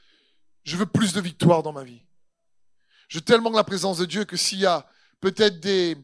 je 0.64 0.78
veux 0.78 0.86
plus 0.86 1.14
de 1.14 1.22
victoire 1.22 1.64
dans 1.64 1.74
ma 1.74 1.84
vie. 1.84 2.02
Je 3.08 3.18
veux 3.18 3.24
tellement 3.24 3.50
la 3.52 3.64
présence 3.64 3.98
de 3.98 4.06
Dieu 4.06 4.26
que 4.26 4.38
s'il 4.38 4.60
y 4.60 4.66
a 4.66 4.88
peut-être 5.22 5.60
des 5.60 5.96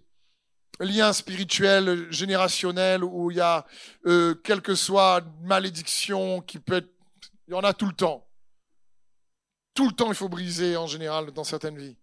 liens 0.79 1.13
spirituels, 1.13 2.11
générationnels, 2.11 3.03
où 3.03 3.31
il 3.31 3.37
y 3.37 3.41
a, 3.41 3.65
euh, 4.05 4.35
quelle 4.43 4.61
que 4.61 4.75
soit 4.75 5.23
malédiction 5.41 6.41
qui 6.41 6.59
peut 6.59 6.77
être, 6.77 6.89
il 7.47 7.51
y 7.51 7.53
en 7.53 7.61
a 7.61 7.73
tout 7.73 7.87
le 7.87 7.93
temps. 7.93 8.27
Tout 9.73 9.87
le 9.87 9.95
temps, 9.95 10.09
il 10.09 10.15
faut 10.15 10.29
briser 10.29 10.75
en 10.77 10.87
général 10.87 11.31
dans 11.31 11.43
certaines 11.43 11.77
vies. 11.77 11.97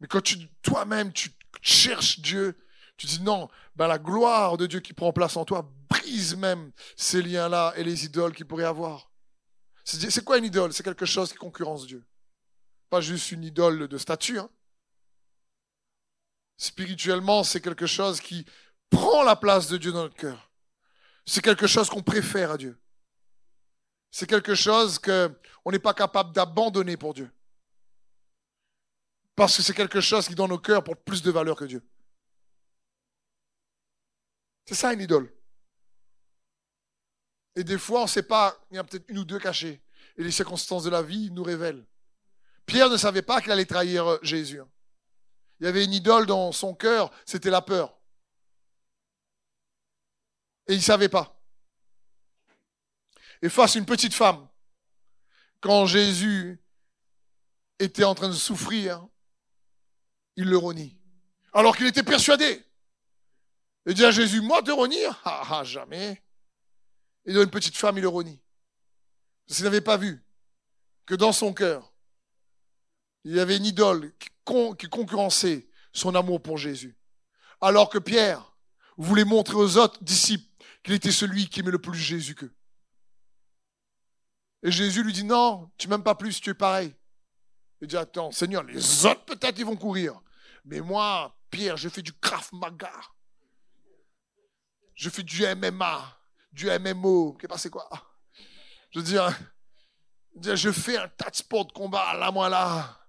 Mais 0.00 0.08
quand 0.08 0.20
tu, 0.20 0.48
toi-même, 0.62 1.12
tu 1.12 1.30
cherches 1.60 2.20
Dieu, 2.20 2.58
tu 2.96 3.06
dis 3.06 3.22
non, 3.22 3.48
ben 3.76 3.86
la 3.86 3.98
gloire 3.98 4.56
de 4.56 4.66
Dieu 4.66 4.80
qui 4.80 4.92
prend 4.92 5.12
place 5.12 5.36
en 5.36 5.44
toi 5.44 5.70
brise 5.88 6.36
même 6.36 6.72
ces 6.96 7.22
liens-là 7.22 7.72
et 7.76 7.84
les 7.84 8.04
idoles 8.04 8.34
qu'il 8.34 8.46
pourrait 8.46 8.64
avoir. 8.64 9.10
C'est 9.84 10.24
quoi 10.24 10.38
une 10.38 10.44
idole? 10.44 10.72
C'est 10.72 10.82
quelque 10.82 11.06
chose 11.06 11.32
qui 11.32 11.38
concurrence 11.38 11.86
Dieu. 11.86 12.04
Pas 12.90 13.00
juste 13.00 13.32
une 13.32 13.44
idole 13.44 13.88
de 13.88 13.98
statut. 13.98 14.38
Hein. 14.38 14.50
Spirituellement, 16.56 17.42
c'est 17.42 17.60
quelque 17.60 17.86
chose 17.86 18.20
qui 18.20 18.44
prend 18.90 19.22
la 19.22 19.36
place 19.36 19.68
de 19.68 19.76
Dieu 19.78 19.92
dans 19.92 20.02
notre 20.02 20.16
cœur. 20.16 20.50
C'est 21.26 21.42
quelque 21.42 21.66
chose 21.66 21.88
qu'on 21.88 22.02
préfère 22.02 22.52
à 22.52 22.58
Dieu. 22.58 22.78
C'est 24.12 24.26
quelque 24.26 24.54
chose 24.54 24.98
qu'on 24.98 25.70
n'est 25.70 25.78
pas 25.78 25.94
capable 25.94 26.32
d'abandonner 26.32 26.98
pour 26.98 27.14
Dieu. 27.14 27.30
Parce 29.34 29.56
que 29.56 29.62
c'est 29.62 29.72
quelque 29.72 30.02
chose 30.02 30.28
qui, 30.28 30.34
dans 30.34 30.46
nos 30.46 30.58
cœurs, 30.58 30.84
porte 30.84 31.00
plus 31.00 31.22
de 31.22 31.30
valeur 31.30 31.56
que 31.56 31.64
Dieu. 31.64 31.82
C'est 34.66 34.74
ça 34.74 34.92
une 34.92 35.00
idole. 35.00 35.32
Et 37.56 37.64
des 37.64 37.78
fois, 37.78 38.00
on 38.00 38.04
ne 38.04 38.08
sait 38.08 38.22
pas, 38.22 38.54
il 38.70 38.76
y 38.76 38.78
a 38.78 38.84
peut-être 38.84 39.08
une 39.08 39.18
ou 39.18 39.24
deux 39.24 39.38
cachés. 39.38 39.82
Et 40.18 40.22
les 40.22 40.30
circonstances 40.30 40.84
de 40.84 40.90
la 40.90 41.02
vie 41.02 41.30
nous 41.30 41.42
révèlent. 41.42 41.86
Pierre 42.66 42.90
ne 42.90 42.98
savait 42.98 43.22
pas 43.22 43.40
qu'il 43.40 43.50
allait 43.50 43.64
trahir 43.64 44.06
euh, 44.06 44.18
Jésus. 44.22 44.60
Il 45.58 45.64
y 45.64 45.68
avait 45.68 45.84
une 45.84 45.92
idole 45.94 46.26
dans 46.26 46.52
son 46.52 46.74
cœur, 46.74 47.10
c'était 47.24 47.50
la 47.50 47.62
peur. 47.62 47.98
Et 50.68 50.74
il 50.74 50.78
ne 50.78 50.82
savait 50.82 51.08
pas 51.08 51.41
et 53.42 53.48
face 53.48 53.76
à 53.76 53.78
une 53.78 53.84
petite 53.84 54.14
femme. 54.14 54.48
Quand 55.60 55.86
Jésus 55.86 56.60
était 57.78 58.04
en 58.04 58.14
train 58.14 58.28
de 58.28 58.34
souffrir, 58.34 59.06
il 60.36 60.48
le 60.48 60.56
renie. 60.56 60.96
Alors 61.52 61.76
qu'il 61.76 61.86
était 61.86 62.02
persuadé. 62.02 62.64
Il 63.86 63.94
dit 63.94 64.04
à 64.04 64.12
Jésus, 64.12 64.40
moi 64.40 64.62
te 64.62 64.70
renier 64.70 65.04
Ah, 65.24 65.42
ah 65.50 65.64
jamais. 65.64 66.22
Et 67.26 67.32
dans 67.32 67.42
une 67.42 67.50
petite 67.50 67.76
femme, 67.76 67.98
il 67.98 68.02
le 68.02 68.08
renie. 68.08 68.40
Parce 69.46 69.58
qu'il 69.58 69.64
n'avait 69.64 69.80
pas 69.80 69.96
vu 69.96 70.24
que 71.04 71.14
dans 71.14 71.32
son 71.32 71.52
cœur, 71.52 71.92
il 73.24 73.34
y 73.34 73.40
avait 73.40 73.56
une 73.56 73.66
idole 73.66 74.12
qui 74.18 74.88
concurrençait 74.88 75.68
son 75.92 76.14
amour 76.14 76.42
pour 76.42 76.58
Jésus. 76.58 76.96
Alors 77.60 77.90
que 77.90 77.98
Pierre 77.98 78.56
voulait 78.96 79.24
montrer 79.24 79.54
aux 79.54 79.76
autres 79.76 80.02
disciples 80.02 80.48
qu'il 80.82 80.94
était 80.94 81.12
celui 81.12 81.48
qui 81.48 81.60
aimait 81.60 81.70
le 81.70 81.80
plus 81.80 81.98
Jésus 81.98 82.34
qu'eux. 82.34 82.52
Et 84.62 84.70
Jésus 84.70 85.02
lui 85.02 85.12
dit, 85.12 85.24
non, 85.24 85.70
tu 85.76 85.88
m'aimes 85.88 86.04
pas 86.04 86.14
plus, 86.14 86.40
tu 86.40 86.50
es 86.50 86.54
pareil. 86.54 86.94
Il 87.80 87.88
dit, 87.88 87.96
attends, 87.96 88.30
Seigneur, 88.30 88.62
les 88.62 89.06
autres 89.06 89.24
peut-être 89.24 89.58
ils 89.58 89.66
vont 89.66 89.76
courir. 89.76 90.20
Mais 90.64 90.80
moi, 90.80 91.36
Pierre, 91.50 91.76
je 91.76 91.88
fais 91.88 92.02
du 92.02 92.12
Krav 92.12 92.48
Maga. 92.52 92.92
Je 94.94 95.10
fais 95.10 95.24
du 95.24 95.44
MMA, 95.44 96.18
du 96.52 96.70
MMO. 96.70 97.34
Qu'est-ce 97.34 97.58
c'est 97.58 97.70
quoi? 97.70 97.88
Je 98.90 99.00
veux 99.00 99.04
dire, 99.04 99.28
je 100.36 100.70
fais 100.70 100.96
un 100.96 101.08
tas 101.08 101.30
de 101.30 101.36
sports 101.36 101.66
de 101.66 101.72
combat, 101.72 102.14
là, 102.14 102.30
moi, 102.30 102.48
là. 102.48 103.00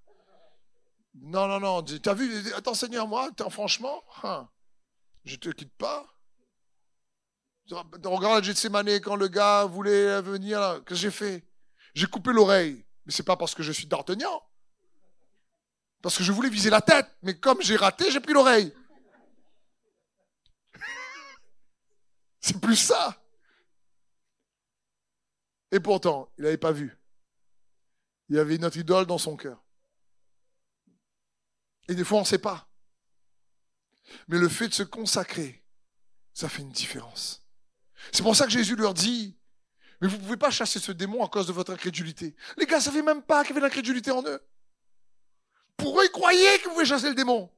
Non, 1.13 1.47
non, 1.47 1.59
non. 1.59 1.83
Tu 1.83 1.99
as 2.09 2.13
vu, 2.15 2.51
attends, 2.53 2.73
Seigneur, 2.73 3.07
moi, 3.07 3.29
franchement, 3.49 4.03
hein, 4.23 4.49
je 5.23 5.35
te 5.35 5.49
quitte 5.49 5.75
pas. 5.77 6.07
Regarde 7.71 8.43
Gethsemane 8.43 8.89
quand 8.99 9.15
le 9.15 9.27
gars 9.27 9.65
voulait 9.65 10.21
venir, 10.21 10.59
qu'est-ce 10.59 10.89
que 10.89 10.95
j'ai 10.95 11.11
fait? 11.11 11.43
J'ai 11.93 12.07
coupé 12.07 12.31
l'oreille. 12.33 12.83
Mais 13.05 13.11
c'est 13.11 13.23
pas 13.23 13.37
parce 13.37 13.55
que 13.55 13.63
je 13.63 13.71
suis 13.71 13.87
d'Artagnan. 13.87 14.41
Parce 16.01 16.17
que 16.17 16.23
je 16.23 16.31
voulais 16.31 16.49
viser 16.49 16.69
la 16.69 16.81
tête. 16.81 17.07
Mais 17.21 17.37
comme 17.39 17.61
j'ai 17.61 17.75
raté, 17.75 18.11
j'ai 18.11 18.19
pris 18.19 18.33
l'oreille. 18.33 18.73
c'est 22.41 22.59
plus 22.59 22.75
ça. 22.75 23.21
Et 25.71 25.79
pourtant, 25.79 26.29
il 26.37 26.43
n'avait 26.43 26.57
pas 26.57 26.71
vu. 26.71 26.97
Il 28.29 28.35
y 28.35 28.39
avait 28.39 28.57
notre 28.57 28.77
idole 28.77 29.05
dans 29.05 29.17
son 29.17 29.35
cœur. 29.35 29.63
Et 31.87 31.95
des 31.95 32.03
fois, 32.03 32.19
on 32.19 32.21
ne 32.21 32.27
sait 32.27 32.37
pas. 32.37 32.67
Mais 34.27 34.37
le 34.37 34.49
fait 34.49 34.67
de 34.67 34.73
se 34.73 34.83
consacrer, 34.83 35.63
ça 36.33 36.49
fait 36.49 36.61
une 36.61 36.71
différence. 36.71 37.42
C'est 38.11 38.23
pour 38.23 38.35
ça 38.35 38.45
que 38.45 38.51
Jésus 38.51 38.75
leur 38.75 38.93
dit, 38.93 39.37
mais 40.01 40.07
vous 40.07 40.17
ne 40.17 40.21
pouvez 40.21 40.37
pas 40.37 40.51
chasser 40.51 40.79
ce 40.79 40.91
démon 40.91 41.23
à 41.23 41.29
cause 41.29 41.47
de 41.47 41.53
votre 41.53 41.71
incrédulité. 41.71 42.35
Les 42.57 42.65
gars 42.65 42.77
ne 42.77 42.83
savaient 42.83 43.01
même 43.01 43.23
pas 43.23 43.43
qu'il 43.43 43.55
y 43.55 43.57
avait 43.57 43.67
l'incrédulité 43.67 44.11
en 44.11 44.23
eux. 44.23 44.41
Pour 45.77 45.99
eux, 45.99 46.05
ils 46.05 46.11
croyaient 46.11 46.59
que 46.59 46.65
vous 46.65 46.73
pouvez 46.73 46.85
chasser 46.85 47.09
le 47.09 47.15
démon. 47.15 47.49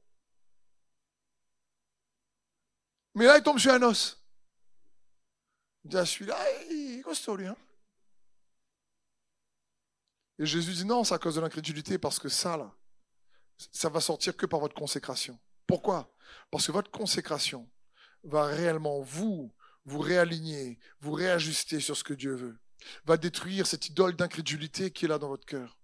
Mais 3.16 3.26
là, 3.26 3.38
il 3.38 3.44
tombe 3.44 3.60
sur 3.60 3.74
un 3.74 3.82
os. 3.82 4.22
Il 5.86 5.92
dit, 5.92 5.98
ah, 5.98 6.06
celui-là, 6.06 6.38
il 6.70 7.00
est 7.00 7.02
costaud, 7.02 7.36
lui. 7.36 7.48
Hein. 7.48 7.56
Et 10.38 10.46
Jésus 10.46 10.74
dit, 10.74 10.86
non, 10.86 11.04
c'est 11.04 11.14
à 11.14 11.18
cause 11.18 11.36
de 11.36 11.42
l'incrédulité, 11.42 11.98
parce 11.98 12.20
que 12.20 12.28
ça, 12.28 12.58
là, 12.58 12.76
ça 13.72 13.90
va 13.90 14.02
sortir 14.02 14.36
que 14.36 14.46
par 14.46 14.60
votre 14.60 14.76
consécration. 14.76 15.40
Pourquoi? 15.66 16.14
Parce 16.52 16.68
que 16.68 16.72
votre 16.72 16.92
consécration 16.92 17.70
va 18.24 18.46
réellement 18.46 19.02
vous, 19.02 19.54
vous 19.86 20.00
réaligner, 20.00 20.80
vous 21.02 21.14
réajuster 21.14 21.80
sur 21.80 21.96
ce 21.96 22.04
que 22.04 22.14
Dieu 22.14 22.34
veut. 22.36 22.58
Va 23.06 23.18
détruire 23.18 23.68
cette 23.68 23.88
idole 23.88 24.16
d'incrédulité 24.16 24.92
qui 24.92 25.06
est 25.06 25.08
là 25.08 25.18
dans 25.18 25.30
votre 25.30 25.46
cœur. 25.46 25.78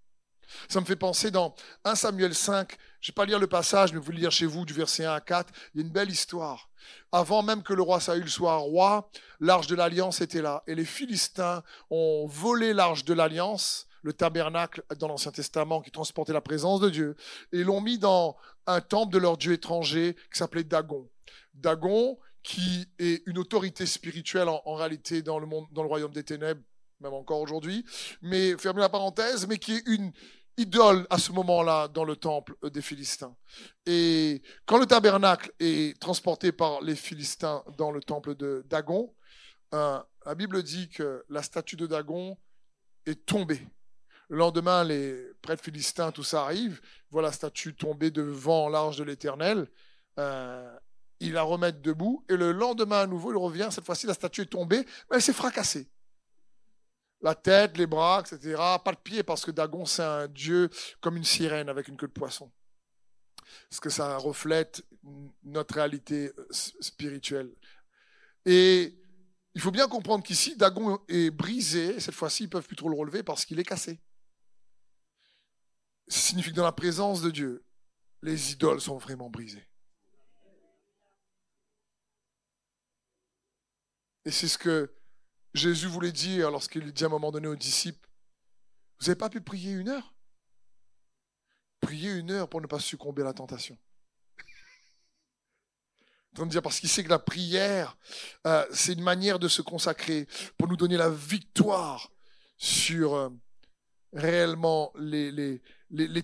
Ça 0.68 0.82
me 0.82 0.86
fait 0.86 0.96
penser 0.96 1.32
dans 1.32 1.56
1 1.86 1.96
Samuel 1.96 2.36
5, 2.36 2.78
je 3.00 3.10
ne 3.10 3.12
vais 3.12 3.16
pas 3.16 3.26
lire 3.26 3.40
le 3.40 3.48
passage, 3.48 3.94
mais 3.94 4.00
vous 4.00 4.12
le 4.12 4.18
lire 4.18 4.32
chez 4.32 4.46
vous 4.46 4.66
du 4.66 4.74
verset 4.74 5.06
1 5.06 5.14
à 5.14 5.22
4, 5.22 5.54
il 5.74 5.80
y 5.80 5.84
a 5.84 5.88
une 5.88 5.94
belle 5.94 6.12
histoire. 6.12 6.70
Avant 7.12 7.42
même 7.42 7.64
que 7.64 7.74
le 7.74 7.82
roi 7.82 8.00
Saül 8.00 8.30
soit 8.30 8.58
roi, 8.58 9.10
l'arche 9.40 9.68
de 9.68 9.76
l'alliance 9.76 10.20
était 10.20 10.42
là. 10.42 10.64
Et 10.68 10.76
les 10.76 10.86
Philistins 10.86 11.64
ont 11.90 12.28
volé 12.28 12.74
l'arche 12.74 13.06
de 13.06 13.14
l'alliance 13.14 13.88
le 14.04 14.14
tabernacle 14.14 14.84
dans 14.98 15.08
l'Ancien 15.08 15.32
Testament 15.32 15.82
qui 15.82 15.92
transportait 15.92 16.34
la 16.34 16.42
présence 16.42 16.80
de 16.80 16.90
Dieu, 16.90 17.16
et 17.52 17.64
l'ont 17.64 17.82
mis 17.82 17.98
dans 17.98 18.36
un 18.68 18.82
temple 18.82 19.14
de 19.14 19.20
leur 19.20 19.38
dieu 19.38 19.54
étranger 19.54 20.16
qui 20.32 20.40
s'appelait 20.40 20.64
Dagon. 20.64 21.08
Dagon, 21.54 22.18
qui 22.44 22.88
est 23.00 23.24
une 23.28 23.38
autorité 23.38 23.86
spirituelle 23.86 24.50
en, 24.50 24.74
réalité 24.74 25.22
dans 25.22 25.40
le, 25.40 25.46
monde, 25.46 25.68
dans 25.72 25.84
le 25.84 25.88
royaume 25.88 26.12
des 26.12 26.24
ténèbres, 26.24 26.62
même 27.00 27.14
encore 27.14 27.40
aujourd'hui, 27.40 27.86
mais 28.22 28.58
fermez 28.58 28.82
la 28.82 28.90
parenthèse, 28.90 29.48
mais 29.48 29.58
qui 29.58 29.74
est 29.74 29.88
une 29.88 30.12
idole 30.58 31.08
à 31.10 31.18
ce 31.18 31.32
moment-là 31.32 31.88
dans 31.88 32.04
le 32.04 32.16
temple 32.16 32.56
des 32.70 32.82
Philistins. 32.82 33.36
Et 33.86 34.42
quand 34.66 34.78
le 34.78 34.86
tabernacle 34.86 35.52
est 35.60 36.00
transporté 36.00 36.52
par 36.52 36.82
les 36.82 36.96
Philistins 36.96 37.64
dans 37.78 37.92
le 37.92 38.02
temple 38.02 38.36
de 38.36 38.64
Dagon, 38.68 39.14
euh, 39.74 40.00
la 40.26 40.36
Bible 40.36 40.62
dit 40.62 40.90
que 40.90 41.24
la 41.30 41.42
statue 41.42 41.78
de 41.78 41.88
Dagon 41.88 42.38
est 43.06 43.26
tombée. 43.26 43.68
Le 44.30 44.38
lendemain, 44.38 44.84
les 44.84 45.18
prêtres 45.42 45.64
philistins, 45.64 46.12
tout 46.12 46.24
ça 46.24 46.44
arrive, 46.44 46.80
voient 47.10 47.22
la 47.22 47.32
statue 47.32 47.76
tomber 47.76 48.12
devant 48.12 48.70
l'arche 48.70 48.98
de 48.98 49.04
l'Éternel. 49.04 49.68
Euh, 50.20 50.78
ils 51.22 51.34
la 51.34 51.44
remettent 51.44 51.82
debout. 51.82 52.26
Et 52.30 52.36
le 52.36 52.52
lendemain, 52.52 53.02
à 53.02 53.08
nouveau, 53.08 53.32
il 53.32 53.38
revient. 53.38 53.70
Cette 53.72 53.86
fois-ci, 53.86 54.08
la 54.08 54.14
statue 54.14 54.42
est 54.42 54.46
tombée, 54.48 54.86
mais 55.10 55.18
elle 55.18 55.22
s'est 55.22 55.34
fracassée. 55.34 55.90
La 57.22 57.36
tête, 57.36 57.78
les 57.78 57.86
bras, 57.86 58.22
etc. 58.22 58.56
Pas 58.84 58.92
de 58.92 59.00
pied, 59.02 59.22
parce 59.22 59.46
que 59.46 59.52
Dagon, 59.52 59.86
c'est 59.86 60.04
un 60.04 60.28
dieu 60.28 60.70
comme 61.00 61.18
une 61.18 61.24
sirène 61.24 61.70
avec 61.70 61.88
une 61.88 61.96
queue 61.96 62.08
de 62.08 62.12
poisson. 62.12 62.52
Parce 63.70 63.80
que 63.80 63.90
ça 63.90 64.18
reflète 64.18 64.84
notre 65.44 65.76
réalité 65.76 66.32
euh, 66.38 66.48
spirituelle. 66.52 67.54
Et 68.46 68.98
il 69.54 69.62
faut 69.62 69.72
bien 69.72 69.88
comprendre 69.88 70.24
qu'ici, 70.24 70.56
Dagon 70.56 71.00
est 71.08 71.30
brisé. 71.30 72.00
Cette 72.00 72.16
fois-ci, 72.16 72.44
ils 72.44 72.48
ne 72.48 72.52
peuvent 72.52 72.66
plus 72.66 72.76
trop 72.76 72.90
le 72.90 72.98
relever 72.98 73.22
parce 73.22 73.46
qu'il 73.46 73.60
est 73.60 73.64
cassé. 73.66 74.02
Ça 76.08 76.20
signifie 76.20 76.50
que 76.50 76.56
dans 76.56 76.64
la 76.64 76.72
présence 76.72 77.22
de 77.22 77.30
Dieu, 77.30 77.64
les 78.24 78.54
idoles 78.54 78.82
sont 78.82 78.98
vraiment 78.98 79.30
brisées. 79.30 79.71
Et 84.26 84.32
c'est 84.32 84.48
ce 84.48 84.58
que 84.58 84.94
Jésus 85.54 85.88
voulait 85.88 86.12
dire 86.12 86.52
lorsqu'il 86.52 86.92
dit 86.92 87.04
à 87.04 87.08
un 87.08 87.10
moment 87.10 87.32
donné 87.32 87.48
aux 87.48 87.56
disciples, 87.56 88.10
vous 89.00 89.08
n'avez 89.08 89.18
pas 89.18 89.30
pu 89.30 89.42
prier 89.42 89.74
une 89.74 89.90
heure? 89.90 90.14
Prier 91.80 92.12
une 92.12 92.32
heure 92.32 92.48
pour 92.48 92.62
ne 92.62 92.68
pas 92.68 92.80
succomber 92.80 93.24
à 93.24 93.26
la 93.26 93.34
tentation. 93.34 93.78
parce 96.64 96.80
qu'il 96.80 96.90
sait 96.90 97.04
que 97.04 97.10
la 97.10 97.20
prière, 97.20 97.98
euh, 98.46 98.66
c'est 98.72 98.94
une 98.94 99.04
manière 99.04 99.40
de 99.40 99.48
se 99.48 99.62
consacrer 99.62 100.28
pour 100.58 100.68
nous 100.68 100.78
donner 100.78 100.98
la 100.98 101.10
victoire 101.10 102.12
sur 102.58 103.16
euh, 103.16 103.30
réellement 104.14 104.94
les, 104.98 105.62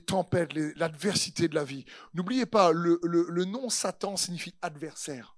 tempêtes, 0.05 0.53
l'adversité 0.53 1.47
de 1.47 1.55
la 1.55 1.63
vie. 1.63 1.85
N'oubliez 2.13 2.45
pas, 2.45 2.71
le, 2.71 3.45
nom 3.45 3.69
Satan 3.69 4.17
signifie 4.17 4.53
adversaire. 4.61 5.36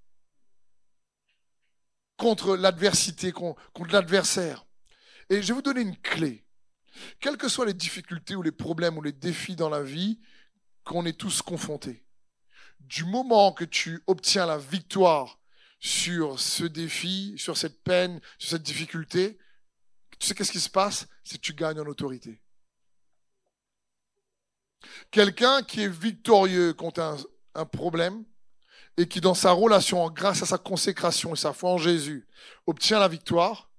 Contre 2.20 2.56
l'adversité, 2.56 3.32
contre, 3.32 3.58
l'adversaire. 3.90 4.66
Et 5.32 5.42
je 5.42 5.48
vais 5.48 5.54
vous 5.54 5.62
donner 5.64 5.82
une 5.82 5.98
clé. 5.98 6.46
Quelles 7.20 7.38
que 7.38 7.48
soient 7.48 7.66
les 7.66 7.74
difficultés 7.74 8.36
ou 8.36 8.44
les 8.44 8.52
problèmes 8.52 8.98
ou 8.98 9.02
les 9.02 9.14
défis 9.14 9.56
dans 9.56 9.70
la 9.70 9.82
vie, 9.82 10.20
qu'on 10.84 11.06
est 11.06 11.18
tous 11.18 11.42
confrontés. 11.42 12.04
Du 12.82 13.06
moment 13.06 13.54
que 13.54 13.66
tu 13.66 14.04
obtiens 14.08 14.46
la 14.46 14.58
victoire 14.58 15.40
sur 15.80 16.40
ce 16.40 16.66
défi, 16.66 17.36
sur 17.38 17.58
cette 17.58 17.84
peine, 17.84 18.20
sur 18.38 18.50
cette 18.50 18.64
difficulté, 18.64 19.38
tu 20.20 20.28
sais 20.28 20.36
qu'est-ce 20.36 20.52
qui 20.52 20.60
se 20.60 20.70
passe? 20.70 21.08
C'est 21.24 21.38
que 21.38 21.42
tu 21.42 21.54
gagnes 21.54 21.80
en 21.80 21.86
autorité. 21.86 22.42
Quelqu'un 25.12 25.64
qui 25.64 25.82
est 25.82 25.88
victorieux 25.88 26.74
contre 26.74 27.18
un, 27.56 27.66
problème 27.66 28.26
et 29.00 29.08
qui, 29.08 29.22
dans 29.22 29.34
sa 29.34 29.54
relation, 29.54 30.10
grâce 30.10 30.44
à 30.44 30.46
sa 30.46 30.58
consécration 30.58 31.34
et 31.34 31.38
sa 31.38 31.54
foi 31.54 31.70
en 31.70 31.78
Jésus, 31.78 32.28
obtient 32.68 33.00
la 33.00 33.08
victoire, 33.08 33.72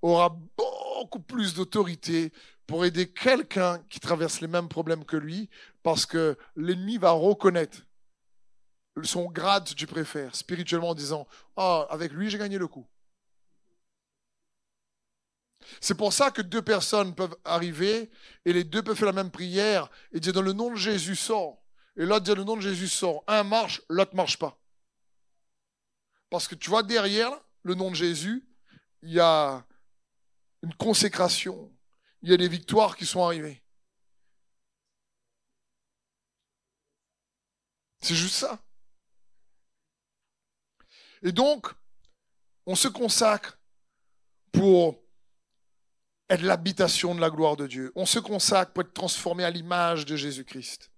aura 0.00 0.30
beaucoup 0.56 1.20
plus 1.20 1.52
d'autorité 1.52 2.32
pour 2.66 2.86
aider 2.86 3.12
quelqu'un 3.12 3.84
qui 3.90 4.00
traverse 4.00 4.40
les 4.40 4.48
mêmes 4.48 4.70
problèmes 4.70 5.04
que 5.04 5.18
lui, 5.18 5.50
parce 5.82 6.06
que 6.06 6.38
l'ennemi 6.56 6.96
va 6.96 7.10
reconnaître 7.10 7.80
son 9.02 9.26
grade, 9.26 9.68
tu 9.76 9.86
préfères, 9.86 10.34
spirituellement 10.34 10.90
en 10.90 10.94
disant, 10.94 11.28
ah, 11.58 11.86
avec 11.90 12.10
lui, 12.12 12.30
j'ai 12.30 12.38
gagné 12.38 12.56
le 12.56 12.66
coup. 12.66 12.86
C'est 15.82 15.96
pour 15.96 16.14
ça 16.14 16.30
que 16.30 16.40
deux 16.40 16.62
personnes 16.62 17.14
peuvent 17.14 17.36
arriver 17.44 18.10
et 18.46 18.54
les 18.54 18.64
deux 18.64 18.82
peuvent 18.82 18.96
faire 18.96 19.04
la 19.04 19.12
même 19.12 19.30
prière 19.30 19.90
et 20.12 20.20
dire 20.20 20.32
dans 20.32 20.40
le 20.40 20.54
nom 20.54 20.70
de 20.70 20.76
Jésus 20.76 21.16
sort. 21.16 21.62
Et 21.98 22.06
l'autre 22.06 22.24
dit 22.24 22.34
le 22.34 22.44
nom 22.44 22.56
de 22.56 22.62
Jésus 22.62 22.88
sort. 22.88 23.22
Un 23.26 23.44
marche, 23.44 23.82
l'autre 23.90 24.16
marche 24.16 24.38
pas. 24.38 24.58
Parce 26.32 26.48
que 26.48 26.54
tu 26.54 26.70
vois 26.70 26.82
derrière 26.82 27.30
le 27.62 27.74
nom 27.74 27.90
de 27.90 27.94
Jésus, 27.94 28.42
il 29.02 29.12
y 29.12 29.20
a 29.20 29.66
une 30.62 30.74
consécration, 30.76 31.70
il 32.22 32.30
y 32.30 32.32
a 32.32 32.38
des 32.38 32.48
victoires 32.48 32.96
qui 32.96 33.04
sont 33.04 33.22
arrivées. 33.22 33.62
C'est 38.00 38.14
juste 38.14 38.36
ça. 38.36 38.64
Et 41.22 41.32
donc, 41.32 41.66
on 42.64 42.76
se 42.76 42.88
consacre 42.88 43.60
pour 44.52 45.04
être 46.30 46.40
l'habitation 46.40 47.14
de 47.14 47.20
la 47.20 47.28
gloire 47.28 47.56
de 47.56 47.66
Dieu. 47.66 47.92
On 47.94 48.06
se 48.06 48.18
consacre 48.18 48.72
pour 48.72 48.84
être 48.84 48.94
transformé 48.94 49.44
à 49.44 49.50
l'image 49.50 50.06
de 50.06 50.16
Jésus-Christ. 50.16 50.90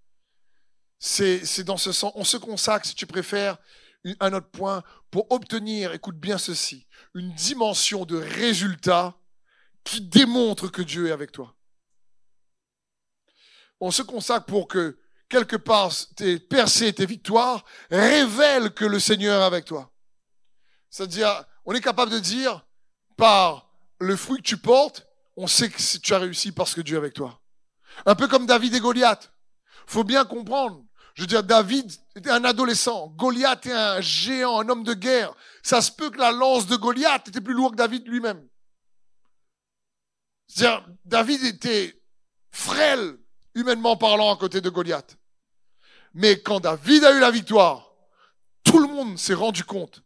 C'est 1.01 1.65
dans 1.65 1.77
ce 1.77 1.91
sens, 1.91 2.13
on 2.15 2.23
se 2.23 2.37
consacre, 2.37 2.87
si 2.87 2.95
tu 2.95 3.09
préfères, 3.09 3.59
un 4.21 4.33
autre 4.35 4.51
point, 4.51 4.83
pour 5.15 5.31
obtenir, 5.31 5.93
écoute 5.93 6.19
bien 6.19 6.39
ceci, 6.39 6.89
une 7.15 7.33
dimension 7.35 8.05
de 8.05 8.17
résultat 8.17 9.17
qui 9.85 10.01
démontre 10.01 10.67
que 10.67 10.83
Dieu 10.83 11.07
est 11.07 11.13
avec 11.13 11.31
toi. 11.31 11.55
On 13.79 13.93
se 13.93 14.03
consacre 14.03 14.47
pour 14.47 14.67
que, 14.67 14.99
quelque 15.29 15.55
part, 15.55 15.93
tes 16.17 16.41
percées, 16.41 16.93
tes 16.93 17.07
victoires 17.07 17.65
révèlent 17.93 18.75
que 18.75 18.85
le 18.85 18.99
Seigneur 18.99 19.41
est 19.41 19.45
avec 19.45 19.67
toi. 19.67 19.93
C'est-à-dire, 20.91 21.45
on 21.65 21.73
est 21.75 21.81
capable 21.81 22.11
de 22.11 22.19
dire, 22.19 22.67
par 23.17 23.71
le 24.01 24.17
fruit 24.17 24.39
que 24.39 24.49
tu 24.49 24.57
portes, 24.57 25.07
on 25.37 25.47
sait 25.47 25.71
que 25.71 25.99
tu 25.99 26.13
as 26.13 26.19
réussi 26.19 26.51
parce 26.51 26.75
que 26.75 26.81
Dieu 26.81 26.97
est 26.97 26.99
avec 26.99 27.15
toi. 27.15 27.41
Un 28.05 28.17
peu 28.17 28.27
comme 28.27 28.47
David 28.47 28.75
et 28.75 28.81
Goliath. 28.81 29.33
Faut 29.87 30.03
bien 30.03 30.25
comprendre. 30.25 30.85
Je 31.15 31.23
veux 31.23 31.29
dire, 31.29 31.45
David 31.45 31.93
était 32.17 32.31
un 32.31 32.45
adolescent. 32.45 33.09
Goliath 33.09 33.67
est 33.67 33.73
un 33.73 34.01
géant, 34.01 34.61
un 34.61 34.69
homme 34.69 34.85
de 34.85 34.95
guerre. 34.95 35.35
Ça 35.63 35.81
se 35.81 35.91
peut 35.91 36.11
que 36.11 36.19
la 36.19 36.33
lance 36.33 36.67
de 36.67 36.77
Goliath 36.77 37.29
était 37.29 37.41
plus 37.41 37.55
lourde 37.55 37.75
que 37.75 37.79
David 37.79 38.07
lui-même. 38.07 38.49
C'est-à-dire, 40.47 40.89
David 41.05 41.43
était 41.45 42.01
frêle, 42.51 43.19
humainement 43.55 43.97
parlant, 43.97 44.33
à 44.33 44.37
côté 44.37 44.61
de 44.61 44.71
Goliath. 44.71 45.17
Mais 46.13 46.41
quand 46.41 46.61
David 46.61 47.05
a 47.05 47.17
eu 47.17 47.21
la 47.21 47.31
victoire, 47.31 47.93
tout 48.63 48.79
le 48.79 48.87
monde 48.87 49.19
s'est 49.19 49.35
rendu 49.35 49.65
compte 49.65 50.03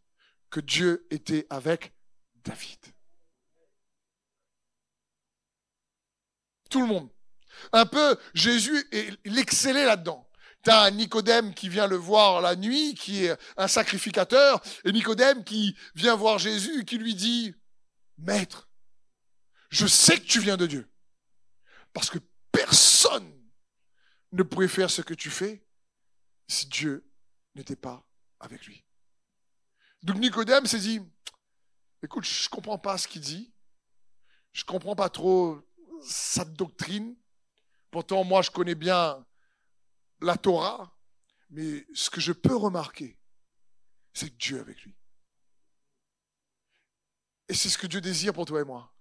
que 0.49 0.59
Dieu 0.59 1.05
était 1.11 1.45
avec 1.49 1.93
David. 2.43 2.79
Tout 6.69 6.81
le 6.81 6.87
monde. 6.87 7.09
Un 7.71 7.85
peu, 7.85 8.17
Jésus, 8.33 8.87
il 9.25 9.37
excellait 9.37 9.85
là-dedans. 9.85 10.28
T'as 10.63 10.85
un 10.85 10.91
Nicodème 10.91 11.53
qui 11.53 11.69
vient 11.69 11.87
le 11.87 11.95
voir 11.95 12.41
la 12.41 12.55
nuit, 12.55 12.93
qui 12.93 13.25
est 13.25 13.37
un 13.55 13.67
sacrificateur, 13.67 14.61
et 14.83 14.91
Nicodème 14.91 15.43
qui 15.43 15.75
vient 15.95 16.15
voir 16.15 16.37
Jésus, 16.37 16.83
qui 16.85 16.97
lui 16.97 17.15
dit, 17.15 17.55
Maître, 18.17 18.69
je 19.69 19.87
sais 19.87 20.19
que 20.19 20.25
tu 20.25 20.41
viens 20.41 20.57
de 20.57 20.67
Dieu. 20.67 20.89
Parce 21.93 22.09
que 22.09 22.19
personne 22.51 23.31
ne 24.31 24.43
pouvait 24.43 24.67
faire 24.67 24.89
ce 24.89 25.01
que 25.01 25.13
tu 25.13 25.29
fais 25.29 25.65
si 26.47 26.67
Dieu 26.67 27.09
n'était 27.55 27.75
pas 27.75 28.05
avec 28.39 28.65
lui. 28.65 28.83
Donc 30.03 30.17
Nicodème 30.17 30.65
s'est 30.65 30.79
dit, 30.79 31.01
écoute, 32.03 32.25
je 32.25 32.49
comprends 32.49 32.77
pas 32.77 32.97
ce 32.97 33.07
qu'il 33.07 33.21
dit, 33.21 33.53
je 34.51 34.63
comprends 34.65 34.95
pas 34.95 35.09
trop 35.09 35.61
sa 36.01 36.45
doctrine, 36.45 37.15
pourtant 37.91 38.23
moi 38.23 38.41
je 38.41 38.51
connais 38.51 38.75
bien 38.75 39.25
la 40.21 40.37
Torah, 40.37 40.95
mais 41.49 41.85
ce 41.93 42.09
que 42.09 42.21
je 42.21 42.31
peux 42.31 42.55
remarquer, 42.55 43.17
c'est 44.13 44.37
Dieu 44.37 44.57
est 44.57 44.61
avec 44.61 44.81
lui. 44.83 44.95
Et 47.47 47.53
c'est 47.53 47.69
ce 47.69 47.77
que 47.77 47.87
Dieu 47.87 48.01
désire 48.01 48.33
pour 48.33 48.45
toi 48.45 48.61
et 48.61 48.65
moi. 48.65 48.93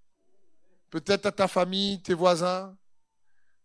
Peut-être 0.91 1.27
à 1.27 1.33
ta 1.33 1.49
famille, 1.49 2.01
tes 2.03 2.15
voisins. 2.15 2.77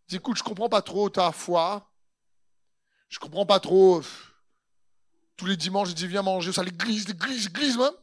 Dis, 0.07 0.17
écoute, 0.17 0.37
je 0.37 0.43
comprends 0.43 0.67
pas 0.67 0.81
trop 0.81 1.09
ta 1.09 1.31
foi. 1.31 1.89
Je 3.07 3.17
comprends 3.17 3.45
pas 3.45 3.61
trop. 3.61 4.01
Tous 5.37 5.45
les 5.45 5.55
dimanches, 5.55 5.89
je 5.89 5.93
dis, 5.93 6.07
viens 6.07 6.21
manger 6.21 6.51
ça 6.51 6.63
l'église, 6.63 7.07
l'église, 7.07 7.45
l'église 7.45 7.77
même. 7.77 7.93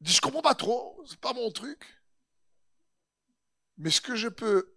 Dis, 0.00 0.14
je 0.14 0.20
comprends 0.20 0.42
pas 0.42 0.54
trop, 0.54 1.00
c'est 1.06 1.20
pas 1.20 1.32
mon 1.32 1.50
truc. 1.52 1.99
Mais 3.80 3.90
ce 3.90 4.02
que 4.02 4.14
je 4.14 4.28
peux 4.28 4.74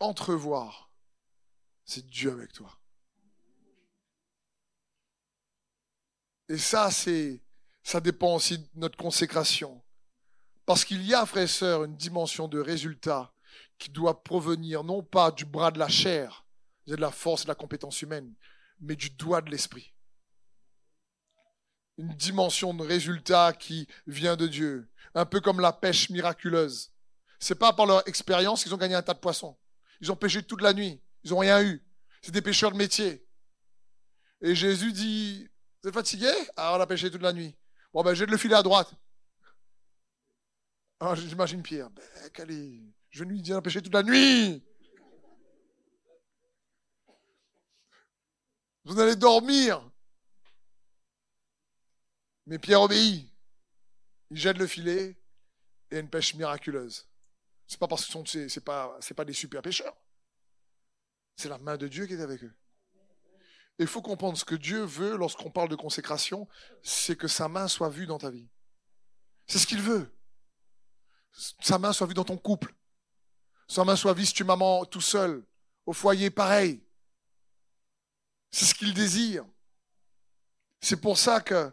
entrevoir, 0.00 0.90
c'est 1.84 2.06
Dieu 2.06 2.32
avec 2.32 2.50
toi. 2.54 2.78
Et 6.48 6.56
ça, 6.56 6.90
c'est, 6.90 7.42
ça 7.82 8.00
dépend 8.00 8.36
aussi 8.36 8.56
de 8.56 8.66
notre 8.76 8.96
consécration. 8.96 9.82
Parce 10.64 10.86
qu'il 10.86 11.02
y 11.02 11.12
a, 11.12 11.26
frères 11.26 11.42
et 11.42 11.46
sœurs, 11.46 11.84
une 11.84 11.96
dimension 11.96 12.48
de 12.48 12.58
résultat 12.58 13.34
qui 13.76 13.90
doit 13.90 14.24
provenir 14.24 14.82
non 14.82 15.02
pas 15.02 15.30
du 15.30 15.44
bras 15.44 15.70
de 15.70 15.78
la 15.78 15.90
chair, 15.90 16.46
de 16.86 16.96
la 16.96 17.10
force 17.10 17.42
et 17.42 17.44
de 17.44 17.48
la 17.48 17.54
compétence 17.54 18.00
humaine, 18.00 18.32
mais 18.80 18.96
du 18.96 19.10
doigt 19.10 19.42
de 19.42 19.50
l'esprit. 19.50 19.92
Une 21.98 22.14
dimension 22.14 22.72
de 22.72 22.82
résultat 22.82 23.52
qui 23.52 23.86
vient 24.06 24.36
de 24.36 24.46
Dieu, 24.46 24.88
un 25.14 25.26
peu 25.26 25.40
comme 25.40 25.60
la 25.60 25.74
pêche 25.74 26.08
miraculeuse. 26.08 26.92
C'est 27.38 27.54
pas 27.54 27.72
par 27.72 27.86
leur 27.86 28.06
expérience 28.08 28.62
qu'ils 28.62 28.74
ont 28.74 28.78
gagné 28.78 28.94
un 28.94 29.02
tas 29.02 29.14
de 29.14 29.20
poissons. 29.20 29.56
Ils 30.00 30.10
ont 30.10 30.16
pêché 30.16 30.42
toute 30.42 30.60
la 30.60 30.72
nuit. 30.72 31.00
Ils 31.24 31.30
n'ont 31.30 31.38
rien 31.38 31.62
eu. 31.62 31.82
C'est 32.22 32.32
des 32.32 32.42
pêcheurs 32.42 32.72
de 32.72 32.76
métier. 32.76 33.26
Et 34.40 34.54
Jésus 34.54 34.92
dit, 34.92 35.48
vous 35.82 35.88
êtes 35.88 35.94
fatigué? 35.94 36.30
Ah, 36.56 36.76
on 36.76 36.80
a 36.80 36.86
pêché 36.86 37.10
toute 37.10 37.22
la 37.22 37.32
nuit. 37.32 37.56
Bon, 37.92 38.02
ben, 38.02 38.14
j'ai 38.14 38.26
le 38.26 38.36
filet 38.36 38.54
à 38.54 38.62
droite. 38.62 38.92
Ah, 41.00 41.14
j'imagine 41.14 41.62
Pierre. 41.62 41.90
Ben, 41.90 42.50
est... 42.50 42.80
Je 43.10 43.24
lui 43.24 43.40
dis, 43.40 43.52
on 43.52 43.58
a 43.58 43.62
pêché 43.62 43.80
toute 43.80 43.94
la 43.94 44.02
nuit. 44.02 44.62
Vous 48.84 48.98
allez 48.98 49.16
dormir. 49.16 49.88
Mais 52.46 52.58
Pierre 52.58 52.82
obéit. 52.82 53.30
Il 54.30 54.36
jette 54.36 54.58
le 54.58 54.66
filet 54.66 55.18
et 55.90 55.98
une 55.98 56.10
pêche 56.10 56.34
miraculeuse. 56.34 57.07
C'est 57.68 57.78
pas 57.78 57.86
parce 57.86 58.06
que 58.06 58.26
ce 58.26 58.48
c'est 58.48 58.64
pas, 58.64 58.98
pas 59.14 59.24
des 59.26 59.34
super 59.34 59.60
pêcheurs. 59.60 59.94
C'est 61.36 61.50
la 61.50 61.58
main 61.58 61.76
de 61.76 61.86
Dieu 61.86 62.06
qui 62.06 62.14
est 62.14 62.20
avec 62.20 62.42
eux. 62.42 62.54
il 63.78 63.86
faut 63.86 64.02
comprendre 64.02 64.36
ce 64.36 64.44
que 64.44 64.54
Dieu 64.54 64.82
veut 64.82 65.16
lorsqu'on 65.16 65.50
parle 65.50 65.68
de 65.68 65.76
consécration, 65.76 66.48
c'est 66.82 67.14
que 67.14 67.28
sa 67.28 67.46
main 67.46 67.68
soit 67.68 67.90
vue 67.90 68.06
dans 68.06 68.18
ta 68.18 68.30
vie. 68.30 68.48
C'est 69.46 69.58
ce 69.58 69.66
qu'il 69.66 69.82
veut. 69.82 70.10
Sa 71.60 71.78
main 71.78 71.92
soit 71.92 72.06
vue 72.06 72.14
dans 72.14 72.24
ton 72.24 72.38
couple. 72.38 72.74
Sa 73.68 73.84
main 73.84 73.96
soit 73.96 74.14
vue 74.14 74.24
si 74.24 74.32
tu 74.32 74.44
maman 74.44 74.86
tout 74.86 75.02
seul, 75.02 75.44
au 75.84 75.92
foyer 75.92 76.30
pareil. 76.30 76.82
C'est 78.50 78.64
ce 78.64 78.74
qu'il 78.74 78.94
désire. 78.94 79.44
C'est 80.80 81.00
pour 81.00 81.18
ça 81.18 81.42
que 81.42 81.70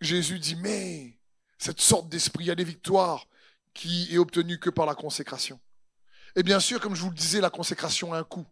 Jésus 0.00 0.40
dit, 0.40 0.56
mais 0.56 1.18
cette 1.58 1.80
sorte 1.80 2.08
d'esprit, 2.08 2.44
il 2.44 2.48
y 2.48 2.50
a 2.50 2.56
des 2.56 2.64
victoires, 2.64 3.28
qui 3.74 4.08
est 4.14 4.18
obtenu 4.18 4.58
que 4.58 4.70
par 4.70 4.86
la 4.86 4.94
consécration. 4.94 5.60
Et 6.36 6.42
bien 6.42 6.60
sûr, 6.60 6.80
comme 6.80 6.94
je 6.94 7.02
vous 7.02 7.10
le 7.10 7.16
disais, 7.16 7.40
la 7.40 7.50
consécration 7.50 8.12
a 8.12 8.18
un 8.18 8.24
coût. 8.24 8.46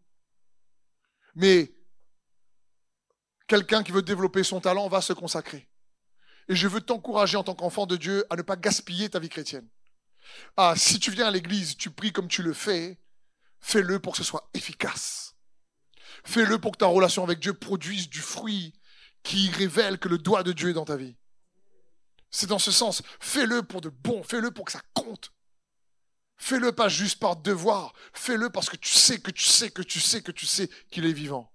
Mais 1.34 1.72
quelqu'un 3.46 3.82
qui 3.82 3.92
veut 3.92 4.02
développer 4.02 4.42
son 4.42 4.60
talent 4.60 4.88
va 4.88 5.00
se 5.00 5.12
consacrer. 5.12 5.68
Et 6.48 6.56
je 6.56 6.68
veux 6.68 6.80
t'encourager 6.80 7.36
en 7.36 7.44
tant 7.44 7.54
qu'enfant 7.54 7.86
de 7.86 7.96
Dieu 7.96 8.24
à 8.30 8.36
ne 8.36 8.42
pas 8.42 8.56
gaspiller 8.56 9.08
ta 9.08 9.18
vie 9.18 9.28
chrétienne. 9.28 9.68
Ah, 10.56 10.74
si 10.76 10.98
tu 10.98 11.10
viens 11.10 11.28
à 11.28 11.30
l'église, 11.30 11.76
tu 11.76 11.90
pries 11.90 12.12
comme 12.12 12.28
tu 12.28 12.42
le 12.42 12.52
fais, 12.52 12.98
fais-le 13.60 13.98
pour 13.98 14.12
que 14.12 14.18
ce 14.18 14.24
soit 14.24 14.50
efficace. 14.54 15.34
Fais-le 16.24 16.58
pour 16.58 16.72
que 16.72 16.78
ta 16.78 16.86
relation 16.86 17.22
avec 17.24 17.38
Dieu 17.38 17.54
produise 17.54 18.08
du 18.08 18.20
fruit 18.20 18.74
qui 19.22 19.50
révèle 19.50 19.98
que 19.98 20.08
le 20.08 20.18
doigt 20.18 20.42
de 20.42 20.52
Dieu 20.52 20.70
est 20.70 20.74
dans 20.74 20.84
ta 20.84 20.96
vie. 20.96 21.16
C'est 22.30 22.46
dans 22.46 22.58
ce 22.58 22.70
sens. 22.70 23.02
Fais-le 23.18 23.62
pour 23.62 23.80
de 23.80 23.88
bon. 23.88 24.22
Fais-le 24.22 24.50
pour 24.50 24.64
que 24.64 24.72
ça 24.72 24.82
compte. 24.94 25.32
Fais-le 26.36 26.72
pas 26.72 26.88
juste 26.88 27.18
par 27.18 27.36
devoir. 27.36 27.92
Fais-le 28.12 28.50
parce 28.50 28.70
que 28.70 28.76
tu 28.76 28.94
sais 28.94 29.20
que 29.20 29.30
tu 29.30 29.44
sais 29.44 29.70
que 29.70 29.82
tu 29.82 30.00
sais 30.00 30.22
que 30.22 30.32
tu 30.32 30.46
sais 30.46 30.70
qu'il 30.90 31.04
est 31.04 31.12
vivant. 31.12 31.52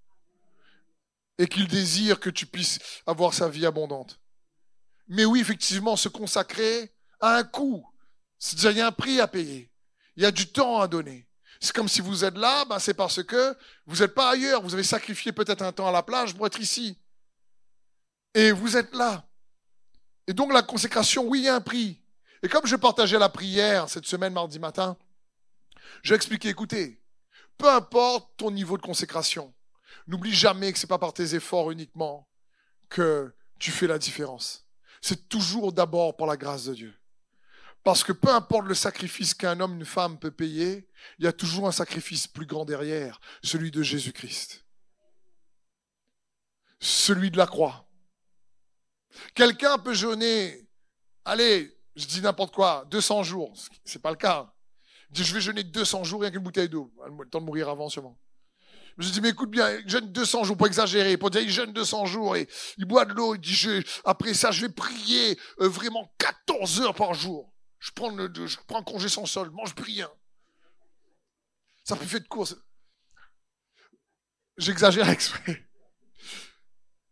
Et 1.37 1.47
qu'il 1.47 1.67
désire 1.67 2.19
que 2.19 2.29
tu 2.29 2.45
puisses 2.45 2.79
avoir 3.07 3.33
sa 3.33 3.49
vie 3.49 3.65
abondante. 3.65 4.19
Mais 5.07 5.25
oui, 5.25 5.39
effectivement, 5.39 5.95
se 5.95 6.09
consacrer 6.09 6.93
a 7.19 7.37
un 7.37 7.43
coût. 7.43 7.85
C'est 8.37 8.61
il 8.63 8.77
y 8.77 8.81
a 8.81 8.87
un 8.87 8.91
prix 8.91 9.19
à 9.19 9.27
payer. 9.27 9.71
Il 10.15 10.23
y 10.23 10.25
a 10.25 10.31
du 10.31 10.47
temps 10.47 10.81
à 10.81 10.87
donner. 10.87 11.27
C'est 11.59 11.73
comme 11.73 11.89
si 11.89 12.01
vous 12.01 12.23
êtes 12.23 12.37
là, 12.37 12.65
ben 12.65 12.79
c'est 12.79 12.93
parce 12.93 13.23
que 13.23 13.57
vous 13.85 13.97
n'êtes 13.97 14.13
pas 14.13 14.31
ailleurs. 14.31 14.61
Vous 14.61 14.73
avez 14.73 14.83
sacrifié 14.83 15.31
peut-être 15.31 15.61
un 15.61 15.71
temps 15.71 15.87
à 15.87 15.91
la 15.91 16.03
plage 16.03 16.35
pour 16.35 16.45
être 16.45 16.59
ici. 16.59 16.97
Et 18.33 18.51
vous 18.51 18.77
êtes 18.77 18.93
là. 18.93 19.27
Et 20.27 20.33
donc 20.33 20.51
la 20.51 20.63
consécration, 20.63 21.25
oui, 21.27 21.39
il 21.39 21.45
y 21.45 21.49
a 21.49 21.55
un 21.55 21.61
prix. 21.61 22.01
Et 22.43 22.49
comme 22.49 22.65
je 22.65 22.75
partageais 22.75 23.19
la 23.19 23.29
prière 23.29 23.89
cette 23.89 24.05
semaine, 24.05 24.33
mardi 24.33 24.59
matin, 24.59 24.97
j'ai 26.03 26.15
expliqué, 26.15 26.49
écoutez, 26.49 27.01
peu 27.57 27.69
importe 27.69 28.31
ton 28.37 28.51
niveau 28.51 28.77
de 28.77 28.81
consécration, 28.81 29.53
n'oublie 30.07 30.33
jamais 30.33 30.71
que 30.71 30.79
ce 30.79 30.85
n'est 30.85 30.89
pas 30.89 30.99
par 30.99 31.13
tes 31.13 31.35
efforts 31.35 31.71
uniquement 31.71 32.27
que 32.89 33.33
tu 33.59 33.71
fais 33.71 33.87
la 33.87 33.97
différence. 33.97 34.67
C'est 35.01 35.29
toujours 35.29 35.73
d'abord 35.73 36.17
par 36.17 36.27
la 36.27 36.37
grâce 36.37 36.65
de 36.65 36.73
Dieu. 36.73 36.93
Parce 37.83 38.03
que 38.03 38.11
peu 38.11 38.29
importe 38.29 38.65
le 38.65 38.73
sacrifice 38.73 39.35
qu'un 39.35 39.59
homme, 39.59 39.75
une 39.75 39.85
femme 39.85 40.17
peut 40.17 40.31
payer, 40.31 40.89
il 41.19 41.25
y 41.25 41.27
a 41.27 41.33
toujours 41.33 41.67
un 41.67 41.71
sacrifice 41.71 42.27
plus 42.27 42.47
grand 42.47 42.65
derrière, 42.65 43.19
celui 43.43 43.69
de 43.69 43.83
Jésus-Christ. 43.83 44.65
Celui 46.79 47.29
de 47.29 47.37
la 47.37 47.45
croix. 47.45 47.87
Quelqu'un 49.33 49.77
peut 49.77 49.93
jeûner, 49.93 50.67
allez, 51.23 51.75
je 51.95 52.05
dis 52.05 52.21
n'importe 52.21 52.53
quoi, 52.53 52.85
200 52.89 53.23
jours. 53.23 53.53
C'est 53.83 54.01
pas 54.01 54.11
le 54.11 54.17
cas. 54.17 54.53
Je 55.09 55.15
dis, 55.15 55.23
je 55.23 55.33
vais 55.33 55.41
jeûner 55.41 55.63
200 55.63 56.03
jours 56.03 56.21
rien 56.21 56.31
qu'une 56.31 56.43
bouteille 56.43 56.69
d'eau. 56.69 56.91
Le 57.19 57.29
temps 57.29 57.39
de 57.39 57.45
mourir 57.45 57.69
avant 57.69 57.89
sûrement. 57.89 58.17
Je 58.97 59.09
dis, 59.09 59.19
mais 59.19 59.29
écoute 59.29 59.49
bien, 59.49 59.77
il 59.77 59.89
jeûne 59.89 60.11
200 60.11 60.45
jours, 60.45 60.57
pour 60.57 60.67
exagérer, 60.67 61.17
pour 61.17 61.29
dire, 61.29 61.41
il 61.41 61.49
jeûne 61.49 61.73
200 61.73 62.05
jours 62.05 62.37
et 62.37 62.47
il 62.77 62.85
boit 62.85 63.03
de 63.03 63.13
l'eau, 63.13 63.35
il 63.35 63.41
dit, 63.41 63.67
après 64.05 64.33
ça, 64.33 64.51
je 64.51 64.65
vais 64.65 64.71
prier 64.71 65.37
euh, 65.59 65.67
vraiment 65.67 66.13
14 66.17 66.81
heures 66.81 66.95
par 66.95 67.13
jour. 67.13 67.51
Je 67.79 67.91
prends, 67.91 68.09
un 68.17 68.83
congé 68.83 69.09
sans 69.09 69.25
sol, 69.25 69.47
je 69.47 69.51
mange 69.51 69.75
plus 69.75 69.83
rien. 69.83 70.09
Ça 71.83 71.95
plus 71.95 72.07
fait 72.07 72.21
de 72.21 72.27
course. 72.27 72.55
J'exagère 74.57 75.09
exprès. 75.11 75.67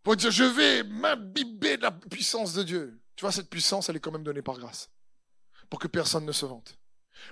Pour 0.04 0.18
dire, 0.18 0.32
je 0.32 0.44
vais 0.44 0.84
m'imbiber 0.84 1.78
de 1.78 1.84
la 1.84 1.92
puissance 1.92 2.54
de 2.54 2.64
Dieu. 2.64 3.00
Tu 3.16 3.22
vois, 3.22 3.32
cette 3.32 3.50
puissance, 3.50 3.88
elle 3.90 3.96
est 3.96 4.00
quand 4.00 4.12
même 4.12 4.24
donnée 4.24 4.42
par 4.42 4.58
grâce. 4.58 4.90
Pour 5.70 5.80
que 5.80 5.88
personne 5.88 6.26
ne 6.26 6.32
se 6.34 6.46
vante. 6.46 6.78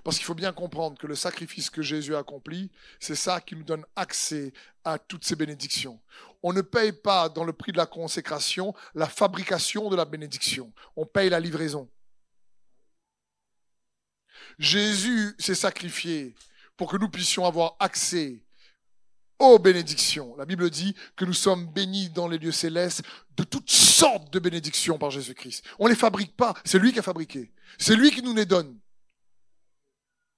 Parce 0.03 0.17
qu'il 0.17 0.25
faut 0.25 0.35
bien 0.35 0.53
comprendre 0.53 0.97
que 0.97 1.07
le 1.07 1.15
sacrifice 1.15 1.69
que 1.69 1.81
Jésus 1.81 2.15
a 2.15 2.19
accompli, 2.19 2.71
c'est 2.99 3.15
ça 3.15 3.41
qui 3.41 3.55
nous 3.55 3.63
donne 3.63 3.85
accès 3.95 4.53
à 4.85 4.97
toutes 4.97 5.25
ces 5.25 5.35
bénédictions. 5.35 5.99
On 6.43 6.53
ne 6.53 6.61
paye 6.61 6.93
pas 6.93 7.27
dans 7.27 7.43
le 7.43 7.53
prix 7.53 7.73
de 7.73 7.77
la 7.77 7.85
consécration 7.85 8.73
la 8.95 9.07
fabrication 9.07 9.89
de 9.89 9.95
la 9.95 10.05
bénédiction. 10.05 10.71
On 10.95 11.05
paye 11.05 11.29
la 11.29 11.39
livraison. 11.39 11.89
Jésus 14.57 15.35
s'est 15.39 15.55
sacrifié 15.55 16.35
pour 16.77 16.89
que 16.89 16.97
nous 16.97 17.09
puissions 17.09 17.45
avoir 17.45 17.75
accès 17.79 18.43
aux 19.41 19.59
bénédictions. 19.59 20.35
La 20.37 20.45
Bible 20.45 20.69
dit 20.69 20.95
que 21.15 21.25
nous 21.25 21.33
sommes 21.33 21.65
bénis 21.67 22.09
dans 22.09 22.27
les 22.27 22.37
lieux 22.37 22.51
célestes 22.51 23.01
de 23.35 23.43
toutes 23.43 23.71
sortes 23.71 24.31
de 24.31 24.39
bénédictions 24.39 24.97
par 24.97 25.11
Jésus-Christ. 25.11 25.65
On 25.79 25.85
ne 25.85 25.89
les 25.89 25.95
fabrique 25.95 26.35
pas, 26.37 26.53
c'est 26.63 26.79
lui 26.79 26.93
qui 26.93 26.99
a 26.99 27.03
fabriqué. 27.03 27.51
C'est 27.77 27.95
lui 27.95 28.11
qui 28.11 28.21
nous 28.21 28.35
les 28.35 28.45
donne. 28.45 28.79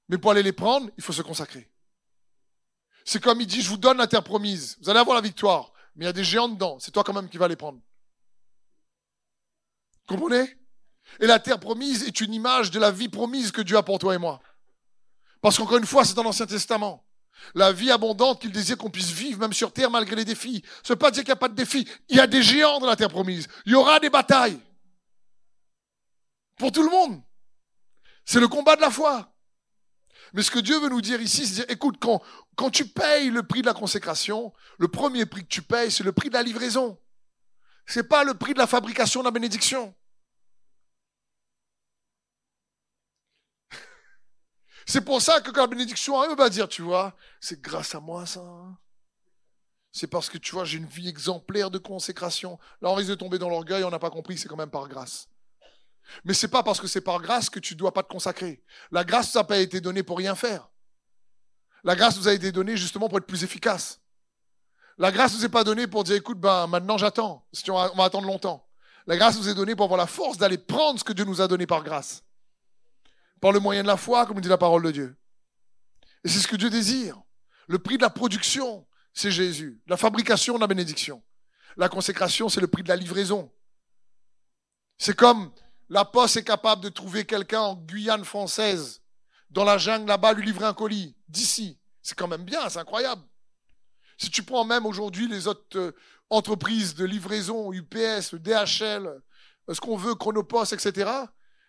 Mais 0.09 0.17
pour 0.17 0.31
aller 0.31 0.43
les 0.43 0.53
prendre, 0.53 0.89
il 0.97 1.03
faut 1.03 1.13
se 1.13 1.21
consacrer. 1.21 1.69
C'est 3.05 3.21
comme 3.21 3.41
il 3.41 3.47
dit, 3.47 3.61
je 3.61 3.69
vous 3.69 3.77
donne 3.77 3.97
la 3.97 4.07
terre 4.07 4.23
promise. 4.23 4.77
Vous 4.81 4.89
allez 4.89 4.99
avoir 4.99 5.15
la 5.15 5.21
victoire. 5.21 5.73
Mais 5.95 6.05
il 6.05 6.07
y 6.07 6.09
a 6.09 6.13
des 6.13 6.23
géants 6.23 6.49
dedans. 6.49 6.77
C'est 6.79 6.91
toi 6.91 7.03
quand 7.03 7.13
même 7.13 7.29
qui 7.29 7.37
vas 7.37 7.47
les 7.47 7.55
prendre. 7.55 7.79
Comprenez? 10.07 10.57
Et 11.19 11.27
la 11.27 11.39
terre 11.39 11.59
promise 11.59 12.03
est 12.03 12.21
une 12.21 12.33
image 12.33 12.71
de 12.71 12.79
la 12.79 12.91
vie 12.91 13.09
promise 13.09 13.51
que 13.51 13.61
Dieu 13.61 13.77
a 13.77 13.83
pour 13.83 13.99
toi 13.99 14.15
et 14.15 14.17
moi. 14.17 14.41
Parce 15.41 15.57
qu'encore 15.57 15.77
une 15.77 15.85
fois, 15.85 16.05
c'est 16.05 16.13
dans 16.13 16.23
l'Ancien 16.23 16.45
Testament. 16.45 17.05
La 17.55 17.71
vie 17.71 17.91
abondante 17.91 18.41
qu'il 18.41 18.51
désire 18.51 18.77
qu'on 18.77 18.89
puisse 18.89 19.11
vivre, 19.11 19.39
même 19.39 19.53
sur 19.53 19.71
terre, 19.71 19.91
malgré 19.91 20.15
les 20.15 20.25
défis. 20.25 20.63
Ce 20.83 20.93
n'est 20.93 20.97
pas 20.97 21.11
dire 21.11 21.23
qu'il 21.23 21.29
n'y 21.29 21.33
a 21.33 21.37
pas 21.37 21.49
de 21.49 21.55
défis. 21.55 21.87
Il 22.09 22.17
y 22.17 22.19
a 22.19 22.27
des 22.27 22.41
géants 22.41 22.79
dans 22.79 22.87
la 22.87 22.95
terre 22.95 23.09
promise. 23.09 23.47
Il 23.65 23.73
y 23.73 23.75
aura 23.75 23.99
des 23.99 24.09
batailles. 24.09 24.59
Pour 26.57 26.71
tout 26.71 26.83
le 26.83 26.89
monde. 26.89 27.21
C'est 28.25 28.39
le 28.39 28.47
combat 28.47 28.75
de 28.75 28.81
la 28.81 28.91
foi. 28.91 29.33
Mais 30.33 30.41
ce 30.41 30.49
que 30.49 30.59
Dieu 30.59 30.79
veut 30.79 30.89
nous 30.89 31.01
dire 31.01 31.21
ici, 31.21 31.45
c'est 31.45 31.53
dire, 31.53 31.65
écoute, 31.69 31.97
quand, 31.99 32.21
quand 32.55 32.69
tu 32.69 32.87
payes 32.87 33.29
le 33.29 33.43
prix 33.43 33.61
de 33.61 33.67
la 33.67 33.73
consécration, 33.73 34.51
le 34.79 34.87
premier 34.87 35.25
prix 35.25 35.43
que 35.43 35.49
tu 35.49 35.61
payes, 35.61 35.91
c'est 35.91 36.03
le 36.03 36.11
prix 36.11 36.29
de 36.29 36.33
la 36.33 36.43
livraison. 36.43 36.97
C'est 37.85 38.07
pas 38.07 38.23
le 38.23 38.33
prix 38.33 38.53
de 38.53 38.59
la 38.59 38.67
fabrication 38.67 39.19
de 39.19 39.25
la 39.25 39.31
bénédiction. 39.31 39.93
C'est 44.85 45.01
pour 45.01 45.21
ça 45.21 45.41
que 45.41 45.51
quand 45.51 45.61
la 45.61 45.67
bénédiction 45.67 46.19
arrive, 46.19 46.31
on 46.31 46.35
va 46.35 46.49
dire, 46.49 46.67
tu 46.67 46.81
vois, 46.81 47.15
c'est 47.39 47.61
grâce 47.61 47.95
à 47.95 47.99
moi 47.99 48.25
ça. 48.25 48.43
C'est 49.91 50.07
parce 50.07 50.29
que 50.29 50.37
tu 50.37 50.53
vois, 50.53 50.65
j'ai 50.65 50.79
une 50.79 50.87
vie 50.87 51.07
exemplaire 51.07 51.69
de 51.69 51.77
consécration. 51.77 52.57
Là, 52.81 52.89
on 52.89 52.95
risque 52.95 53.11
de 53.11 53.15
tomber 53.15 53.37
dans 53.37 53.49
l'orgueil, 53.49 53.83
on 53.83 53.91
n'a 53.91 53.99
pas 53.99 54.09
compris, 54.09 54.37
c'est 54.37 54.47
quand 54.47 54.57
même 54.57 54.71
par 54.71 54.87
grâce. 54.87 55.29
Mais 56.25 56.33
c'est 56.33 56.47
pas 56.47 56.63
parce 56.63 56.81
que 56.81 56.87
c'est 56.87 57.01
par 57.01 57.21
grâce 57.21 57.49
que 57.49 57.59
tu 57.59 57.75
ne 57.75 57.79
dois 57.79 57.93
pas 57.93 58.03
te 58.03 58.11
consacrer. 58.11 58.63
La 58.91 59.03
grâce, 59.03 59.35
n'a 59.35 59.43
pas 59.43 59.59
été 59.59 59.81
donnée 59.81 60.03
pour 60.03 60.17
rien 60.17 60.35
faire. 60.35 60.69
La 61.83 61.95
grâce 61.95 62.17
nous 62.17 62.27
a 62.27 62.33
été 62.33 62.51
donnée 62.51 62.75
justement 62.75 63.07
pour 63.07 63.19
être 63.19 63.27
plus 63.27 63.43
efficace. 63.43 64.01
La 64.97 65.11
grâce 65.11 65.35
nous 65.35 65.45
est 65.45 65.49
pas 65.49 65.63
donnée 65.63 65.87
pour 65.87 66.03
dire, 66.03 66.15
écoute, 66.15 66.39
ben, 66.39 66.67
maintenant 66.67 66.97
j'attends. 66.97 67.45
On 67.67 67.95
va 67.95 68.03
attendre 68.03 68.27
longtemps. 68.27 68.67
La 69.05 69.17
grâce 69.17 69.37
nous 69.37 69.49
est 69.49 69.55
donnée 69.55 69.75
pour 69.75 69.85
avoir 69.85 69.97
la 69.97 70.07
force 70.07 70.37
d'aller 70.37 70.57
prendre 70.57 70.99
ce 70.99 71.03
que 71.03 71.13
Dieu 71.13 71.25
nous 71.25 71.41
a 71.41 71.47
donné 71.47 71.67
par 71.67 71.83
grâce. 71.83 72.22
Par 73.43 73.51
le 73.51 73.59
moyen 73.59 73.81
de 73.81 73.87
la 73.87 73.97
foi, 73.97 74.25
comme 74.25 74.39
dit 74.39 74.47
la 74.47 74.57
parole 74.57 74.83
de 74.83 74.91
Dieu. 74.91 75.17
Et 76.23 76.29
c'est 76.29 76.39
ce 76.39 76.47
que 76.47 76.55
Dieu 76.55 76.69
désire. 76.69 77.21
Le 77.67 77.77
prix 77.77 77.97
de 77.97 78.01
la 78.01 78.09
production, 78.09 78.87
c'est 79.13 79.31
Jésus. 79.31 79.81
La 79.85 79.97
fabrication 79.97 80.57
la 80.57 80.65
bénédiction. 80.65 81.21
La 81.75 81.89
consécration, 81.89 82.47
c'est 82.47 82.61
le 82.61 82.67
prix 82.67 82.83
de 82.83 82.87
la 82.87 82.95
livraison. 82.95 83.51
C'est 84.97 85.13
comme 85.13 85.51
la 85.89 86.05
poste 86.05 86.37
est 86.37 86.45
capable 86.45 86.83
de 86.83 86.87
trouver 86.87 87.25
quelqu'un 87.25 87.59
en 87.59 87.75
Guyane 87.75 88.23
française, 88.23 89.01
dans 89.49 89.65
la 89.65 89.77
jungle 89.77 90.07
là-bas, 90.07 90.31
lui 90.31 90.45
livrer 90.45 90.63
un 90.63 90.73
colis, 90.73 91.13
d'ici. 91.27 91.77
C'est 92.01 92.17
quand 92.17 92.29
même 92.29 92.45
bien, 92.45 92.69
c'est 92.69 92.79
incroyable. 92.79 93.23
Si 94.17 94.29
tu 94.29 94.43
prends 94.43 94.63
même 94.63 94.85
aujourd'hui 94.85 95.27
les 95.27 95.49
autres 95.49 95.77
euh, 95.77 95.91
entreprises 96.29 96.95
de 96.95 97.03
livraison, 97.03 97.73
UPS, 97.73 98.35
DHL, 98.35 99.05
euh, 99.05 99.73
ce 99.73 99.81
qu'on 99.81 99.97
veut, 99.97 100.15
Chronopost, 100.15 100.71
etc., 100.71 101.25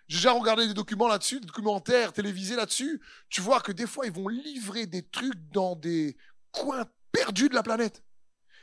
j'ai 0.06 0.18
déjà 0.18 0.32
regardé 0.32 0.66
des 0.66 0.74
documents 0.74 1.08
là-dessus, 1.08 1.40
des 1.40 1.46
documentaires 1.46 2.12
télévisés 2.12 2.56
là-dessus. 2.56 3.00
Tu 3.30 3.40
vois 3.40 3.60
que 3.60 3.72
des 3.72 3.86
fois, 3.86 4.06
ils 4.06 4.12
vont 4.12 4.28
livrer 4.28 4.86
des 4.86 5.06
trucs 5.08 5.50
dans 5.50 5.76
des 5.76 6.16
coins 6.50 6.86
perdus 7.10 7.48
de 7.48 7.54
la 7.54 7.62
planète. 7.62 8.04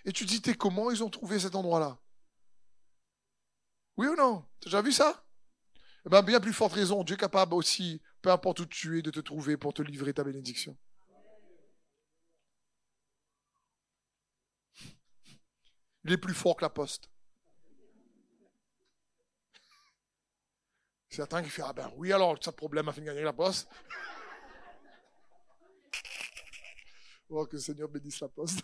Et 0.05 0.11
tu 0.11 0.25
te 0.25 0.31
dis, 0.31 0.57
comment 0.57 0.91
ils 0.91 1.03
ont 1.03 1.09
trouvé 1.09 1.39
cet 1.39 1.55
endroit-là? 1.55 1.99
Oui 3.97 4.07
ou 4.07 4.15
non? 4.15 4.45
T'as 4.59 4.69
déjà 4.69 4.81
vu 4.81 4.91
ça? 4.91 5.25
Eh 6.05 6.09
bien, 6.09 6.21
bien 6.21 6.39
plus 6.39 6.53
forte 6.53 6.73
raison, 6.73 7.03
Dieu 7.03 7.15
est 7.15 7.19
capable 7.19 7.53
aussi, 7.53 8.01
peu 8.21 8.31
importe 8.31 8.59
où 8.59 8.65
tu 8.65 8.97
es, 8.97 9.01
de 9.01 9.11
te 9.11 9.19
trouver 9.19 9.57
pour 9.57 9.73
te 9.73 9.81
livrer 9.81 10.13
ta 10.13 10.23
bénédiction. 10.23 10.77
Il 16.03 16.11
est 16.11 16.17
plus 16.17 16.33
fort 16.33 16.55
que 16.55 16.63
la 16.63 16.69
poste. 16.69 17.09
Certains 21.11 21.43
qui 21.43 21.49
font 21.49 21.63
Ah 21.67 21.73
ben 21.73 21.91
oui, 21.97 22.13
alors, 22.13 22.37
ça 22.41 22.53
problème 22.53 22.87
a 22.87 22.93
fait 22.93 23.01
de 23.01 23.05
gagner 23.05 23.23
la 23.23 23.33
poste. 23.33 23.67
oh, 27.29 27.45
que 27.45 27.57
le 27.57 27.61
Seigneur 27.61 27.89
bénisse 27.89 28.21
la 28.21 28.29
poste. 28.29 28.61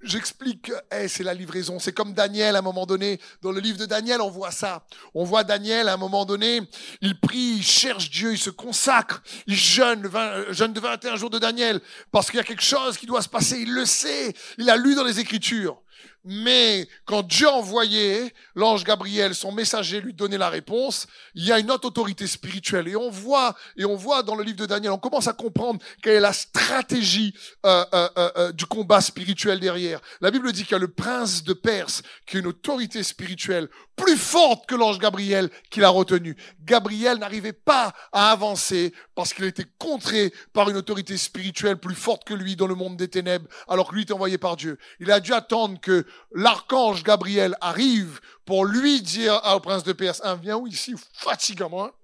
J'explique, 0.00 0.70
hey, 0.90 1.08
c'est 1.08 1.24
la 1.24 1.34
livraison. 1.34 1.78
C'est 1.78 1.92
comme 1.92 2.14
Daniel 2.14 2.54
à 2.54 2.60
un 2.60 2.62
moment 2.62 2.86
donné. 2.86 3.18
Dans 3.42 3.50
le 3.50 3.60
livre 3.60 3.78
de 3.78 3.86
Daniel, 3.86 4.20
on 4.20 4.30
voit 4.30 4.52
ça. 4.52 4.86
On 5.14 5.24
voit 5.24 5.42
Daniel 5.42 5.88
à 5.88 5.94
un 5.94 5.96
moment 5.96 6.24
donné, 6.24 6.60
il 7.00 7.18
prie, 7.18 7.56
il 7.56 7.62
cherche 7.62 8.10
Dieu, 8.10 8.32
il 8.32 8.38
se 8.38 8.50
consacre, 8.50 9.22
il 9.46 9.56
jeûne, 9.56 10.06
20, 10.06 10.52
jeûne 10.52 10.72
de 10.72 10.80
21 10.80 11.16
jours 11.16 11.30
de 11.30 11.40
Daniel, 11.40 11.80
parce 12.12 12.30
qu'il 12.30 12.36
y 12.36 12.40
a 12.40 12.44
quelque 12.44 12.62
chose 12.62 12.96
qui 12.96 13.06
doit 13.06 13.22
se 13.22 13.28
passer. 13.28 13.60
Il 13.60 13.72
le 13.72 13.84
sait. 13.84 14.32
Il 14.58 14.70
a 14.70 14.76
lu 14.76 14.94
dans 14.94 15.04
les 15.04 15.18
Écritures. 15.18 15.82
Mais 16.24 16.88
quand 17.04 17.26
Dieu 17.26 17.48
envoyait 17.48 18.32
l'ange 18.54 18.84
Gabriel, 18.84 19.34
son 19.34 19.50
messager, 19.50 20.00
lui 20.00 20.14
donner 20.14 20.38
la 20.38 20.50
réponse, 20.50 21.08
il 21.34 21.44
y 21.44 21.52
a 21.52 21.58
une 21.58 21.70
autre 21.70 21.88
autorité 21.88 22.28
spirituelle. 22.28 22.86
Et 22.86 22.94
on 22.94 23.10
voit, 23.10 23.56
et 23.76 23.84
on 23.84 23.96
voit 23.96 24.22
dans 24.22 24.36
le 24.36 24.44
livre 24.44 24.58
de 24.58 24.66
Daniel, 24.66 24.92
on 24.92 24.98
commence 24.98 25.26
à 25.26 25.32
comprendre 25.32 25.80
quelle 26.00 26.14
est 26.14 26.20
la 26.20 26.32
stratégie 26.32 27.34
euh, 27.66 27.84
euh, 27.92 28.08
euh, 28.16 28.52
du 28.52 28.66
combat 28.66 29.00
spirituel 29.00 29.58
derrière. 29.58 30.00
La 30.20 30.30
Bible 30.30 30.52
dit 30.52 30.62
qu'il 30.62 30.72
y 30.72 30.76
a 30.76 30.78
le 30.78 30.92
prince 30.92 31.42
de 31.42 31.54
Perse, 31.54 32.02
qui 32.26 32.36
est 32.36 32.40
une 32.40 32.46
autorité 32.46 33.02
spirituelle 33.02 33.68
plus 33.96 34.16
forte 34.16 34.66
que 34.66 34.74
l'ange 34.74 34.98
Gabriel 34.98 35.50
qui 35.70 35.80
l'a 35.80 35.88
retenu. 35.88 36.36
Gabriel 36.64 37.18
n'arrivait 37.18 37.52
pas 37.52 37.92
à 38.12 38.30
avancer 38.30 38.92
parce 39.14 39.34
qu'il 39.34 39.44
était 39.44 39.66
contré 39.78 40.32
par 40.52 40.70
une 40.70 40.76
autorité 40.76 41.16
spirituelle 41.16 41.78
plus 41.78 41.94
forte 41.94 42.24
que 42.24 42.34
lui 42.34 42.56
dans 42.56 42.66
le 42.66 42.74
monde 42.74 42.96
des 42.96 43.08
ténèbres, 43.08 43.48
alors 43.68 43.88
que 43.88 43.94
lui 43.94 44.02
était 44.02 44.12
envoyé 44.12 44.38
par 44.38 44.56
Dieu. 44.56 44.78
Il 45.00 45.10
a 45.10 45.20
dû 45.20 45.32
attendre 45.32 45.80
que 45.80 45.91
l'archange 46.32 47.02
Gabriel 47.02 47.56
arrive 47.60 48.20
pour 48.44 48.64
lui 48.64 49.02
dire 49.02 49.40
au 49.44 49.60
prince 49.60 49.84
de 49.84 49.92
Perse, 49.92 50.20
ah, 50.24 50.34
viens 50.34 50.56
où 50.56 50.66
ici, 50.66 50.94
fatigue 51.12 51.62
moi. 51.62 51.96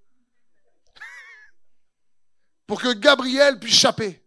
pour 2.66 2.80
que 2.80 2.93
Gabriel 2.93 3.59
puisse 3.59 3.74
chapper 3.74 4.22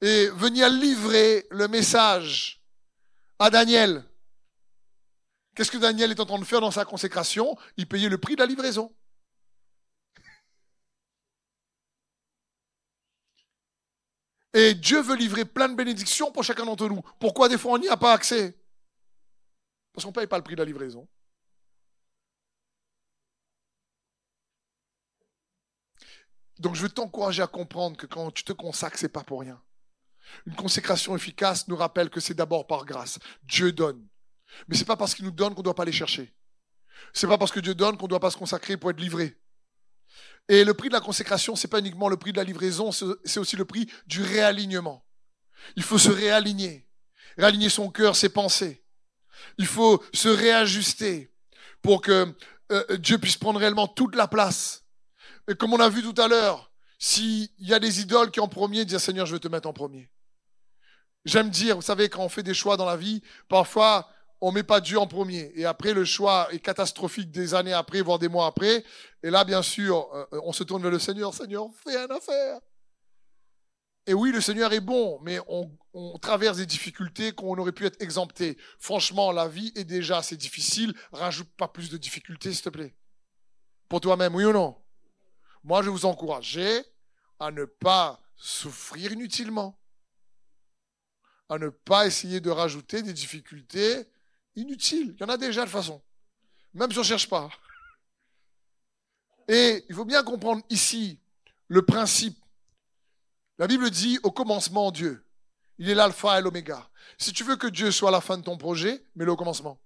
et 0.00 0.28
venir 0.30 0.68
livrer 0.68 1.46
le 1.50 1.68
message 1.68 2.60
à 3.38 3.50
Daniel. 3.50 4.04
Qu'est-ce 5.54 5.70
que 5.70 5.78
Daniel 5.78 6.10
est 6.10 6.20
en 6.20 6.26
train 6.26 6.38
de 6.38 6.44
faire 6.44 6.60
dans 6.60 6.70
sa 6.70 6.84
consécration? 6.84 7.56
Il 7.76 7.86
payait 7.86 8.08
le 8.08 8.18
prix 8.18 8.34
de 8.34 8.40
la 8.40 8.46
livraison. 8.46 8.92
Et 14.54 14.74
Dieu 14.74 15.02
veut 15.02 15.16
livrer 15.16 15.44
plein 15.44 15.68
de 15.68 15.74
bénédictions 15.74 16.30
pour 16.30 16.44
chacun 16.44 16.64
d'entre 16.64 16.88
nous. 16.88 17.02
Pourquoi 17.18 17.48
des 17.48 17.58
fois 17.58 17.72
on 17.72 17.78
n'y 17.78 17.88
a 17.88 17.96
pas 17.96 18.12
accès? 18.12 18.56
Parce 19.92 20.04
qu'on 20.04 20.10
ne 20.10 20.14
paye 20.14 20.28
pas 20.28 20.38
le 20.38 20.44
prix 20.44 20.54
de 20.54 20.60
la 20.60 20.64
livraison. 20.64 21.08
Donc 26.60 26.76
je 26.76 26.82
veux 26.82 26.88
t'encourager 26.88 27.42
à 27.42 27.48
comprendre 27.48 27.96
que 27.96 28.06
quand 28.06 28.30
tu 28.30 28.44
te 28.44 28.52
consacres, 28.52 28.96
ce 28.96 29.06
n'est 29.06 29.12
pas 29.12 29.24
pour 29.24 29.40
rien. 29.40 29.60
Une 30.46 30.54
consécration 30.54 31.16
efficace 31.16 31.66
nous 31.66 31.76
rappelle 31.76 32.08
que 32.08 32.20
c'est 32.20 32.34
d'abord 32.34 32.68
par 32.68 32.84
grâce. 32.84 33.18
Dieu 33.42 33.72
donne. 33.72 34.06
Mais 34.68 34.76
ce 34.76 34.80
n'est 34.80 34.86
pas 34.86 34.96
parce 34.96 35.16
qu'il 35.16 35.24
nous 35.24 35.32
donne 35.32 35.54
qu'on 35.54 35.60
ne 35.60 35.64
doit 35.64 35.74
pas 35.74 35.82
aller 35.82 35.92
chercher. 35.92 36.32
Ce 37.12 37.26
n'est 37.26 37.32
pas 37.32 37.38
parce 37.38 37.50
que 37.50 37.60
Dieu 37.60 37.74
donne 37.74 37.96
qu'on 37.96 38.04
ne 38.04 38.10
doit 38.10 38.20
pas 38.20 38.30
se 38.30 38.36
consacrer 38.36 38.76
pour 38.76 38.90
être 38.90 39.00
livré. 39.00 39.36
Et 40.48 40.64
le 40.64 40.74
prix 40.74 40.88
de 40.88 40.94
la 40.94 41.00
consécration, 41.00 41.56
c'est 41.56 41.68
pas 41.68 41.78
uniquement 41.78 42.08
le 42.08 42.16
prix 42.16 42.32
de 42.32 42.36
la 42.36 42.44
livraison, 42.44 42.90
c'est 42.92 43.40
aussi 43.40 43.56
le 43.56 43.64
prix 43.64 43.90
du 44.06 44.22
réalignement. 44.22 45.04
Il 45.76 45.82
faut 45.82 45.98
se 45.98 46.10
réaligner, 46.10 46.86
réaligner 47.38 47.70
son 47.70 47.90
cœur, 47.90 48.14
ses 48.14 48.28
pensées. 48.28 48.84
Il 49.58 49.66
faut 49.66 50.02
se 50.12 50.28
réajuster 50.28 51.32
pour 51.80 52.02
que 52.02 52.34
euh, 52.72 52.96
Dieu 52.98 53.18
puisse 53.18 53.36
prendre 53.36 53.58
réellement 53.58 53.88
toute 53.88 54.16
la 54.16 54.28
place. 54.28 54.84
Comme 55.58 55.72
on 55.72 55.80
a 55.80 55.88
vu 55.88 56.02
tout 56.02 56.20
à 56.20 56.28
l'heure, 56.28 56.70
s'il 56.98 57.48
y 57.58 57.74
a 57.74 57.78
des 57.78 58.00
idoles 58.00 58.30
qui 58.30 58.40
en 58.40 58.48
premier 58.48 58.84
disent 58.84 58.98
Seigneur, 58.98 59.26
je 59.26 59.34
vais 59.34 59.40
te 59.40 59.48
mettre 59.48 59.68
en 59.68 59.72
premier. 59.72 60.10
J'aime 61.24 61.50
dire, 61.50 61.76
vous 61.76 61.82
savez, 61.82 62.08
quand 62.08 62.22
on 62.22 62.28
fait 62.28 62.42
des 62.42 62.54
choix 62.54 62.76
dans 62.76 62.84
la 62.84 62.96
vie, 62.96 63.22
parfois 63.48 64.08
on 64.46 64.52
met 64.52 64.62
pas 64.62 64.82
Dieu 64.82 64.98
en 64.98 65.06
premier. 65.06 65.52
Et 65.54 65.64
après, 65.64 65.94
le 65.94 66.04
choix 66.04 66.52
est 66.52 66.58
catastrophique 66.58 67.30
des 67.30 67.54
années 67.54 67.72
après, 67.72 68.02
voire 68.02 68.18
des 68.18 68.28
mois 68.28 68.46
après. 68.46 68.84
Et 69.22 69.30
là, 69.30 69.42
bien 69.42 69.62
sûr, 69.62 70.06
euh, 70.14 70.26
on 70.44 70.52
se 70.52 70.62
tourne 70.64 70.82
vers 70.82 70.90
le 70.90 70.98
Seigneur. 70.98 71.32
Seigneur, 71.32 71.66
fais 71.82 71.96
un 71.96 72.08
affaire. 72.08 72.60
Et 74.06 74.12
oui, 74.12 74.32
le 74.32 74.42
Seigneur 74.42 74.70
est 74.74 74.82
bon, 74.82 75.18
mais 75.22 75.38
on, 75.48 75.74
on 75.94 76.18
traverse 76.18 76.58
des 76.58 76.66
difficultés 76.66 77.32
qu'on 77.32 77.56
aurait 77.56 77.72
pu 77.72 77.86
être 77.86 78.02
exempté. 78.02 78.58
Franchement, 78.78 79.32
la 79.32 79.48
vie 79.48 79.72
est 79.76 79.84
déjà 79.84 80.18
assez 80.18 80.36
difficile. 80.36 80.92
Rajoute 81.10 81.48
pas 81.56 81.68
plus 81.68 81.88
de 81.88 81.96
difficultés, 81.96 82.52
s'il 82.52 82.64
te 82.64 82.68
plaît. 82.68 82.94
Pour 83.88 84.02
toi-même, 84.02 84.34
oui 84.34 84.44
ou 84.44 84.52
non? 84.52 84.76
Moi, 85.62 85.82
je 85.82 85.88
vous 85.88 86.04
encourager 86.04 86.84
à 87.40 87.50
ne 87.50 87.64
pas 87.64 88.20
souffrir 88.36 89.10
inutilement, 89.12 89.80
à 91.48 91.56
ne 91.56 91.70
pas 91.70 92.06
essayer 92.06 92.42
de 92.42 92.50
rajouter 92.50 93.00
des 93.00 93.14
difficultés 93.14 94.06
inutiles. 94.56 95.14
Il 95.16 95.20
y 95.20 95.24
en 95.24 95.28
a 95.28 95.36
déjà 95.36 95.64
de 95.64 95.70
façon, 95.70 96.02
même 96.72 96.90
si 96.90 96.98
on 96.98 97.02
ne 97.02 97.06
cherche 97.06 97.28
pas. 97.28 97.50
Et 99.48 99.84
il 99.88 99.94
faut 99.94 100.04
bien 100.04 100.22
comprendre 100.22 100.62
ici 100.70 101.18
le 101.68 101.82
principe. 101.82 102.38
La 103.58 103.66
Bible 103.66 103.90
dit 103.90 104.18
au 104.22 104.30
commencement 104.30 104.90
Dieu. 104.90 105.24
Il 105.78 105.90
est 105.90 105.94
l'alpha 105.94 106.38
et 106.38 106.42
l'oméga. 106.42 106.88
Si 107.18 107.32
tu 107.32 107.44
veux 107.44 107.56
que 107.56 107.66
Dieu 107.66 107.90
soit 107.90 108.10
la 108.10 108.20
fin 108.20 108.38
de 108.38 108.42
ton 108.42 108.56
projet, 108.56 109.04
mets-le 109.16 109.32
au 109.32 109.36
commencement. 109.36 109.78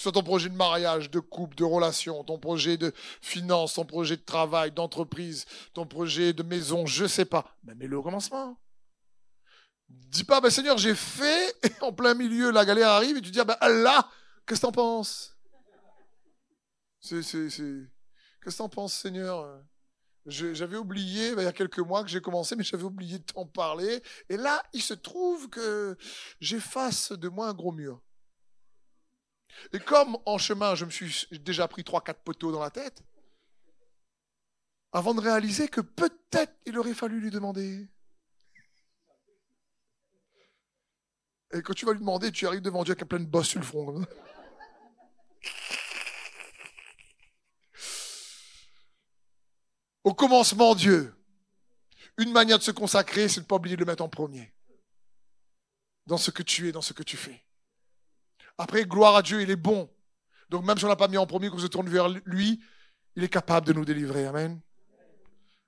soit 0.00 0.12
ton 0.12 0.22
projet 0.22 0.48
de 0.48 0.54
mariage, 0.54 1.10
de 1.10 1.20
couple, 1.20 1.54
de 1.56 1.64
relation, 1.64 2.24
ton 2.24 2.38
projet 2.38 2.78
de 2.78 2.92
finance, 3.20 3.74
ton 3.74 3.84
projet 3.84 4.16
de 4.16 4.22
travail, 4.22 4.72
d'entreprise, 4.72 5.44
ton 5.74 5.86
projet 5.86 6.32
de 6.32 6.42
maison, 6.42 6.86
je 6.86 7.06
sais 7.06 7.26
pas. 7.26 7.54
Mais 7.64 7.74
mets-le 7.74 7.98
au 7.98 8.02
commencement. 8.02 8.56
Dis 9.90 10.24
pas, 10.24 10.40
ben 10.40 10.50
Seigneur, 10.50 10.78
j'ai 10.78 10.94
fait, 10.94 11.56
et 11.62 11.72
en 11.82 11.92
plein 11.92 12.14
milieu, 12.14 12.50
la 12.50 12.64
galère 12.64 12.88
arrive, 12.88 13.16
et 13.16 13.22
tu 13.22 13.30
dis, 13.30 13.40
ah 13.40 13.44
ben 13.44 13.56
là, 13.68 14.08
qu'est-ce 14.46 14.60
que 14.60 14.66
t'en 14.66 14.72
penses? 14.72 15.36
C'est, 17.00 17.22
c'est, 17.22 17.50
c'est... 17.50 17.90
Qu'est-ce 18.42 18.56
que 18.56 18.62
t'en 18.62 18.68
penses, 18.68 18.94
Seigneur? 18.94 19.62
J'avais 20.26 20.76
oublié, 20.76 21.34
ben, 21.34 21.42
il 21.42 21.44
y 21.44 21.48
a 21.48 21.52
quelques 21.52 21.78
mois 21.78 22.02
que 22.02 22.10
j'ai 22.10 22.20
commencé, 22.20 22.54
mais 22.56 22.64
j'avais 22.64 22.84
oublié 22.84 23.18
de 23.18 23.24
t'en 23.24 23.46
parler. 23.46 24.02
Et 24.28 24.36
là, 24.36 24.62
il 24.72 24.82
se 24.82 24.94
trouve 24.94 25.48
que 25.48 25.96
j'efface 26.40 27.12
de 27.12 27.28
moi 27.28 27.48
un 27.48 27.54
gros 27.54 27.72
mur. 27.72 28.00
Et 29.72 29.80
comme 29.80 30.16
en 30.26 30.38
chemin, 30.38 30.74
je 30.74 30.84
me 30.84 30.90
suis 30.90 31.26
déjà 31.40 31.66
pris 31.68 31.84
trois, 31.84 32.02
quatre 32.02 32.22
poteaux 32.22 32.52
dans 32.52 32.60
la 32.60 32.70
tête, 32.70 33.02
avant 34.92 35.14
de 35.14 35.20
réaliser 35.20 35.68
que 35.68 35.80
peut-être 35.80 36.54
il 36.66 36.78
aurait 36.78 36.94
fallu 36.94 37.20
lui 37.20 37.30
demander. 37.30 37.88
Et 41.52 41.62
quand 41.62 41.74
tu 41.74 41.84
vas 41.84 41.92
lui 41.92 42.00
demander, 42.00 42.30
tu 42.30 42.46
arrives 42.46 42.60
devant 42.60 42.84
Dieu 42.84 42.92
avec 42.92 43.08
plein 43.08 43.18
de 43.18 43.24
bosses 43.24 43.48
sur 43.48 43.60
le 43.60 43.66
front. 43.66 44.06
Au 50.04 50.14
commencement, 50.14 50.74
Dieu. 50.74 51.14
Une 52.18 52.32
manière 52.32 52.58
de 52.58 52.62
se 52.62 52.70
consacrer, 52.70 53.28
c'est 53.28 53.40
de 53.40 53.44
ne 53.44 53.48
pas 53.48 53.56
oublier 53.56 53.76
de 53.76 53.80
le 53.80 53.86
mettre 53.86 54.02
en 54.02 54.08
premier. 54.08 54.52
Dans 56.06 56.18
ce 56.18 56.30
que 56.30 56.42
tu 56.42 56.68
es, 56.68 56.72
dans 56.72 56.82
ce 56.82 56.92
que 56.92 57.02
tu 57.02 57.16
fais. 57.16 57.44
Après, 58.58 58.84
gloire 58.84 59.16
à 59.16 59.22
Dieu, 59.22 59.42
il 59.42 59.50
est 59.50 59.56
bon. 59.56 59.90
Donc 60.48 60.64
même 60.64 60.78
si 60.78 60.84
on 60.84 60.88
n'a 60.88 60.96
pas 60.96 61.08
mis 61.08 61.16
en 61.16 61.26
premier, 61.26 61.48
qu'on 61.50 61.58
se 61.58 61.66
tourne 61.66 61.88
vers 61.88 62.08
lui, 62.24 62.62
il 63.16 63.24
est 63.24 63.28
capable 63.28 63.66
de 63.66 63.72
nous 63.72 63.84
délivrer. 63.84 64.26
Amen. 64.26 64.60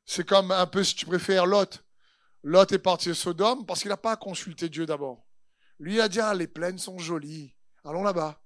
C'est 0.05 0.27
comme 0.27 0.51
un 0.51 0.67
peu, 0.67 0.85
si 0.85 0.95
tu 0.95 1.07
préfères, 1.07 1.47
Lot. 1.47 1.83
Lot 2.43 2.73
est 2.73 2.79
parti 2.79 3.09
de 3.09 3.15
Sodome 3.15 3.65
parce 3.67 3.81
qu'il 3.81 3.89
n'a 3.89 3.97
pas 3.97 4.17
consulté 4.17 4.69
Dieu 4.69 4.85
d'abord. 4.85 5.25
Lui 5.83 6.01
a 6.01 6.09
dit, 6.09 6.21
ah, 6.21 6.33
les 6.33 6.47
plaines 6.47 6.79
sont 6.79 6.97
jolies. 6.97 7.53
Allons 7.83 8.05
là-bas. 8.05 8.41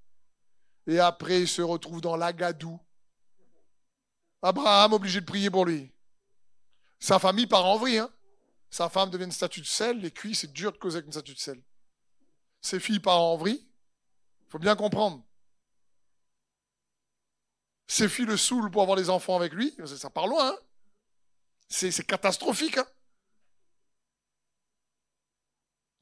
Et 0.87 0.99
après, 0.99 1.43
il 1.43 1.49
se 1.49 1.61
retrouve 1.61 2.01
dans 2.01 2.17
l'Agadou. 2.17 2.81
Abraham 4.41 4.95
obligé 4.95 5.21
de 5.21 5.27
prier 5.27 5.51
pour 5.51 5.67
lui. 5.67 5.93
Sa 6.99 7.19
famille 7.19 7.47
part 7.47 7.67
en 7.67 7.77
vrille. 7.77 7.99
Hein. 7.99 8.11
Sa 8.71 8.89
femme 8.89 9.11
devient 9.11 9.25
une 9.25 9.33
statue 9.33 9.61
de 9.61 9.67
sel. 9.67 9.99
Les 9.99 10.11
cuits, 10.11 10.35
c'est 10.35 10.51
dur 10.51 10.73
de 10.73 10.79
causer 10.79 10.97
avec 10.97 11.09
une 11.09 11.13
statue 11.13 11.35
de 11.35 11.39
sel. 11.39 11.63
Ses 12.63 12.81
filles 12.81 13.01
partent 13.01 13.21
en 13.21 13.37
vrille. 13.37 13.69
Il 14.47 14.51
faut 14.51 14.59
bien 14.59 14.75
comprendre. 14.75 15.23
Ses 17.87 18.09
filles 18.09 18.25
le 18.25 18.39
saoulent 18.39 18.71
pour 18.71 18.81
avoir 18.81 18.97
des 18.97 19.11
enfants 19.11 19.37
avec 19.37 19.53
lui. 19.53 19.77
Ça 19.85 20.09
part 20.09 20.27
loin. 20.27 20.53
Hein. 20.53 20.59
c'est 21.69 22.07
catastrophique. 22.07 22.79
Hein. 22.79 22.87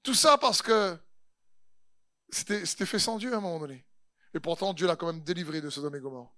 Tout 0.04 0.14
ça 0.14 0.38
parce 0.38 0.62
que 0.62 0.96
c'était 2.34 2.86
fait 2.86 2.98
sans 2.98 3.18
Dieu 3.18 3.32
à 3.32 3.38
un 3.38 3.40
moment 3.40 3.60
donné. 3.60 3.86
Et 4.34 4.40
pourtant, 4.40 4.74
Dieu 4.74 4.86
l'a 4.86 4.96
quand 4.96 5.06
même 5.06 5.22
délivré 5.22 5.60
de 5.60 5.70
Sodome 5.70 5.94
et 5.94 6.00
Gomorre. 6.00 6.34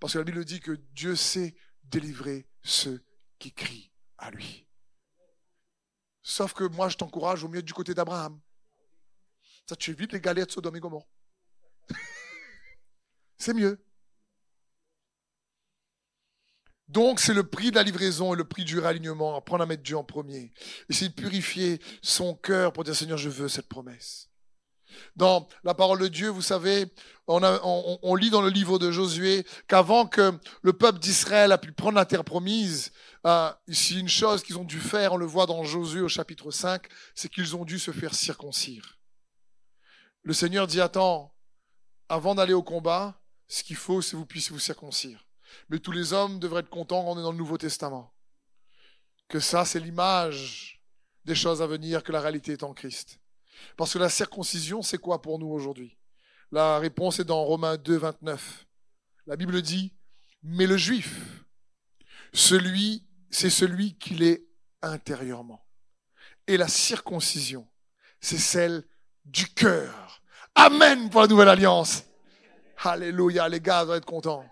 Parce 0.00 0.12
que 0.12 0.18
la 0.18 0.24
Bible 0.24 0.44
dit 0.44 0.60
que 0.60 0.72
Dieu 0.92 1.14
sait 1.14 1.54
délivrer 1.84 2.48
ceux 2.62 3.04
qui 3.38 3.52
crient 3.52 3.92
à 4.18 4.30
lui. 4.30 4.66
Sauf 6.22 6.52
que 6.54 6.64
moi, 6.64 6.88
je 6.88 6.96
t'encourage 6.96 7.44
au 7.44 7.48
mieux 7.48 7.62
du 7.62 7.72
côté 7.72 7.94
d'Abraham. 7.94 8.40
Ça, 9.68 9.76
tu 9.76 9.92
évites 9.92 10.12
les 10.12 10.20
galères 10.20 10.46
de 10.46 10.50
Sodome 10.50 10.76
et 10.76 10.80
Gomorre. 10.80 11.06
C'est 13.38 13.54
mieux. 13.54 13.80
Donc, 16.88 17.18
c'est 17.18 17.34
le 17.34 17.42
prix 17.42 17.70
de 17.70 17.74
la 17.74 17.82
livraison 17.82 18.32
et 18.32 18.36
le 18.36 18.44
prix 18.44 18.64
du 18.64 18.78
réalignement. 18.78 19.36
Apprendre 19.36 19.64
à 19.64 19.66
mettre 19.66 19.82
Dieu 19.82 19.96
en 19.96 20.04
premier. 20.04 20.52
Essayer 20.88 21.08
de 21.08 21.14
purifier 21.14 21.80
son 22.00 22.36
cœur 22.36 22.72
pour 22.72 22.84
dire 22.84 22.94
Seigneur, 22.94 23.18
je 23.18 23.28
veux 23.28 23.48
cette 23.48 23.68
promesse. 23.68 24.30
Dans 25.16 25.48
la 25.64 25.74
parole 25.74 26.00
de 26.00 26.08
Dieu, 26.08 26.28
vous 26.28 26.42
savez, 26.42 26.86
on, 27.26 28.14
lit 28.14 28.30
dans 28.30 28.42
le 28.42 28.50
livre 28.50 28.78
de 28.78 28.90
Josué 28.90 29.44
qu'avant 29.68 30.06
que 30.06 30.32
le 30.62 30.72
peuple 30.72 30.98
d'Israël 30.98 31.52
a 31.52 31.58
pu 31.58 31.72
prendre 31.72 31.96
la 31.96 32.04
terre 32.04 32.24
promise, 32.24 32.92
euh, 33.26 33.50
ici 33.66 33.98
une 33.98 34.08
chose 34.08 34.42
qu'ils 34.42 34.58
ont 34.58 34.64
dû 34.64 34.78
faire, 34.78 35.12
on 35.12 35.16
le 35.16 35.26
voit 35.26 35.46
dans 35.46 35.64
Josué 35.64 36.00
au 36.00 36.08
chapitre 36.08 36.50
5, 36.50 36.86
c'est 37.14 37.28
qu'ils 37.28 37.56
ont 37.56 37.64
dû 37.64 37.78
se 37.78 37.90
faire 37.90 38.14
circoncire. 38.14 38.98
Le 40.22 40.32
Seigneur 40.32 40.66
dit, 40.66 40.80
attends, 40.80 41.34
avant 42.08 42.34
d'aller 42.34 42.52
au 42.52 42.62
combat, 42.62 43.20
ce 43.48 43.62
qu'il 43.62 43.76
faut, 43.76 44.02
c'est 44.02 44.12
que 44.12 44.16
vous 44.16 44.26
puissiez 44.26 44.52
vous 44.52 44.58
circoncire. 44.58 45.26
Mais 45.68 45.78
tous 45.78 45.92
les 45.92 46.12
hommes 46.12 46.38
devraient 46.38 46.60
être 46.60 46.68
contents 46.68 47.04
quand 47.04 47.12
on 47.12 47.18
est 47.18 47.22
dans 47.22 47.32
le 47.32 47.38
Nouveau 47.38 47.58
Testament. 47.58 48.12
Que 49.28 49.40
ça, 49.40 49.64
c'est 49.64 49.80
l'image 49.80 50.82
des 51.24 51.34
choses 51.34 51.62
à 51.62 51.66
venir, 51.66 52.02
que 52.04 52.12
la 52.12 52.20
réalité 52.20 52.52
est 52.52 52.62
en 52.62 52.74
Christ. 52.74 53.18
Parce 53.76 53.92
que 53.92 53.98
la 53.98 54.08
circoncision, 54.08 54.82
c'est 54.82 54.98
quoi 54.98 55.22
pour 55.22 55.38
nous 55.38 55.48
aujourd'hui? 55.48 55.96
La 56.52 56.78
réponse 56.78 57.20
est 57.20 57.24
dans 57.24 57.42
Romains 57.42 57.76
2, 57.76 57.96
29. 57.96 58.66
La 59.26 59.36
Bible 59.36 59.60
dit, 59.62 59.94
mais 60.42 60.66
le 60.66 60.76
juif, 60.76 61.44
celui, 62.32 63.06
c'est 63.30 63.50
celui 63.50 63.98
qu'il 63.98 64.22
est 64.22 64.46
intérieurement. 64.82 65.66
Et 66.46 66.56
la 66.56 66.68
circoncision, 66.68 67.68
c'est 68.20 68.38
celle 68.38 68.84
du 69.24 69.48
cœur. 69.48 70.22
Amen 70.54 71.10
pour 71.10 71.20
la 71.20 71.26
nouvelle 71.26 71.48
alliance. 71.48 72.04
Alléluia, 72.78 73.48
les 73.48 73.60
gars 73.60 73.84
doivent 73.84 73.98
être 73.98 74.06
contents. 74.06 74.44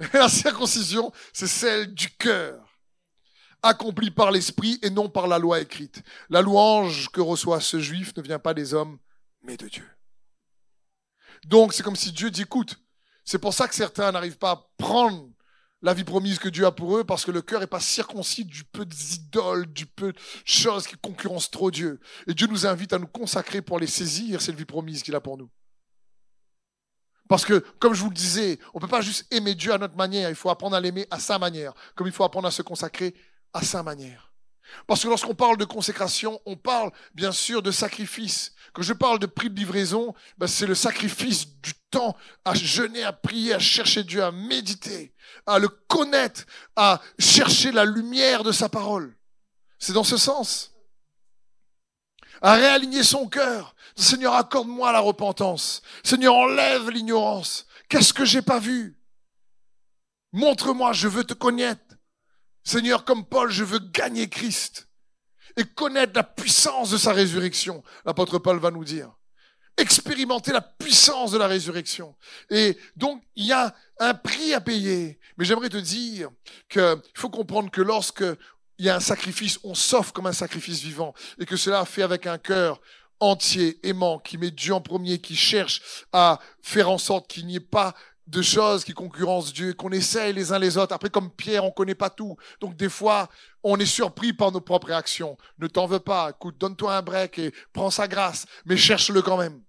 La 0.14 0.28
circoncision, 0.28 1.12
c'est 1.32 1.46
celle 1.46 1.92
du 1.92 2.10
cœur, 2.10 2.69
accomplie 3.62 4.10
par 4.10 4.30
l'esprit 4.30 4.78
et 4.82 4.90
non 4.90 5.08
par 5.08 5.26
la 5.26 5.38
loi 5.38 5.60
écrite. 5.60 6.02
La 6.28 6.42
louange 6.42 7.10
que 7.10 7.20
reçoit 7.20 7.60
ce 7.60 7.78
juif 7.78 8.16
ne 8.16 8.22
vient 8.22 8.38
pas 8.38 8.54
des 8.54 8.74
hommes, 8.74 8.98
mais 9.42 9.56
de 9.56 9.68
Dieu. 9.68 9.88
Donc 11.46 11.72
c'est 11.72 11.82
comme 11.82 11.96
si 11.96 12.12
Dieu 12.12 12.30
dit, 12.30 12.42
écoute, 12.42 12.78
c'est 13.24 13.38
pour 13.38 13.54
ça 13.54 13.68
que 13.68 13.74
certains 13.74 14.12
n'arrivent 14.12 14.38
pas 14.38 14.50
à 14.50 14.68
prendre 14.76 15.30
la 15.82 15.94
vie 15.94 16.04
promise 16.04 16.38
que 16.38 16.48
Dieu 16.48 16.66
a 16.66 16.72
pour 16.72 16.98
eux, 16.98 17.04
parce 17.04 17.24
que 17.24 17.30
le 17.30 17.40
cœur 17.40 17.60
n'est 17.60 17.66
pas 17.66 17.80
circoncis 17.80 18.44
du 18.44 18.64
peu 18.64 18.84
d'idoles, 18.84 19.66
du 19.72 19.86
peu 19.86 20.12
de 20.12 20.18
choses 20.44 20.86
qui 20.86 20.96
concurrencent 20.96 21.50
trop 21.50 21.70
Dieu. 21.70 22.00
Et 22.26 22.34
Dieu 22.34 22.46
nous 22.46 22.66
invite 22.66 22.92
à 22.92 22.98
nous 22.98 23.06
consacrer 23.06 23.62
pour 23.62 23.78
les 23.78 23.86
saisir, 23.86 24.42
cette 24.42 24.56
vie 24.56 24.66
promise 24.66 25.02
qu'il 25.02 25.14
a 25.14 25.20
pour 25.20 25.38
nous. 25.38 25.50
Parce 27.30 27.44
que, 27.44 27.60
comme 27.78 27.94
je 27.94 28.02
vous 28.02 28.10
le 28.10 28.14
disais, 28.14 28.58
on 28.74 28.78
ne 28.78 28.80
peut 28.82 28.88
pas 28.88 29.00
juste 29.00 29.26
aimer 29.30 29.54
Dieu 29.54 29.72
à 29.72 29.78
notre 29.78 29.96
manière, 29.96 30.28
il 30.28 30.34
faut 30.34 30.50
apprendre 30.50 30.76
à 30.76 30.80
l'aimer 30.80 31.06
à 31.10 31.20
sa 31.20 31.38
manière, 31.38 31.72
comme 31.94 32.08
il 32.08 32.12
faut 32.12 32.24
apprendre 32.24 32.48
à 32.48 32.50
se 32.50 32.62
consacrer 32.62 33.14
à 33.52 33.62
sa 33.62 33.82
manière. 33.82 34.32
Parce 34.86 35.02
que 35.02 35.08
lorsqu'on 35.08 35.34
parle 35.34 35.56
de 35.56 35.64
consécration, 35.64 36.40
on 36.46 36.56
parle 36.56 36.92
bien 37.14 37.32
sûr 37.32 37.62
de 37.62 37.70
sacrifice. 37.70 38.52
Quand 38.72 38.82
je 38.82 38.92
parle 38.92 39.18
de 39.18 39.26
prix 39.26 39.50
de 39.50 39.56
livraison, 39.56 40.14
ben 40.38 40.46
c'est 40.46 40.66
le 40.66 40.74
sacrifice 40.74 41.48
du 41.60 41.74
temps 41.90 42.16
à 42.44 42.54
jeûner, 42.54 43.02
à 43.02 43.12
prier, 43.12 43.54
à 43.54 43.58
chercher 43.58 44.04
Dieu, 44.04 44.22
à 44.22 44.30
méditer, 44.30 45.12
à 45.46 45.58
le 45.58 45.68
connaître, 45.68 46.44
à 46.76 47.00
chercher 47.18 47.72
la 47.72 47.84
lumière 47.84 48.44
de 48.44 48.52
sa 48.52 48.68
parole. 48.68 49.16
C'est 49.78 49.92
dans 49.92 50.04
ce 50.04 50.16
sens. 50.16 50.72
À 52.42 52.54
réaligner 52.54 53.02
son 53.02 53.28
cœur, 53.28 53.74
Seigneur, 53.96 54.34
accorde-moi 54.34 54.92
la 54.92 55.00
repentance. 55.00 55.82
Seigneur, 56.02 56.34
enlève 56.34 56.90
l'ignorance. 56.90 57.66
Qu'est-ce 57.88 58.14
que 58.14 58.24
j'ai 58.24 58.40
pas 58.40 58.58
vu? 58.58 58.96
Montre-moi, 60.32 60.92
je 60.92 61.08
veux 61.08 61.24
te 61.24 61.34
connaître. 61.34 61.89
Seigneur, 62.64 63.04
comme 63.04 63.24
Paul, 63.24 63.50
je 63.50 63.64
veux 63.64 63.78
gagner 63.78 64.28
Christ. 64.28 64.86
et 65.56 65.64
connaître 65.64 66.12
la 66.14 66.22
puissance 66.22 66.90
de 66.90 66.96
sa 66.96 67.12
résurrection, 67.12 67.82
l'apôtre 68.04 68.38
Paul 68.38 68.58
va 68.60 68.70
nous 68.70 68.84
dire. 68.84 69.10
Expérimenter 69.76 70.52
la 70.52 70.60
puissance 70.60 71.32
de 71.32 71.38
la 71.38 71.48
résurrection. 71.48 72.14
Et 72.50 72.78
donc, 72.96 73.22
il 73.34 73.46
y 73.46 73.52
a 73.52 73.74
un 73.98 74.14
prix 74.14 74.54
à 74.54 74.60
payer. 74.60 75.18
Mais 75.36 75.44
j'aimerais 75.44 75.68
te 75.68 75.76
dire 75.76 76.30
qu'il 76.68 77.02
faut 77.14 77.30
comprendre 77.30 77.70
que 77.70 77.80
lorsque 77.80 78.24
il 78.78 78.86
y 78.86 78.88
a 78.90 78.96
un 78.96 79.00
sacrifice, 79.00 79.58
on 79.64 79.74
s'offre 79.74 80.12
comme 80.12 80.26
un 80.26 80.32
sacrifice 80.32 80.80
vivant 80.80 81.14
et 81.38 81.46
que 81.46 81.56
cela 81.56 81.84
fait 81.84 82.02
avec 82.02 82.26
un 82.26 82.38
cœur 82.38 82.80
entier, 83.20 83.78
aimant, 83.86 84.18
qui 84.18 84.38
met 84.38 84.50
Dieu 84.50 84.72
en 84.72 84.80
premier, 84.80 85.18
qui 85.18 85.36
cherche 85.36 86.06
à 86.12 86.40
faire 86.62 86.90
en 86.90 86.98
sorte 86.98 87.28
qu'il 87.28 87.46
n'y 87.46 87.56
ait 87.56 87.60
pas 87.60 87.94
de 88.30 88.42
choses 88.42 88.84
qui 88.84 88.92
concurrencent 88.92 89.52
Dieu, 89.52 89.74
qu'on 89.74 89.90
essaye 89.90 90.32
les 90.32 90.52
uns 90.52 90.58
les 90.58 90.78
autres. 90.78 90.94
Après, 90.94 91.10
comme 91.10 91.30
Pierre, 91.30 91.64
on 91.64 91.70
connaît 91.70 91.94
pas 91.94 92.10
tout. 92.10 92.36
Donc, 92.60 92.76
des 92.76 92.88
fois, 92.88 93.28
on 93.62 93.78
est 93.78 93.86
surpris 93.86 94.32
par 94.32 94.52
nos 94.52 94.60
propres 94.60 94.88
réactions. 94.88 95.36
Ne 95.58 95.66
t'en 95.66 95.86
veux 95.86 96.00
pas. 96.00 96.30
Écoute, 96.30 96.56
donne-toi 96.58 96.96
un 96.96 97.02
break 97.02 97.38
et 97.38 97.52
prends 97.72 97.90
sa 97.90 98.08
grâce. 98.08 98.46
Mais 98.64 98.76
cherche-le 98.76 99.20
quand 99.20 99.36
même. 99.36 99.60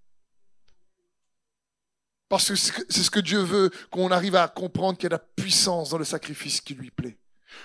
Parce 2.29 2.47
que 2.47 2.55
c'est 2.55 3.03
ce 3.03 3.11
que 3.11 3.19
Dieu 3.19 3.39
veut, 3.39 3.71
qu'on 3.89 4.11
arrive 4.11 4.35
à 4.35 4.47
comprendre 4.47 4.97
qu'il 4.97 5.05
y 5.05 5.07
a 5.07 5.17
de 5.17 5.21
la 5.21 5.27
puissance 5.35 5.89
dans 5.89 5.97
le 5.97 6.05
sacrifice 6.05 6.61
qui 6.61 6.75
lui 6.75 6.91
plaît. 6.91 7.17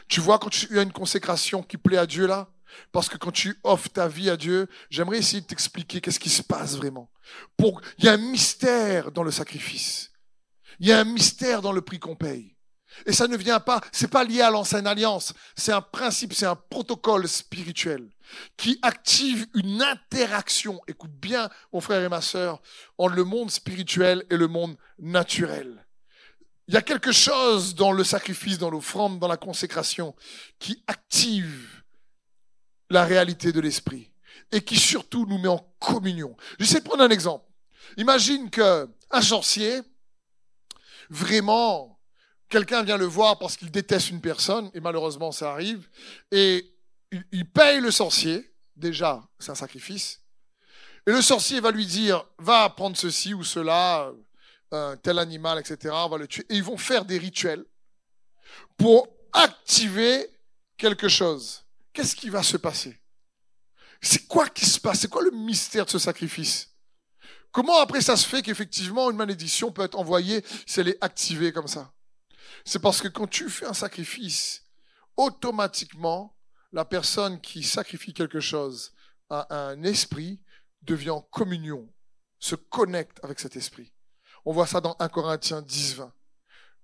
Tu 0.09 0.21
vois, 0.21 0.41
quand 0.41 0.51
tu 0.51 0.79
as 0.79 0.83
une 0.83 0.93
consécration 0.93 1.63
qui 1.63 1.77
plaît 1.77 1.99
à 1.99 2.07
Dieu 2.07 2.27
là, 2.27 2.49
parce 2.91 3.09
que 3.09 3.17
quand 3.17 3.31
tu 3.31 3.57
offres 3.63 3.89
ta 3.89 4.09
vie 4.09 4.29
à 4.29 4.37
Dieu, 4.37 4.69
j'aimerais 4.91 5.19
essayer 5.19 5.41
de 5.41 5.47
t'expliquer 5.47 6.01
qu'est-ce 6.01 6.19
qui 6.19 6.31
se 6.31 6.43
passe 6.43 6.77
vraiment. 6.77 7.11
Pour, 7.57 7.81
il 7.99 8.07
y 8.07 8.09
a 8.09 8.15
un 8.15 8.17
mystère 8.17 9.13
dans 9.13 9.23
le 9.23 9.31
sacrifice. 9.31 10.11
Il 10.81 10.89
y 10.89 10.93
a 10.93 11.01
un 11.01 11.05
mystère 11.05 11.63
dans 11.63 11.73
le 11.73 11.81
prix 11.81 11.99
qu'on 11.99 12.17
paye. 12.17 12.57
Et 13.05 13.13
ça 13.13 13.29
ne 13.29 13.37
vient 13.37 13.61
pas, 13.61 13.81
c'est 13.93 14.11
pas 14.11 14.25
lié 14.25 14.41
à 14.41 14.51
l'ancienne 14.51 14.87
alliance. 14.87 15.35
C'est 15.57 15.73
un 15.73 15.83
principe, 15.83 16.33
c'est 16.33 16.47
un 16.47 16.57
protocole 16.57 17.29
spirituel 17.29 18.09
qui 18.57 18.79
active 18.83 19.47
une 19.55 19.83
interaction. 19.83 20.81
Écoute 20.89 21.13
bien, 21.13 21.51
mon 21.73 21.81
frère 21.81 22.03
et 22.03 22.09
ma 22.09 22.23
sœur, 22.23 22.63
entre 22.97 23.15
le 23.15 23.25
monde 23.25 23.51
spirituel 23.51 24.25
et 24.31 24.37
le 24.37 24.49
monde 24.49 24.77
naturel. 24.99 25.85
Il 26.69 26.75
y 26.75 26.77
a 26.77 26.83
quelque 26.83 27.13
chose 27.13 27.75
dans 27.75 27.93
le 27.93 28.03
sacrifice, 28.03 28.59
dans 28.59 28.71
l'offrande, 28.71 29.19
dans 29.19 29.29
la 29.29 29.37
consécration 29.37 30.17
qui 30.59 30.83
active 30.87 31.83
la 32.91 33.05
réalité 33.05 33.53
de 33.53 33.61
l'esprit 33.61 34.11
et 34.53 34.63
qui 34.63 34.77
surtout 34.77 35.27
nous 35.27 35.39
met 35.39 35.49
en 35.49 35.65
communion. 35.79 36.37
J'essaie 36.59 36.81
de 36.81 36.85
prendre 36.85 37.05
un 37.05 37.11
exemple. 37.11 37.45
Imagine 37.97 38.51
que 38.51 38.89
un 39.11 39.21
sorcier 39.21 39.83
vraiment, 41.11 42.01
quelqu'un 42.49 42.83
vient 42.83 42.97
le 42.97 43.05
voir 43.05 43.39
parce 43.39 43.57
qu'il 43.57 43.71
déteste 43.71 44.11
une 44.11 44.21
personne, 44.21 44.71
et 44.75 44.81
malheureusement 44.81 45.33
ça 45.33 45.53
arrive, 45.53 45.89
et 46.31 46.73
il, 47.33 47.49
paye 47.51 47.81
le 47.81 47.91
sorcier, 47.91 48.55
déjà 48.75 49.27
c'est 49.39 49.51
un 49.51 49.57
sacrifice, 49.57 50.23
et 51.07 51.13
le 51.13 51.23
sorcier 51.23 51.61
va 51.61 51.71
lui 51.71 51.87
dire, 51.87 52.25
va 52.39 52.69
prendre 52.71 52.97
ceci 52.97 53.35
ou 53.35 53.45
cela, 53.45 54.13
euh, 54.75 54.97
tel 54.97 55.19
animal, 55.19 55.59
etc., 55.59 55.95
on 55.95 56.09
va 56.09 56.19
le 56.19 56.27
tuer, 56.27 56.45
et 56.49 56.57
ils 56.57 56.65
vont 56.65 56.77
faire 56.77 57.05
des 57.05 57.19
rituels 57.19 57.65
pour 58.77 59.09
activer 59.33 60.29
quelque 60.77 61.09
chose. 61.09 61.65
Qu'est-ce 61.93 62.17
qui 62.17 62.29
va 62.29 62.43
se 62.43 62.57
passer? 62.57 63.01
C'est 64.01 64.27
quoi 64.27 64.49
qui 64.49 64.67
se 64.67 64.79
passe? 64.79 65.01
C'est 65.01 65.09
quoi 65.09 65.23
le 65.23 65.31
mystère 65.31 65.87
de 65.87 65.91
ce 65.91 65.99
sacrifice? 65.99 66.76
Comment 67.57 67.81
après 67.81 68.03
ça 68.03 68.19
se 68.19 68.29
fait 68.29 68.43
qu'effectivement 68.43 69.11
une 69.11 69.17
malédiction 69.17 69.73
peut 69.73 69.81
être 69.81 69.99
envoyée 69.99 70.45
si 70.67 70.79
elle 70.79 70.89
est 70.89 71.03
activée 71.03 71.53
comme 71.53 71.69
ça? 71.69 71.91
C'est 72.67 72.81
parce 72.81 73.01
que 73.01 73.09
quand 73.09 73.27
tu 73.27 73.49
fais 73.49 73.65
un 73.65 73.73
sacrifice, 73.73 74.67
automatiquement, 75.17 76.37
la 76.71 76.85
personne 76.85 77.41
qui 77.41 77.63
sacrifie 77.63 78.13
quelque 78.13 78.41
chose 78.41 78.93
à 79.31 79.71
un 79.71 79.83
esprit 79.85 80.43
devient 80.83 81.09
en 81.09 81.23
communion, 81.23 81.91
se 82.39 82.57
connecte 82.57 83.25
avec 83.25 83.41
cet 83.41 83.57
esprit. 83.57 83.91
On 84.45 84.53
voit 84.53 84.67
ça 84.67 84.83
dans 84.83 84.95
1 84.99 85.09
Corinthiens 85.09 85.63
10, 85.63 85.95
20. 85.95 86.13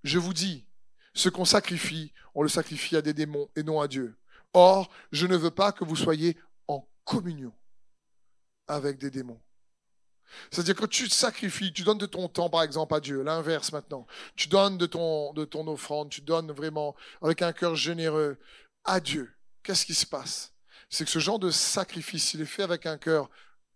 Je 0.04 0.18
vous 0.18 0.32
dis, 0.32 0.66
ce 1.12 1.28
qu'on 1.28 1.44
sacrifie, 1.44 2.14
on 2.34 2.42
le 2.42 2.48
sacrifie 2.48 2.96
à 2.96 3.02
des 3.02 3.12
démons 3.12 3.50
et 3.56 3.62
non 3.62 3.82
à 3.82 3.88
Dieu. 3.88 4.16
Or, 4.54 4.90
je 5.10 5.26
ne 5.26 5.36
veux 5.36 5.50
pas 5.50 5.72
que 5.72 5.84
vous 5.84 5.96
soyez 5.96 6.38
en 6.66 6.88
communion 7.04 7.52
avec 8.68 8.96
des 8.96 9.10
démons. 9.10 9.42
C'est-à-dire 10.50 10.74
que 10.74 10.86
tu 10.86 11.08
sacrifies, 11.08 11.72
tu 11.72 11.82
donnes 11.82 11.98
de 11.98 12.06
ton 12.06 12.28
temps, 12.28 12.50
par 12.50 12.62
exemple, 12.62 12.94
à 12.94 13.00
Dieu. 13.00 13.22
L'inverse 13.22 13.72
maintenant. 13.72 14.06
Tu 14.36 14.48
donnes 14.48 14.78
de 14.78 14.86
ton, 14.86 15.32
de 15.32 15.44
ton 15.44 15.66
offrande, 15.68 16.10
tu 16.10 16.20
donnes 16.20 16.52
vraiment 16.52 16.94
avec 17.20 17.42
un 17.42 17.52
cœur 17.52 17.76
généreux 17.76 18.38
à 18.84 19.00
Dieu. 19.00 19.32
Qu'est-ce 19.62 19.86
qui 19.86 19.94
se 19.94 20.06
passe? 20.06 20.52
C'est 20.88 21.04
que 21.04 21.10
ce 21.10 21.18
genre 21.18 21.38
de 21.38 21.50
sacrifice, 21.50 22.34
il 22.34 22.40
est 22.40 22.46
fait 22.46 22.62
avec 22.62 22.86
un 22.86 22.98
cœur 22.98 23.30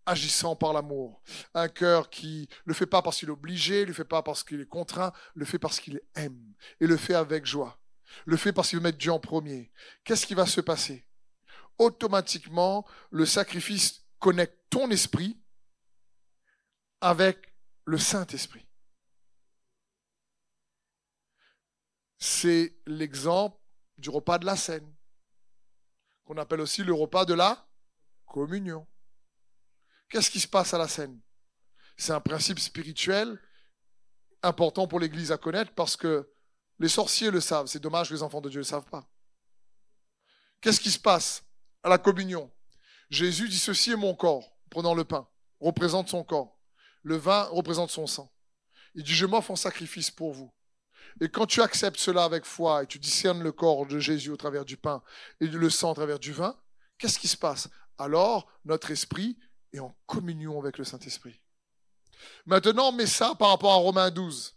agissant 0.04 0.54
par 0.54 0.72
l'amour. 0.72 1.20
Un 1.54 1.68
cœur 1.68 2.10
qui 2.10 2.48
le 2.64 2.74
fait 2.74 2.86
pas 2.86 3.02
parce 3.02 3.18
qu'il 3.18 3.28
est 3.28 3.32
obligé, 3.32 3.84
le 3.84 3.92
fait 3.92 4.04
pas 4.04 4.22
parce 4.22 4.44
qu'il 4.44 4.60
est 4.60 4.68
contraint, 4.68 5.12
le 5.34 5.44
fait 5.44 5.58
parce 5.58 5.80
qu'il 5.80 6.00
aime. 6.14 6.54
Et 6.80 6.86
le 6.86 6.96
fait 6.96 7.14
avec 7.14 7.44
joie. 7.44 7.78
Le 8.24 8.36
fait 8.36 8.52
parce 8.52 8.68
qu'il 8.68 8.78
veut 8.78 8.82
mettre 8.82 8.98
Dieu 8.98 9.12
en 9.12 9.18
premier. 9.18 9.72
Qu'est-ce 10.04 10.26
qui 10.26 10.34
va 10.34 10.46
se 10.46 10.60
passer? 10.60 11.04
Automatiquement, 11.78 12.86
le 13.10 13.26
sacrifice 13.26 14.04
connecte 14.18 14.56
ton 14.70 14.90
esprit 14.90 15.36
avec 17.00 17.52
le 17.84 17.98
Saint-Esprit. 17.98 18.66
C'est 22.18 22.76
l'exemple 22.86 23.58
du 23.98 24.10
repas 24.10 24.38
de 24.38 24.46
la 24.46 24.56
scène, 24.56 24.94
qu'on 26.24 26.36
appelle 26.38 26.60
aussi 26.60 26.82
le 26.82 26.92
repas 26.92 27.24
de 27.24 27.34
la 27.34 27.68
communion. 28.26 28.86
Qu'est-ce 30.08 30.30
qui 30.30 30.40
se 30.40 30.48
passe 30.48 30.74
à 30.74 30.78
la 30.78 30.88
scène 30.88 31.20
C'est 31.96 32.12
un 32.12 32.20
principe 32.20 32.58
spirituel 32.58 33.40
important 34.42 34.86
pour 34.86 35.00
l'Église 35.00 35.32
à 35.32 35.38
connaître 35.38 35.72
parce 35.72 35.96
que 35.96 36.30
les 36.78 36.88
sorciers 36.88 37.30
le 37.30 37.40
savent. 37.40 37.66
C'est 37.66 37.80
dommage 37.80 38.08
que 38.08 38.14
les 38.14 38.22
enfants 38.22 38.40
de 38.40 38.48
Dieu 38.48 38.60
ne 38.60 38.64
le 38.64 38.68
savent 38.68 38.88
pas. 38.88 39.08
Qu'est-ce 40.60 40.80
qui 40.80 40.90
se 40.90 40.98
passe 40.98 41.44
à 41.82 41.88
la 41.88 41.98
communion? 41.98 42.50
Jésus 43.10 43.48
dit 43.48 43.58
ceci 43.58 43.92
est 43.92 43.96
mon 43.96 44.14
corps, 44.14 44.56
prenant 44.70 44.94
le 44.94 45.04
pain, 45.04 45.28
représente 45.60 46.08
son 46.08 46.24
corps. 46.24 46.55
Le 47.06 47.14
vin 47.14 47.44
représente 47.52 47.92
son 47.92 48.08
sang. 48.08 48.32
Il 48.96 49.04
dit, 49.04 49.14
je 49.14 49.26
m'offre 49.26 49.52
en 49.52 49.56
sacrifice 49.56 50.10
pour 50.10 50.32
vous. 50.32 50.52
Et 51.20 51.28
quand 51.28 51.46
tu 51.46 51.62
acceptes 51.62 52.00
cela 52.00 52.24
avec 52.24 52.44
foi 52.44 52.82
et 52.82 52.86
tu 52.88 52.98
discernes 52.98 53.44
le 53.44 53.52
corps 53.52 53.86
de 53.86 54.00
Jésus 54.00 54.30
au 54.30 54.36
travers 54.36 54.64
du 54.64 54.76
pain 54.76 55.04
et 55.40 55.46
le 55.46 55.70
sang 55.70 55.92
au 55.92 55.94
travers 55.94 56.18
du 56.18 56.32
vin, 56.32 56.58
qu'est-ce 56.98 57.20
qui 57.20 57.28
se 57.28 57.36
passe? 57.36 57.68
Alors, 57.96 58.50
notre 58.64 58.90
esprit 58.90 59.38
est 59.72 59.78
en 59.78 59.96
communion 60.06 60.58
avec 60.58 60.78
le 60.78 60.84
Saint-Esprit. 60.84 61.40
Maintenant, 62.44 62.90
mets 62.90 63.06
ça 63.06 63.36
par 63.36 63.50
rapport 63.50 63.70
à 63.72 63.76
Romains 63.76 64.10
12. 64.10 64.56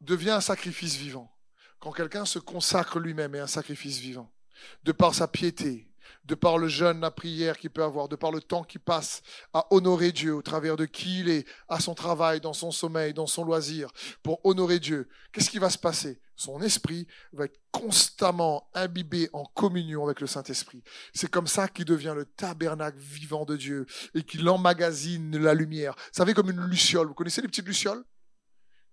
Devient 0.00 0.30
un 0.30 0.40
sacrifice 0.40 0.96
vivant. 0.96 1.32
Quand 1.78 1.92
quelqu'un 1.92 2.24
se 2.24 2.40
consacre 2.40 2.98
lui-même 2.98 3.36
et 3.36 3.40
un 3.40 3.46
sacrifice 3.46 3.98
vivant, 3.98 4.34
de 4.82 4.90
par 4.90 5.14
sa 5.14 5.28
piété, 5.28 5.93
de 6.24 6.34
par 6.34 6.58
le 6.58 6.68
jeûne, 6.68 7.00
la 7.00 7.10
prière 7.10 7.58
qu'il 7.58 7.70
peut 7.70 7.82
avoir, 7.82 8.08
de 8.08 8.16
par 8.16 8.30
le 8.30 8.40
temps 8.40 8.64
qu'il 8.64 8.80
passe 8.80 9.22
à 9.52 9.66
honorer 9.70 10.12
Dieu 10.12 10.34
au 10.34 10.42
travers 10.42 10.76
de 10.76 10.86
qui 10.86 11.20
il 11.20 11.28
est, 11.28 11.46
à 11.68 11.80
son 11.80 11.94
travail, 11.94 12.40
dans 12.40 12.52
son 12.52 12.70
sommeil, 12.70 13.12
dans 13.12 13.26
son 13.26 13.44
loisir, 13.44 13.90
pour 14.22 14.44
honorer 14.44 14.78
Dieu, 14.78 15.08
qu'est-ce 15.32 15.50
qui 15.50 15.58
va 15.58 15.70
se 15.70 15.78
passer? 15.78 16.20
Son 16.36 16.60
esprit 16.62 17.06
va 17.32 17.44
être 17.44 17.60
constamment 17.70 18.68
imbibé 18.74 19.28
en 19.32 19.44
communion 19.44 20.04
avec 20.04 20.20
le 20.20 20.26
Saint-Esprit. 20.26 20.82
C'est 21.12 21.30
comme 21.30 21.46
ça 21.46 21.68
qu'il 21.68 21.84
devient 21.84 22.14
le 22.16 22.24
tabernacle 22.24 22.98
vivant 22.98 23.44
de 23.44 23.56
Dieu 23.56 23.86
et 24.14 24.24
qu'il 24.24 24.48
emmagasine 24.48 25.38
la 25.38 25.54
lumière. 25.54 25.94
Vous 25.96 26.02
savez, 26.12 26.34
comme 26.34 26.50
une 26.50 26.64
luciole. 26.66 27.06
Vous 27.06 27.14
connaissez 27.14 27.40
les 27.40 27.46
petites 27.46 27.66
lucioles? 27.66 28.02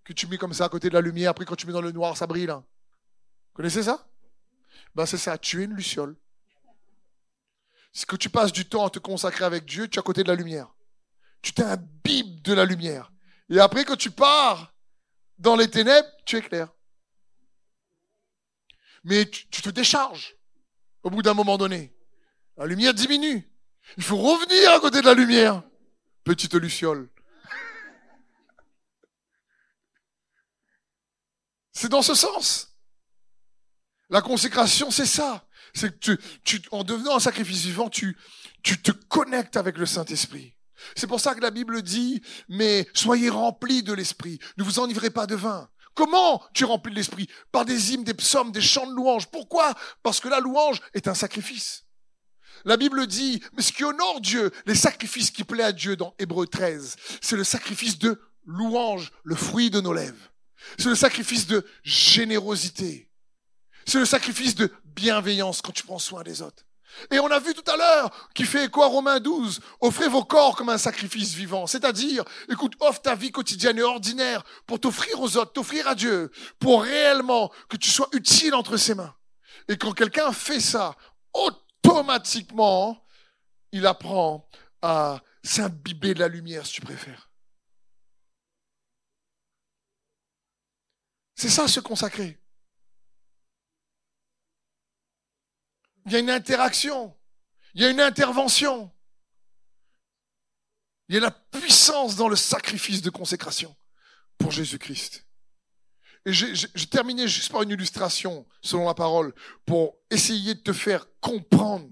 Que 0.03 0.13
tu 0.13 0.27
mets 0.27 0.37
comme 0.37 0.53
ça 0.53 0.65
à 0.65 0.69
côté 0.69 0.89
de 0.89 0.93
la 0.93 1.01
lumière, 1.01 1.31
après 1.31 1.45
quand 1.45 1.55
tu 1.55 1.65
mets 1.65 1.73
dans 1.73 1.81
le 1.81 1.91
noir, 1.91 2.15
ça 2.15 2.27
brille. 2.27 2.49
Hein 2.49 2.63
Vous 3.49 3.55
connaissez 3.55 3.83
ça? 3.83 4.07
Ben 4.93 5.05
c'est 5.05 5.17
ça, 5.17 5.37
tu 5.37 5.61
es 5.61 5.65
une 5.65 5.73
luciole. 5.73 6.15
Si 7.93 8.05
que 8.05 8.15
tu 8.15 8.29
passes 8.29 8.53
du 8.53 8.65
temps 8.65 8.85
à 8.85 8.89
te 8.89 8.99
consacrer 8.99 9.45
avec 9.45 9.65
Dieu, 9.65 9.87
tu 9.87 9.97
es 9.97 9.99
à 9.99 10.03
côté 10.03 10.23
de 10.23 10.29
la 10.29 10.35
lumière. 10.35 10.73
Tu 11.41 11.53
t'imbibes 11.53 12.41
de 12.41 12.53
la 12.53 12.65
lumière. 12.65 13.11
Et 13.49 13.59
après, 13.59 13.83
quand 13.83 13.97
tu 13.97 14.11
pars 14.11 14.73
dans 15.37 15.55
les 15.55 15.69
ténèbres, 15.69 16.07
tu 16.25 16.37
éclaires. 16.37 16.71
Mais 19.03 19.25
tu 19.25 19.61
te 19.61 19.69
décharges 19.69 20.35
au 21.03 21.09
bout 21.09 21.21
d'un 21.21 21.33
moment 21.33 21.57
donné. 21.57 21.93
La 22.57 22.65
lumière 22.65 22.93
diminue. 22.93 23.49
Il 23.97 24.03
faut 24.03 24.17
revenir 24.17 24.71
à 24.71 24.79
côté 24.79 25.01
de 25.01 25.05
la 25.05 25.13
lumière. 25.13 25.63
Petite 26.23 26.53
luciole. 26.53 27.09
C'est 31.71 31.89
dans 31.89 32.01
ce 32.01 32.13
sens. 32.13 32.77
La 34.09 34.21
consécration, 34.21 34.91
c'est 34.91 35.05
ça. 35.05 35.45
C'est 35.73 35.99
que 35.99 36.17
tu, 36.43 36.61
en 36.71 36.83
devenant 36.83 37.15
un 37.15 37.19
sacrifice 37.19 37.63
vivant, 37.63 37.89
tu, 37.89 38.17
te 38.63 38.91
connectes 38.91 39.57
avec 39.57 39.77
le 39.77 39.85
Saint-Esprit. 39.85 40.55
C'est 40.95 41.07
pour 41.07 41.19
ça 41.19 41.35
que 41.35 41.41
la 41.41 41.51
Bible 41.51 41.81
dit, 41.81 42.21
mais 42.49 42.87
soyez 42.93 43.29
remplis 43.29 43.83
de 43.83 43.93
l'Esprit. 43.93 44.39
Ne 44.57 44.63
vous 44.63 44.79
enivrez 44.79 45.09
pas 45.09 45.27
de 45.27 45.35
vin. 45.35 45.69
Comment 45.93 46.41
tu 46.53 46.65
remplis 46.65 46.91
de 46.91 46.97
l'Esprit? 46.97 47.27
Par 47.51 47.65
des 47.65 47.93
hymnes, 47.93 48.03
des 48.03 48.13
psaumes, 48.13 48.51
des 48.51 48.61
chants 48.61 48.87
de 48.87 48.93
louange. 48.93 49.27
Pourquoi? 49.27 49.73
Parce 50.03 50.19
que 50.19 50.29
la 50.29 50.39
louange 50.39 50.81
est 50.93 51.07
un 51.07 51.13
sacrifice. 51.13 51.85
La 52.65 52.77
Bible 52.77 53.07
dit, 53.07 53.41
mais 53.53 53.61
ce 53.61 53.73
qui 53.73 53.83
honore 53.83 54.21
Dieu, 54.21 54.51
les 54.65 54.75
sacrifices 54.75 55.31
qui 55.31 55.43
plaisent 55.43 55.65
à 55.65 55.71
Dieu 55.71 55.95
dans 55.95 56.15
Hébreu 56.19 56.47
13, 56.47 56.95
c'est 57.21 57.35
le 57.35 57.43
sacrifice 57.43 57.97
de 57.97 58.21
louange, 58.45 59.11
le 59.23 59.35
fruit 59.35 59.69
de 59.69 59.81
nos 59.81 59.93
lèvres. 59.93 60.31
C'est 60.77 60.89
le 60.89 60.95
sacrifice 60.95 61.47
de 61.47 61.65
générosité. 61.83 63.09
C'est 63.85 63.99
le 63.99 64.05
sacrifice 64.05 64.55
de 64.55 64.71
bienveillance 64.95 65.61
quand 65.61 65.71
tu 65.71 65.83
prends 65.83 65.99
soin 65.99 66.23
des 66.23 66.41
autres. 66.41 66.63
Et 67.09 67.19
on 67.19 67.27
a 67.27 67.39
vu 67.39 67.53
tout 67.53 67.69
à 67.71 67.77
l'heure 67.77 68.29
qui 68.33 68.43
fait 68.43 68.69
quoi 68.69 68.87
Romains 68.87 69.19
12 69.19 69.61
Offrez 69.79 70.07
vos 70.07 70.23
corps 70.23 70.55
comme 70.55 70.69
un 70.69 70.77
sacrifice 70.77 71.33
vivant. 71.33 71.67
C'est-à-dire, 71.67 72.23
écoute, 72.49 72.73
offre 72.79 73.01
ta 73.01 73.15
vie 73.15 73.31
quotidienne 73.31 73.79
et 73.79 73.83
ordinaire 73.83 74.43
pour 74.65 74.79
t'offrir 74.79 75.19
aux 75.21 75.37
autres, 75.37 75.53
t'offrir 75.53 75.87
à 75.87 75.95
Dieu, 75.95 76.31
pour 76.59 76.83
réellement 76.83 77.51
que 77.69 77.77
tu 77.77 77.89
sois 77.89 78.09
utile 78.11 78.53
entre 78.55 78.77
ses 78.77 78.95
mains. 78.95 79.15
Et 79.67 79.77
quand 79.77 79.93
quelqu'un 79.93 80.31
fait 80.31 80.59
ça, 80.59 80.95
automatiquement, 81.33 83.05
il 83.71 83.85
apprend 83.85 84.49
à 84.81 85.21
s'imbiber 85.43 86.13
de 86.13 86.19
la 86.19 86.27
lumière, 86.27 86.65
si 86.65 86.73
tu 86.73 86.81
préfères. 86.81 87.29
C'est 91.35 91.49
ça 91.49 91.67
se 91.67 91.79
consacrer. 91.79 92.40
Il 96.05 96.13
y 96.13 96.15
a 96.15 96.19
une 96.19 96.29
interaction. 96.29 97.15
Il 97.73 97.81
y 97.81 97.85
a 97.85 97.89
une 97.89 98.01
intervention. 98.01 98.91
Il 101.09 101.15
y 101.15 101.17
a 101.17 101.21
la 101.21 101.31
puissance 101.31 102.15
dans 102.15 102.29
le 102.29 102.35
sacrifice 102.35 103.01
de 103.01 103.09
consécration 103.09 103.75
pour 104.37 104.51
Jésus-Christ. 104.51 105.25
Et 106.25 106.33
j'ai 106.33 106.87
terminé 106.87 107.27
juste 107.27 107.51
par 107.51 107.63
une 107.63 107.71
illustration, 107.71 108.45
selon 108.61 108.85
la 108.85 108.93
parole, 108.93 109.33
pour 109.65 109.97
essayer 110.09 110.53
de 110.53 110.59
te 110.59 110.71
faire 110.71 111.07
comprendre 111.19 111.89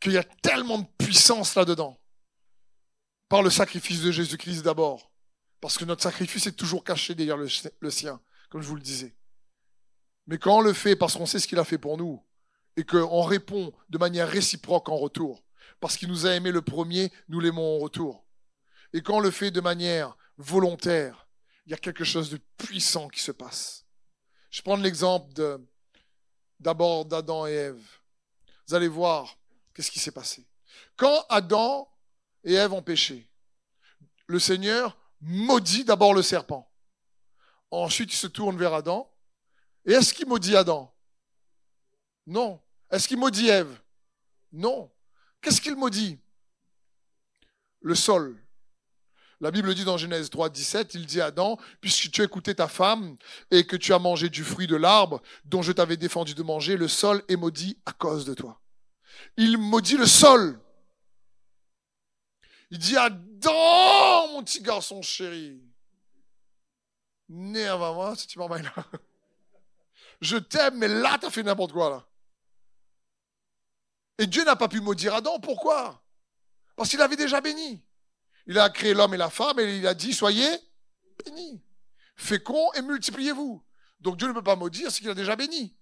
qu'il 0.00 0.12
y 0.12 0.18
a 0.18 0.24
tellement 0.24 0.78
de 0.78 0.86
puissance 0.98 1.54
là-dedans. 1.54 1.98
Par 3.28 3.42
le 3.42 3.50
sacrifice 3.50 4.02
de 4.02 4.10
Jésus-Christ 4.10 4.62
d'abord. 4.62 5.10
Parce 5.60 5.78
que 5.78 5.84
notre 5.84 6.02
sacrifice 6.02 6.46
est 6.46 6.52
toujours 6.52 6.84
caché 6.84 7.14
derrière 7.14 7.36
le, 7.36 7.48
le 7.80 7.90
sien, 7.90 8.20
comme 8.50 8.60
je 8.60 8.68
vous 8.68 8.76
le 8.76 8.82
disais. 8.82 9.16
Mais 10.26 10.36
quand 10.36 10.58
on 10.58 10.60
le 10.60 10.72
fait 10.72 10.96
parce 10.96 11.14
qu'on 11.14 11.26
sait 11.26 11.38
ce 11.38 11.46
qu'il 11.46 11.58
a 11.58 11.64
fait 11.64 11.78
pour 11.78 11.96
nous, 11.96 12.22
et 12.76 12.84
qu'on 12.84 13.22
répond 13.22 13.72
de 13.88 13.98
manière 13.98 14.28
réciproque 14.28 14.88
en 14.88 14.96
retour. 14.96 15.42
Parce 15.80 15.96
qu'il 15.96 16.08
nous 16.08 16.26
a 16.26 16.34
aimé 16.34 16.50
le 16.50 16.62
premier, 16.62 17.12
nous 17.28 17.40
l'aimons 17.40 17.76
en 17.76 17.78
retour. 17.78 18.24
Et 18.92 19.02
quand 19.02 19.16
on 19.16 19.20
le 19.20 19.30
fait 19.30 19.50
de 19.50 19.60
manière 19.60 20.16
volontaire, 20.38 21.26
il 21.66 21.70
y 21.70 21.74
a 21.74 21.78
quelque 21.78 22.04
chose 22.04 22.30
de 22.30 22.38
puissant 22.56 23.08
qui 23.08 23.20
se 23.20 23.32
passe. 23.32 23.84
Je 24.50 24.62
prends 24.62 24.76
l'exemple 24.76 25.32
d'abord 26.60 27.04
d'Adam 27.04 27.46
et 27.46 27.52
Ève. 27.52 27.82
Vous 28.66 28.74
allez 28.74 28.88
voir 28.88 29.36
qu'est-ce 29.74 29.90
qui 29.90 29.98
s'est 29.98 30.12
passé. 30.12 30.46
Quand 30.96 31.26
Adam 31.28 31.88
et 32.44 32.54
Ève 32.54 32.72
ont 32.72 32.82
péché, 32.82 33.28
le 34.26 34.38
Seigneur 34.38 34.96
maudit 35.20 35.84
d'abord 35.84 36.14
le 36.14 36.22
serpent. 36.22 36.70
Ensuite, 37.70 38.12
il 38.12 38.16
se 38.16 38.26
tourne 38.26 38.56
vers 38.56 38.74
Adam. 38.74 39.10
Et 39.84 39.92
est-ce 39.92 40.14
qu'il 40.14 40.26
maudit 40.26 40.56
Adam? 40.56 40.94
Non. 42.26 42.60
Est-ce 42.94 43.08
qu'il 43.08 43.18
maudit 43.18 43.48
Ève? 43.48 43.76
Non. 44.52 44.88
Qu'est-ce 45.40 45.60
qu'il 45.60 45.74
maudit? 45.74 46.20
Le 47.80 47.96
sol. 47.96 48.40
La 49.40 49.50
Bible 49.50 49.74
dit 49.74 49.84
dans 49.84 49.96
Genèse 49.96 50.30
3, 50.30 50.48
17, 50.48 50.94
il 50.94 51.04
dit 51.04 51.20
à 51.20 51.26
Adam, 51.26 51.58
puisque 51.80 52.12
tu 52.12 52.20
as 52.20 52.24
écouté 52.24 52.54
ta 52.54 52.68
femme 52.68 53.16
et 53.50 53.66
que 53.66 53.74
tu 53.74 53.92
as 53.92 53.98
mangé 53.98 54.28
du 54.28 54.44
fruit 54.44 54.68
de 54.68 54.76
l'arbre 54.76 55.20
dont 55.44 55.60
je 55.60 55.72
t'avais 55.72 55.96
défendu 55.96 56.34
de 56.34 56.42
manger, 56.44 56.76
le 56.76 56.86
sol 56.86 57.24
est 57.26 57.34
maudit 57.34 57.76
à 57.84 57.92
cause 57.92 58.24
de 58.24 58.32
toi. 58.32 58.60
Il 59.36 59.58
maudit 59.58 59.96
le 59.96 60.06
sol. 60.06 60.60
Il 62.70 62.78
dit 62.78 62.96
Adam, 62.96 64.28
mon 64.28 64.44
petit 64.44 64.62
garçon 64.62 65.02
chéri, 65.02 65.60
né 67.28 67.66
avant 67.66 67.94
moi, 67.94 68.14
c'est 68.16 68.36
là. 68.36 68.72
Je 70.20 70.36
t'aime, 70.36 70.78
mais 70.78 70.88
là, 70.88 71.18
tu 71.18 71.26
as 71.26 71.30
fait 71.30 71.42
n'importe 71.42 71.72
quoi, 71.72 71.90
là. 71.90 72.06
Et 74.18 74.26
Dieu 74.26 74.44
n'a 74.44 74.56
pas 74.56 74.68
pu 74.68 74.80
maudire 74.80 75.14
Adam. 75.14 75.40
Pourquoi? 75.40 76.02
Parce 76.76 76.88
qu'il 76.88 77.00
avait 77.00 77.16
déjà 77.16 77.40
béni. 77.40 77.84
Il 78.46 78.58
a 78.58 78.68
créé 78.70 78.94
l'homme 78.94 79.14
et 79.14 79.18
la 79.18 79.30
femme 79.30 79.58
et 79.58 79.78
il 79.78 79.86
a 79.86 79.94
dit, 79.94 80.12
soyez 80.12 80.48
bénis, 81.24 81.62
féconds 82.16 82.72
et 82.74 82.82
multipliez-vous. 82.82 83.64
Donc 84.00 84.18
Dieu 84.18 84.28
ne 84.28 84.32
peut 84.32 84.42
pas 84.42 84.56
maudire 84.56 84.90
ce 84.90 84.98
qu'il 84.98 85.08
a 85.08 85.14
déjà 85.14 85.34
béni. 85.34 85.76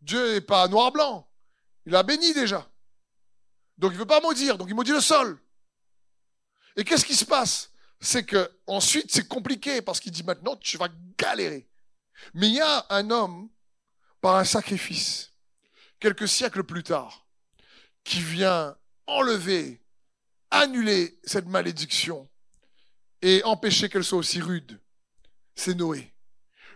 Dieu 0.00 0.34
n'est 0.34 0.40
pas 0.40 0.68
noir-blanc. 0.68 1.28
Il 1.86 1.96
a 1.96 2.02
béni 2.02 2.32
déjà. 2.32 2.70
Donc 3.76 3.90
il 3.92 3.94
ne 3.94 4.00
veut 4.00 4.06
pas 4.06 4.20
maudire, 4.20 4.56
donc 4.56 4.68
il 4.68 4.74
maudit 4.74 4.92
le 4.92 5.00
sol. 5.00 5.40
Et 6.76 6.84
qu'est-ce 6.84 7.04
qui 7.04 7.16
se 7.16 7.24
passe? 7.24 7.70
C'est 8.00 8.24
que 8.24 8.50
ensuite 8.66 9.10
c'est 9.10 9.26
compliqué 9.26 9.82
parce 9.82 9.98
qu'il 9.98 10.12
dit 10.12 10.22
maintenant 10.22 10.56
tu 10.56 10.76
vas 10.76 10.88
galérer. 11.18 11.68
Mais 12.34 12.48
il 12.48 12.54
y 12.54 12.60
a 12.60 12.86
un 12.90 13.10
homme 13.10 13.50
par 14.20 14.36
un 14.36 14.44
sacrifice 14.44 15.32
quelques 15.98 16.28
siècles 16.28 16.64
plus 16.64 16.82
tard 16.82 17.23
qui 18.04 18.20
vient 18.20 18.76
enlever, 19.06 19.80
annuler 20.50 21.18
cette 21.24 21.48
malédiction 21.48 22.28
et 23.22 23.42
empêcher 23.44 23.88
qu'elle 23.88 24.04
soit 24.04 24.18
aussi 24.18 24.40
rude, 24.40 24.78
c'est 25.54 25.74
Noé. 25.74 26.10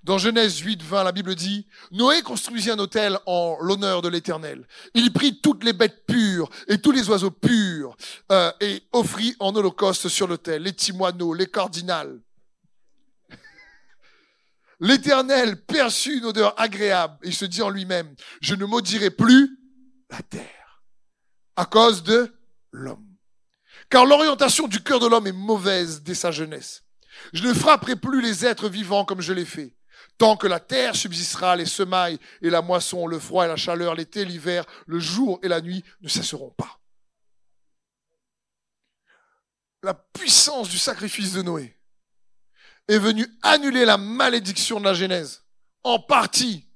Dans 0.05 0.17
Genèse 0.17 0.59
8, 0.61 0.83
20, 0.83 1.05
la 1.05 1.13
Bible 1.13 1.35
dit, 1.35 1.67
Noé 1.91 2.23
construisit 2.23 2.71
un 2.71 2.79
hôtel 2.79 3.19
en 3.27 3.59
l'honneur 3.61 4.01
de 4.01 4.09
l'Éternel. 4.09 4.67
Il 4.95 5.13
prit 5.13 5.41
toutes 5.41 5.65
les 5.65 5.73
bêtes 5.73 6.07
pures 6.07 6.49
et 6.69 6.79
tous 6.79 6.93
les 6.93 7.11
oiseaux 7.11 7.33
purs 7.33 7.97
euh, 8.31 8.53
et 8.61 8.83
offrit 8.93 9.35
en 9.41 9.55
holocauste 9.55 10.09
sur 10.09 10.29
l'autel 10.29 10.63
les 10.63 10.73
timoineaux, 10.73 11.35
les 11.35 11.47
cardinales. 11.47 12.21
L'Éternel 14.81 15.63
perçut 15.65 16.19
une 16.19 16.27
odeur 16.27 16.59
agréable 16.59 17.19
et 17.23 17.33
se 17.33 17.45
dit 17.45 17.61
en 17.61 17.69
lui-même, 17.69 18.15
je 18.41 18.55
ne 18.55 18.65
maudirai 18.65 19.11
plus 19.11 19.59
la 20.11 20.23
terre 20.23 20.58
à 21.59 21.65
cause 21.65 22.05
de 22.05 22.33
l'homme. 22.71 23.17
Car 23.91 24.07
l'orientation 24.07 24.69
du 24.69 24.81
cœur 24.81 25.01
de 25.01 25.09
l'homme 25.09 25.27
est 25.27 25.33
mauvaise 25.33 26.03
dès 26.05 26.15
sa 26.15 26.31
jeunesse. 26.31 26.85
Je 27.33 27.43
ne 27.43 27.53
frapperai 27.53 27.97
plus 27.97 28.23
les 28.23 28.47
êtres 28.47 28.69
vivants 28.69 29.05
comme 29.05 29.21
je 29.21 29.33
l'ai 29.33 29.45
fait. 29.45 29.75
Tant 30.19 30.37
que 30.37 30.47
la 30.47 30.61
terre 30.61 30.95
subsistera, 30.95 31.57
les 31.57 31.67
semailles 31.67 32.21
et 32.43 32.51
la 32.51 32.63
moisson, 32.63 33.09
le 33.09 33.19
froid 33.19 33.45
et 33.45 33.49
la 33.49 33.57
chaleur, 33.57 33.97
l'été, 33.97 34.25
l'hiver, 34.25 34.65
le 34.87 35.01
jour 35.01 35.41
et 35.43 35.49
la 35.49 35.61
nuit 35.61 35.83
ne 36.01 36.09
cesseront 36.09 36.51
pas. 36.51 36.79
La 39.83 39.95
puissance 39.95 40.69
du 40.69 40.79
sacrifice 40.79 41.33
de 41.33 41.43
Noé 41.43 41.77
est 42.87 42.99
venue 42.99 43.27
annuler 43.43 43.85
la 43.85 43.99
malédiction 43.99 44.79
de 44.79 44.85
la 44.85 44.95
Genèse, 44.95 45.43
en 45.83 45.99
partie 45.99 46.68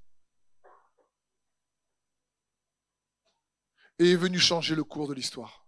et 4.03 4.13
est 4.13 4.17
venu 4.17 4.39
changer 4.41 4.75
le 4.75 4.83
cours 4.83 5.07
de 5.07 5.15
l'histoire. 5.15 5.65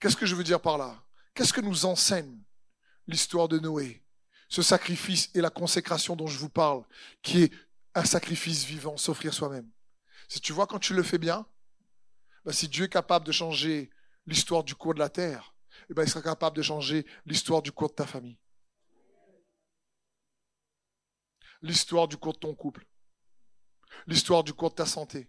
Qu'est-ce 0.00 0.16
que 0.16 0.24
je 0.24 0.34
veux 0.34 0.44
dire 0.44 0.62
par 0.62 0.78
là? 0.78 1.04
Qu'est-ce 1.34 1.52
que 1.52 1.60
nous 1.60 1.84
enseigne 1.84 2.42
l'histoire 3.06 3.48
de 3.48 3.58
Noé? 3.58 4.02
Ce 4.48 4.62
sacrifice 4.62 5.30
et 5.34 5.42
la 5.42 5.50
consécration 5.50 6.16
dont 6.16 6.26
je 6.26 6.38
vous 6.38 6.48
parle, 6.48 6.84
qui 7.22 7.42
est 7.42 7.52
un 7.94 8.04
sacrifice 8.04 8.64
vivant, 8.64 8.96
s'offrir 8.96 9.34
soi-même. 9.34 9.70
Si 10.28 10.40
tu 10.40 10.52
vois 10.52 10.66
quand 10.66 10.78
tu 10.78 10.94
le 10.94 11.02
fais 11.02 11.18
bien, 11.18 11.46
ben 12.44 12.52
si 12.52 12.68
Dieu 12.68 12.86
est 12.86 12.92
capable 12.92 13.26
de 13.26 13.32
changer 13.32 13.90
l'histoire 14.24 14.64
du 14.64 14.74
cours 14.74 14.94
de 14.94 14.98
la 14.98 15.10
terre, 15.10 15.54
eh 15.90 15.94
ben 15.94 16.02
il 16.04 16.08
sera 16.08 16.22
capable 16.22 16.56
de 16.56 16.62
changer 16.62 17.04
l'histoire 17.26 17.60
du 17.60 17.72
cours 17.72 17.90
de 17.90 17.94
ta 17.94 18.06
famille. 18.06 18.38
L'histoire 21.60 22.08
du 22.08 22.16
cours 22.16 22.32
de 22.32 22.38
ton 22.38 22.54
couple. 22.54 22.86
L'histoire 24.06 24.44
du 24.44 24.54
cours 24.54 24.70
de 24.70 24.76
ta 24.76 24.86
santé. 24.86 25.28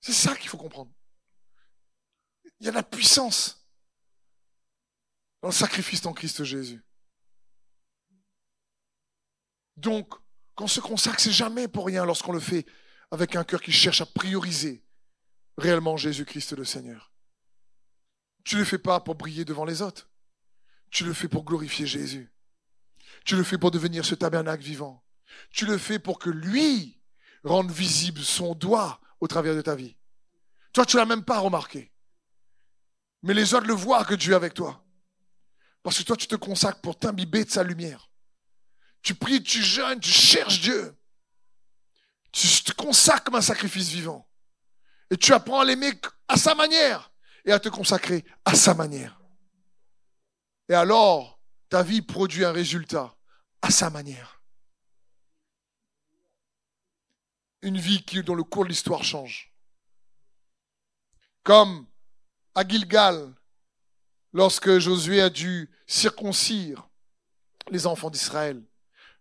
C'est 0.00 0.12
ça 0.12 0.34
qu'il 0.36 0.48
faut 0.48 0.56
comprendre. 0.56 0.90
Il 2.58 2.66
y 2.66 2.68
a 2.68 2.72
la 2.72 2.82
puissance 2.82 3.66
dans 5.42 5.48
le 5.48 5.54
sacrifice 5.54 6.04
en 6.06 6.12
Christ 6.12 6.44
Jésus. 6.44 6.84
Donc, 9.76 10.14
quand 10.54 10.64
on 10.64 10.68
se 10.68 10.80
consacre, 10.80 11.20
c'est 11.20 11.32
jamais 11.32 11.68
pour 11.68 11.86
rien 11.86 12.04
lorsqu'on 12.04 12.32
le 12.32 12.40
fait 12.40 12.66
avec 13.10 13.34
un 13.36 13.44
cœur 13.44 13.62
qui 13.62 13.72
cherche 13.72 14.00
à 14.02 14.06
prioriser 14.06 14.84
réellement 15.56 15.96
Jésus-Christ 15.96 16.52
le 16.52 16.64
Seigneur. 16.64 17.12
Tu 18.44 18.56
ne 18.56 18.60
le 18.60 18.66
fais 18.66 18.78
pas 18.78 19.00
pour 19.00 19.14
briller 19.14 19.44
devant 19.44 19.64
les 19.64 19.82
autres. 19.82 20.10
Tu 20.90 21.04
le 21.04 21.14
fais 21.14 21.28
pour 21.28 21.44
glorifier 21.44 21.86
Jésus. 21.86 22.32
Tu 23.24 23.36
le 23.36 23.44
fais 23.44 23.58
pour 23.58 23.70
devenir 23.70 24.04
ce 24.04 24.14
tabernacle 24.14 24.62
vivant. 24.62 25.04
Tu 25.50 25.66
le 25.66 25.78
fais 25.78 25.98
pour 25.98 26.18
que 26.18 26.30
lui 26.30 27.00
rende 27.44 27.70
visible 27.70 28.20
son 28.20 28.54
doigt 28.54 29.00
au 29.20 29.28
travers 29.28 29.54
de 29.54 29.62
ta 29.62 29.74
vie. 29.74 29.96
Toi, 30.72 30.86
tu 30.86 30.96
l'as 30.96 31.04
même 31.04 31.24
pas 31.24 31.38
remarqué. 31.38 31.92
Mais 33.22 33.34
les 33.34 33.54
autres 33.54 33.66
le 33.66 33.74
voient 33.74 34.04
que 34.04 34.14
Dieu 34.14 34.32
est 34.32 34.36
avec 34.36 34.54
toi. 34.54 34.84
Parce 35.82 35.98
que 35.98 36.02
toi, 36.02 36.16
tu 36.16 36.26
te 36.26 36.36
consacres 36.36 36.80
pour 36.80 36.98
t'imbiber 36.98 37.44
de 37.44 37.50
sa 37.50 37.62
lumière. 37.62 38.10
Tu 39.02 39.14
pries, 39.14 39.42
tu 39.42 39.62
jeûnes, 39.62 40.00
tu 40.00 40.10
cherches 40.10 40.60
Dieu. 40.60 40.96
Tu 42.32 42.46
te 42.62 42.72
consacres 42.72 43.24
comme 43.24 43.36
un 43.36 43.42
sacrifice 43.42 43.88
vivant. 43.88 44.28
Et 45.10 45.16
tu 45.16 45.32
apprends 45.32 45.60
à 45.60 45.64
l'aimer 45.64 45.92
à 46.28 46.36
sa 46.36 46.54
manière 46.54 47.10
et 47.44 47.52
à 47.52 47.58
te 47.58 47.68
consacrer 47.68 48.24
à 48.44 48.54
sa 48.54 48.74
manière. 48.74 49.20
Et 50.68 50.74
alors, 50.74 51.40
ta 51.68 51.82
vie 51.82 52.02
produit 52.02 52.44
un 52.44 52.52
résultat 52.52 53.14
à 53.62 53.70
sa 53.70 53.90
manière. 53.90 54.39
Une 57.62 57.78
vie 57.78 58.02
qui, 58.02 58.22
dont 58.22 58.34
le 58.34 58.42
cours 58.42 58.64
de 58.64 58.70
l'histoire 58.70 59.04
change. 59.04 59.52
Comme 61.42 61.86
à 62.54 62.66
Gilgal, 62.66 63.34
lorsque 64.32 64.78
Josué 64.78 65.20
a 65.20 65.30
dû 65.30 65.70
circoncire 65.86 66.88
les 67.70 67.86
enfants 67.86 68.10
d'Israël, 68.10 68.62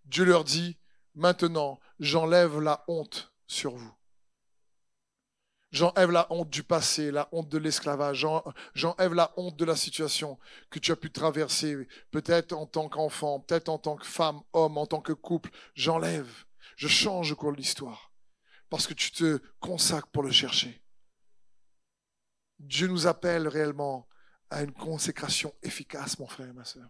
Dieu 0.06 0.26
leur 0.26 0.44
dit, 0.44 0.78
maintenant, 1.16 1.80
j'enlève 2.00 2.60
la 2.60 2.84
honte 2.88 3.34
sur 3.48 3.76
vous. 3.76 3.94
J'enlève 5.72 6.10
la 6.10 6.26
honte 6.32 6.50
du 6.50 6.64
passé, 6.64 7.12
la 7.12 7.30
honte 7.32 7.50
de 7.50 7.60
l'esclavage. 7.60 8.26
J'enlève 8.74 9.14
la 9.14 9.32
honte 9.38 9.56
de 9.56 9.66
la 9.66 9.76
situation 9.76 10.40
que 10.72 10.80
tu 10.80 10.92
as 10.92 10.96
pu 10.96 11.12
traverser, 11.12 11.88
peut-être 12.10 12.54
en 12.54 12.66
tant 12.66 12.90
qu'enfant, 12.90 13.40
peut-être 13.40 13.70
en 13.70 13.78
tant 13.78 13.96
que 13.96 14.06
femme, 14.06 14.42
homme, 14.54 14.78
en 14.80 14.88
tant 14.88 15.02
que 15.02 15.14
couple. 15.14 15.52
J'enlève. 15.76 16.46
Je 16.76 16.88
change 16.88 17.32
au 17.34 17.36
cours 17.36 17.52
de 17.52 17.58
l'histoire. 17.58 18.09
Parce 18.70 18.88
que 18.88 18.94
tu 18.94 19.12
te 19.12 19.38
consacres 19.60 20.10
pour 20.10 20.24
le 20.24 20.32
chercher. 20.32 20.82
Dieu 22.60 22.88
nous 22.88 23.08
appelle 23.08 23.48
réellement 23.48 24.08
à 24.50 24.64
une 24.64 24.74
consécration 24.74 25.54
efficace, 25.64 26.20
mon 26.20 26.28
frère 26.28 26.50
et 26.50 26.54
ma 26.54 26.66
soeur. 26.66 26.90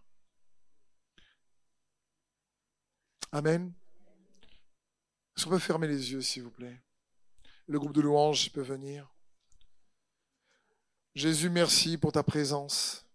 Amen. 3.31 3.73
Est-ce 5.35 5.45
qu'on 5.45 5.51
peut 5.51 5.59
fermer 5.59 5.87
les 5.87 6.11
yeux, 6.11 6.21
s'il 6.21 6.43
vous 6.43 6.51
plaît? 6.51 6.81
Le 7.67 7.79
groupe 7.79 7.93
de 7.93 8.01
louanges 8.01 8.51
peut 8.51 8.61
venir. 8.61 9.07
Jésus, 11.15 11.49
merci 11.49 11.97
pour 11.97 12.11
ta 12.11 12.23
présence. 12.23 13.05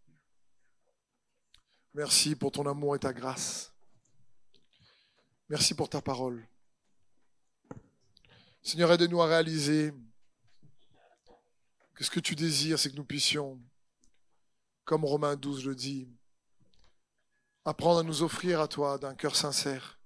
Merci 1.93 2.35
pour 2.35 2.53
ton 2.53 2.67
amour 2.67 2.97
et 2.97 3.01
ta 3.01 3.13
grâce. 3.13 3.73
Merci 5.49 5.75
pour 5.75 5.89
ta 5.89 6.01
parole. 6.01 6.47
Seigneur, 8.65 8.91
aide-nous 8.91 9.23
à 9.23 9.27
réaliser 9.27 9.93
que 11.95 12.03
ce 12.03 12.11
que 12.11 12.19
tu 12.19 12.35
désires, 12.35 12.79
c'est 12.79 12.91
que 12.91 12.97
nous 12.97 13.05
puissions, 13.05 13.63
comme 14.85 15.05
Romains 15.05 15.37
12 15.37 15.67
le 15.67 15.77
dit, 15.77 16.09
apprendre 17.65 18.01
à 18.01 18.03
nous 18.03 18.25
offrir 18.25 18.61
à 18.61 18.67
toi 18.67 18.99
d'un 18.99 19.15
cœur 19.15 19.37
sincère 19.37 20.01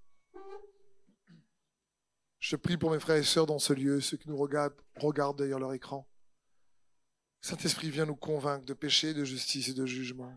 je 2.39 2.55
prie 2.55 2.77
pour 2.77 2.91
mes 2.91 2.99
frères 2.99 3.17
et 3.17 3.23
sœurs 3.23 3.45
dans 3.45 3.59
ce 3.59 3.73
lieu, 3.73 3.99
ceux 3.99 4.17
qui 4.17 4.29
nous 4.29 4.37
regardent, 4.37 4.75
regardent 4.95 5.37
derrière 5.37 5.59
leur 5.59 5.73
écran. 5.73 6.07
Saint-Esprit, 7.41 7.89
viens 7.89 8.05
nous 8.05 8.15
convaincre 8.15 8.65
de 8.65 8.73
péché, 8.73 9.13
de 9.13 9.23
justice 9.25 9.67
et 9.69 9.73
de 9.73 9.85
jugement. 9.85 10.33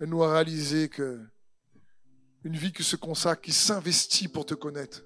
Et 0.00 0.06
nous 0.06 0.22
à 0.22 0.32
réaliser 0.32 0.88
que 0.88 1.22
une 2.44 2.56
vie 2.56 2.72
qui 2.72 2.84
se 2.84 2.96
consacre, 2.96 3.42
qui 3.42 3.52
s'investit 3.52 4.28
pour 4.28 4.46
te 4.46 4.54
connaître, 4.54 5.02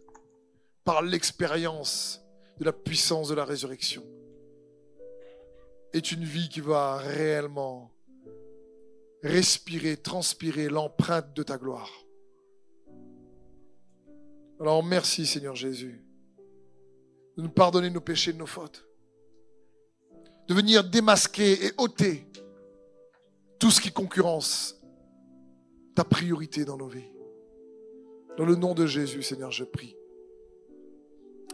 par 0.84 1.02
l'expérience 1.02 2.20
de 2.58 2.64
la 2.64 2.72
puissance 2.72 3.28
de 3.28 3.34
la 3.34 3.44
résurrection, 3.44 4.04
est 5.92 6.12
une 6.12 6.24
vie 6.24 6.48
qui 6.48 6.60
va 6.60 6.98
réellement 6.98 7.90
respirer, 9.22 9.96
transpirer 9.96 10.68
l'empreinte 10.68 11.34
de 11.34 11.42
ta 11.42 11.58
gloire. 11.58 11.90
Alors 14.58 14.82
merci 14.84 15.26
Seigneur 15.26 15.56
Jésus 15.56 16.04
de 17.36 17.42
nous 17.42 17.50
pardonner 17.50 17.90
nos 17.90 18.00
péchés, 18.00 18.32
de 18.32 18.38
nos 18.38 18.46
fautes, 18.46 18.84
de 20.48 20.54
venir 20.54 20.84
démasquer 20.84 21.66
et 21.66 21.72
ôter 21.78 22.26
tout 23.58 23.70
ce 23.70 23.80
qui 23.80 23.92
concurrence 23.92 24.80
ta 25.94 26.04
priorité 26.04 26.64
dans 26.64 26.76
nos 26.76 26.88
vies. 26.88 27.10
Dans 28.36 28.44
le 28.44 28.56
nom 28.56 28.74
de 28.74 28.86
Jésus, 28.86 29.22
Seigneur, 29.22 29.50
je 29.50 29.64
prie. 29.64 29.96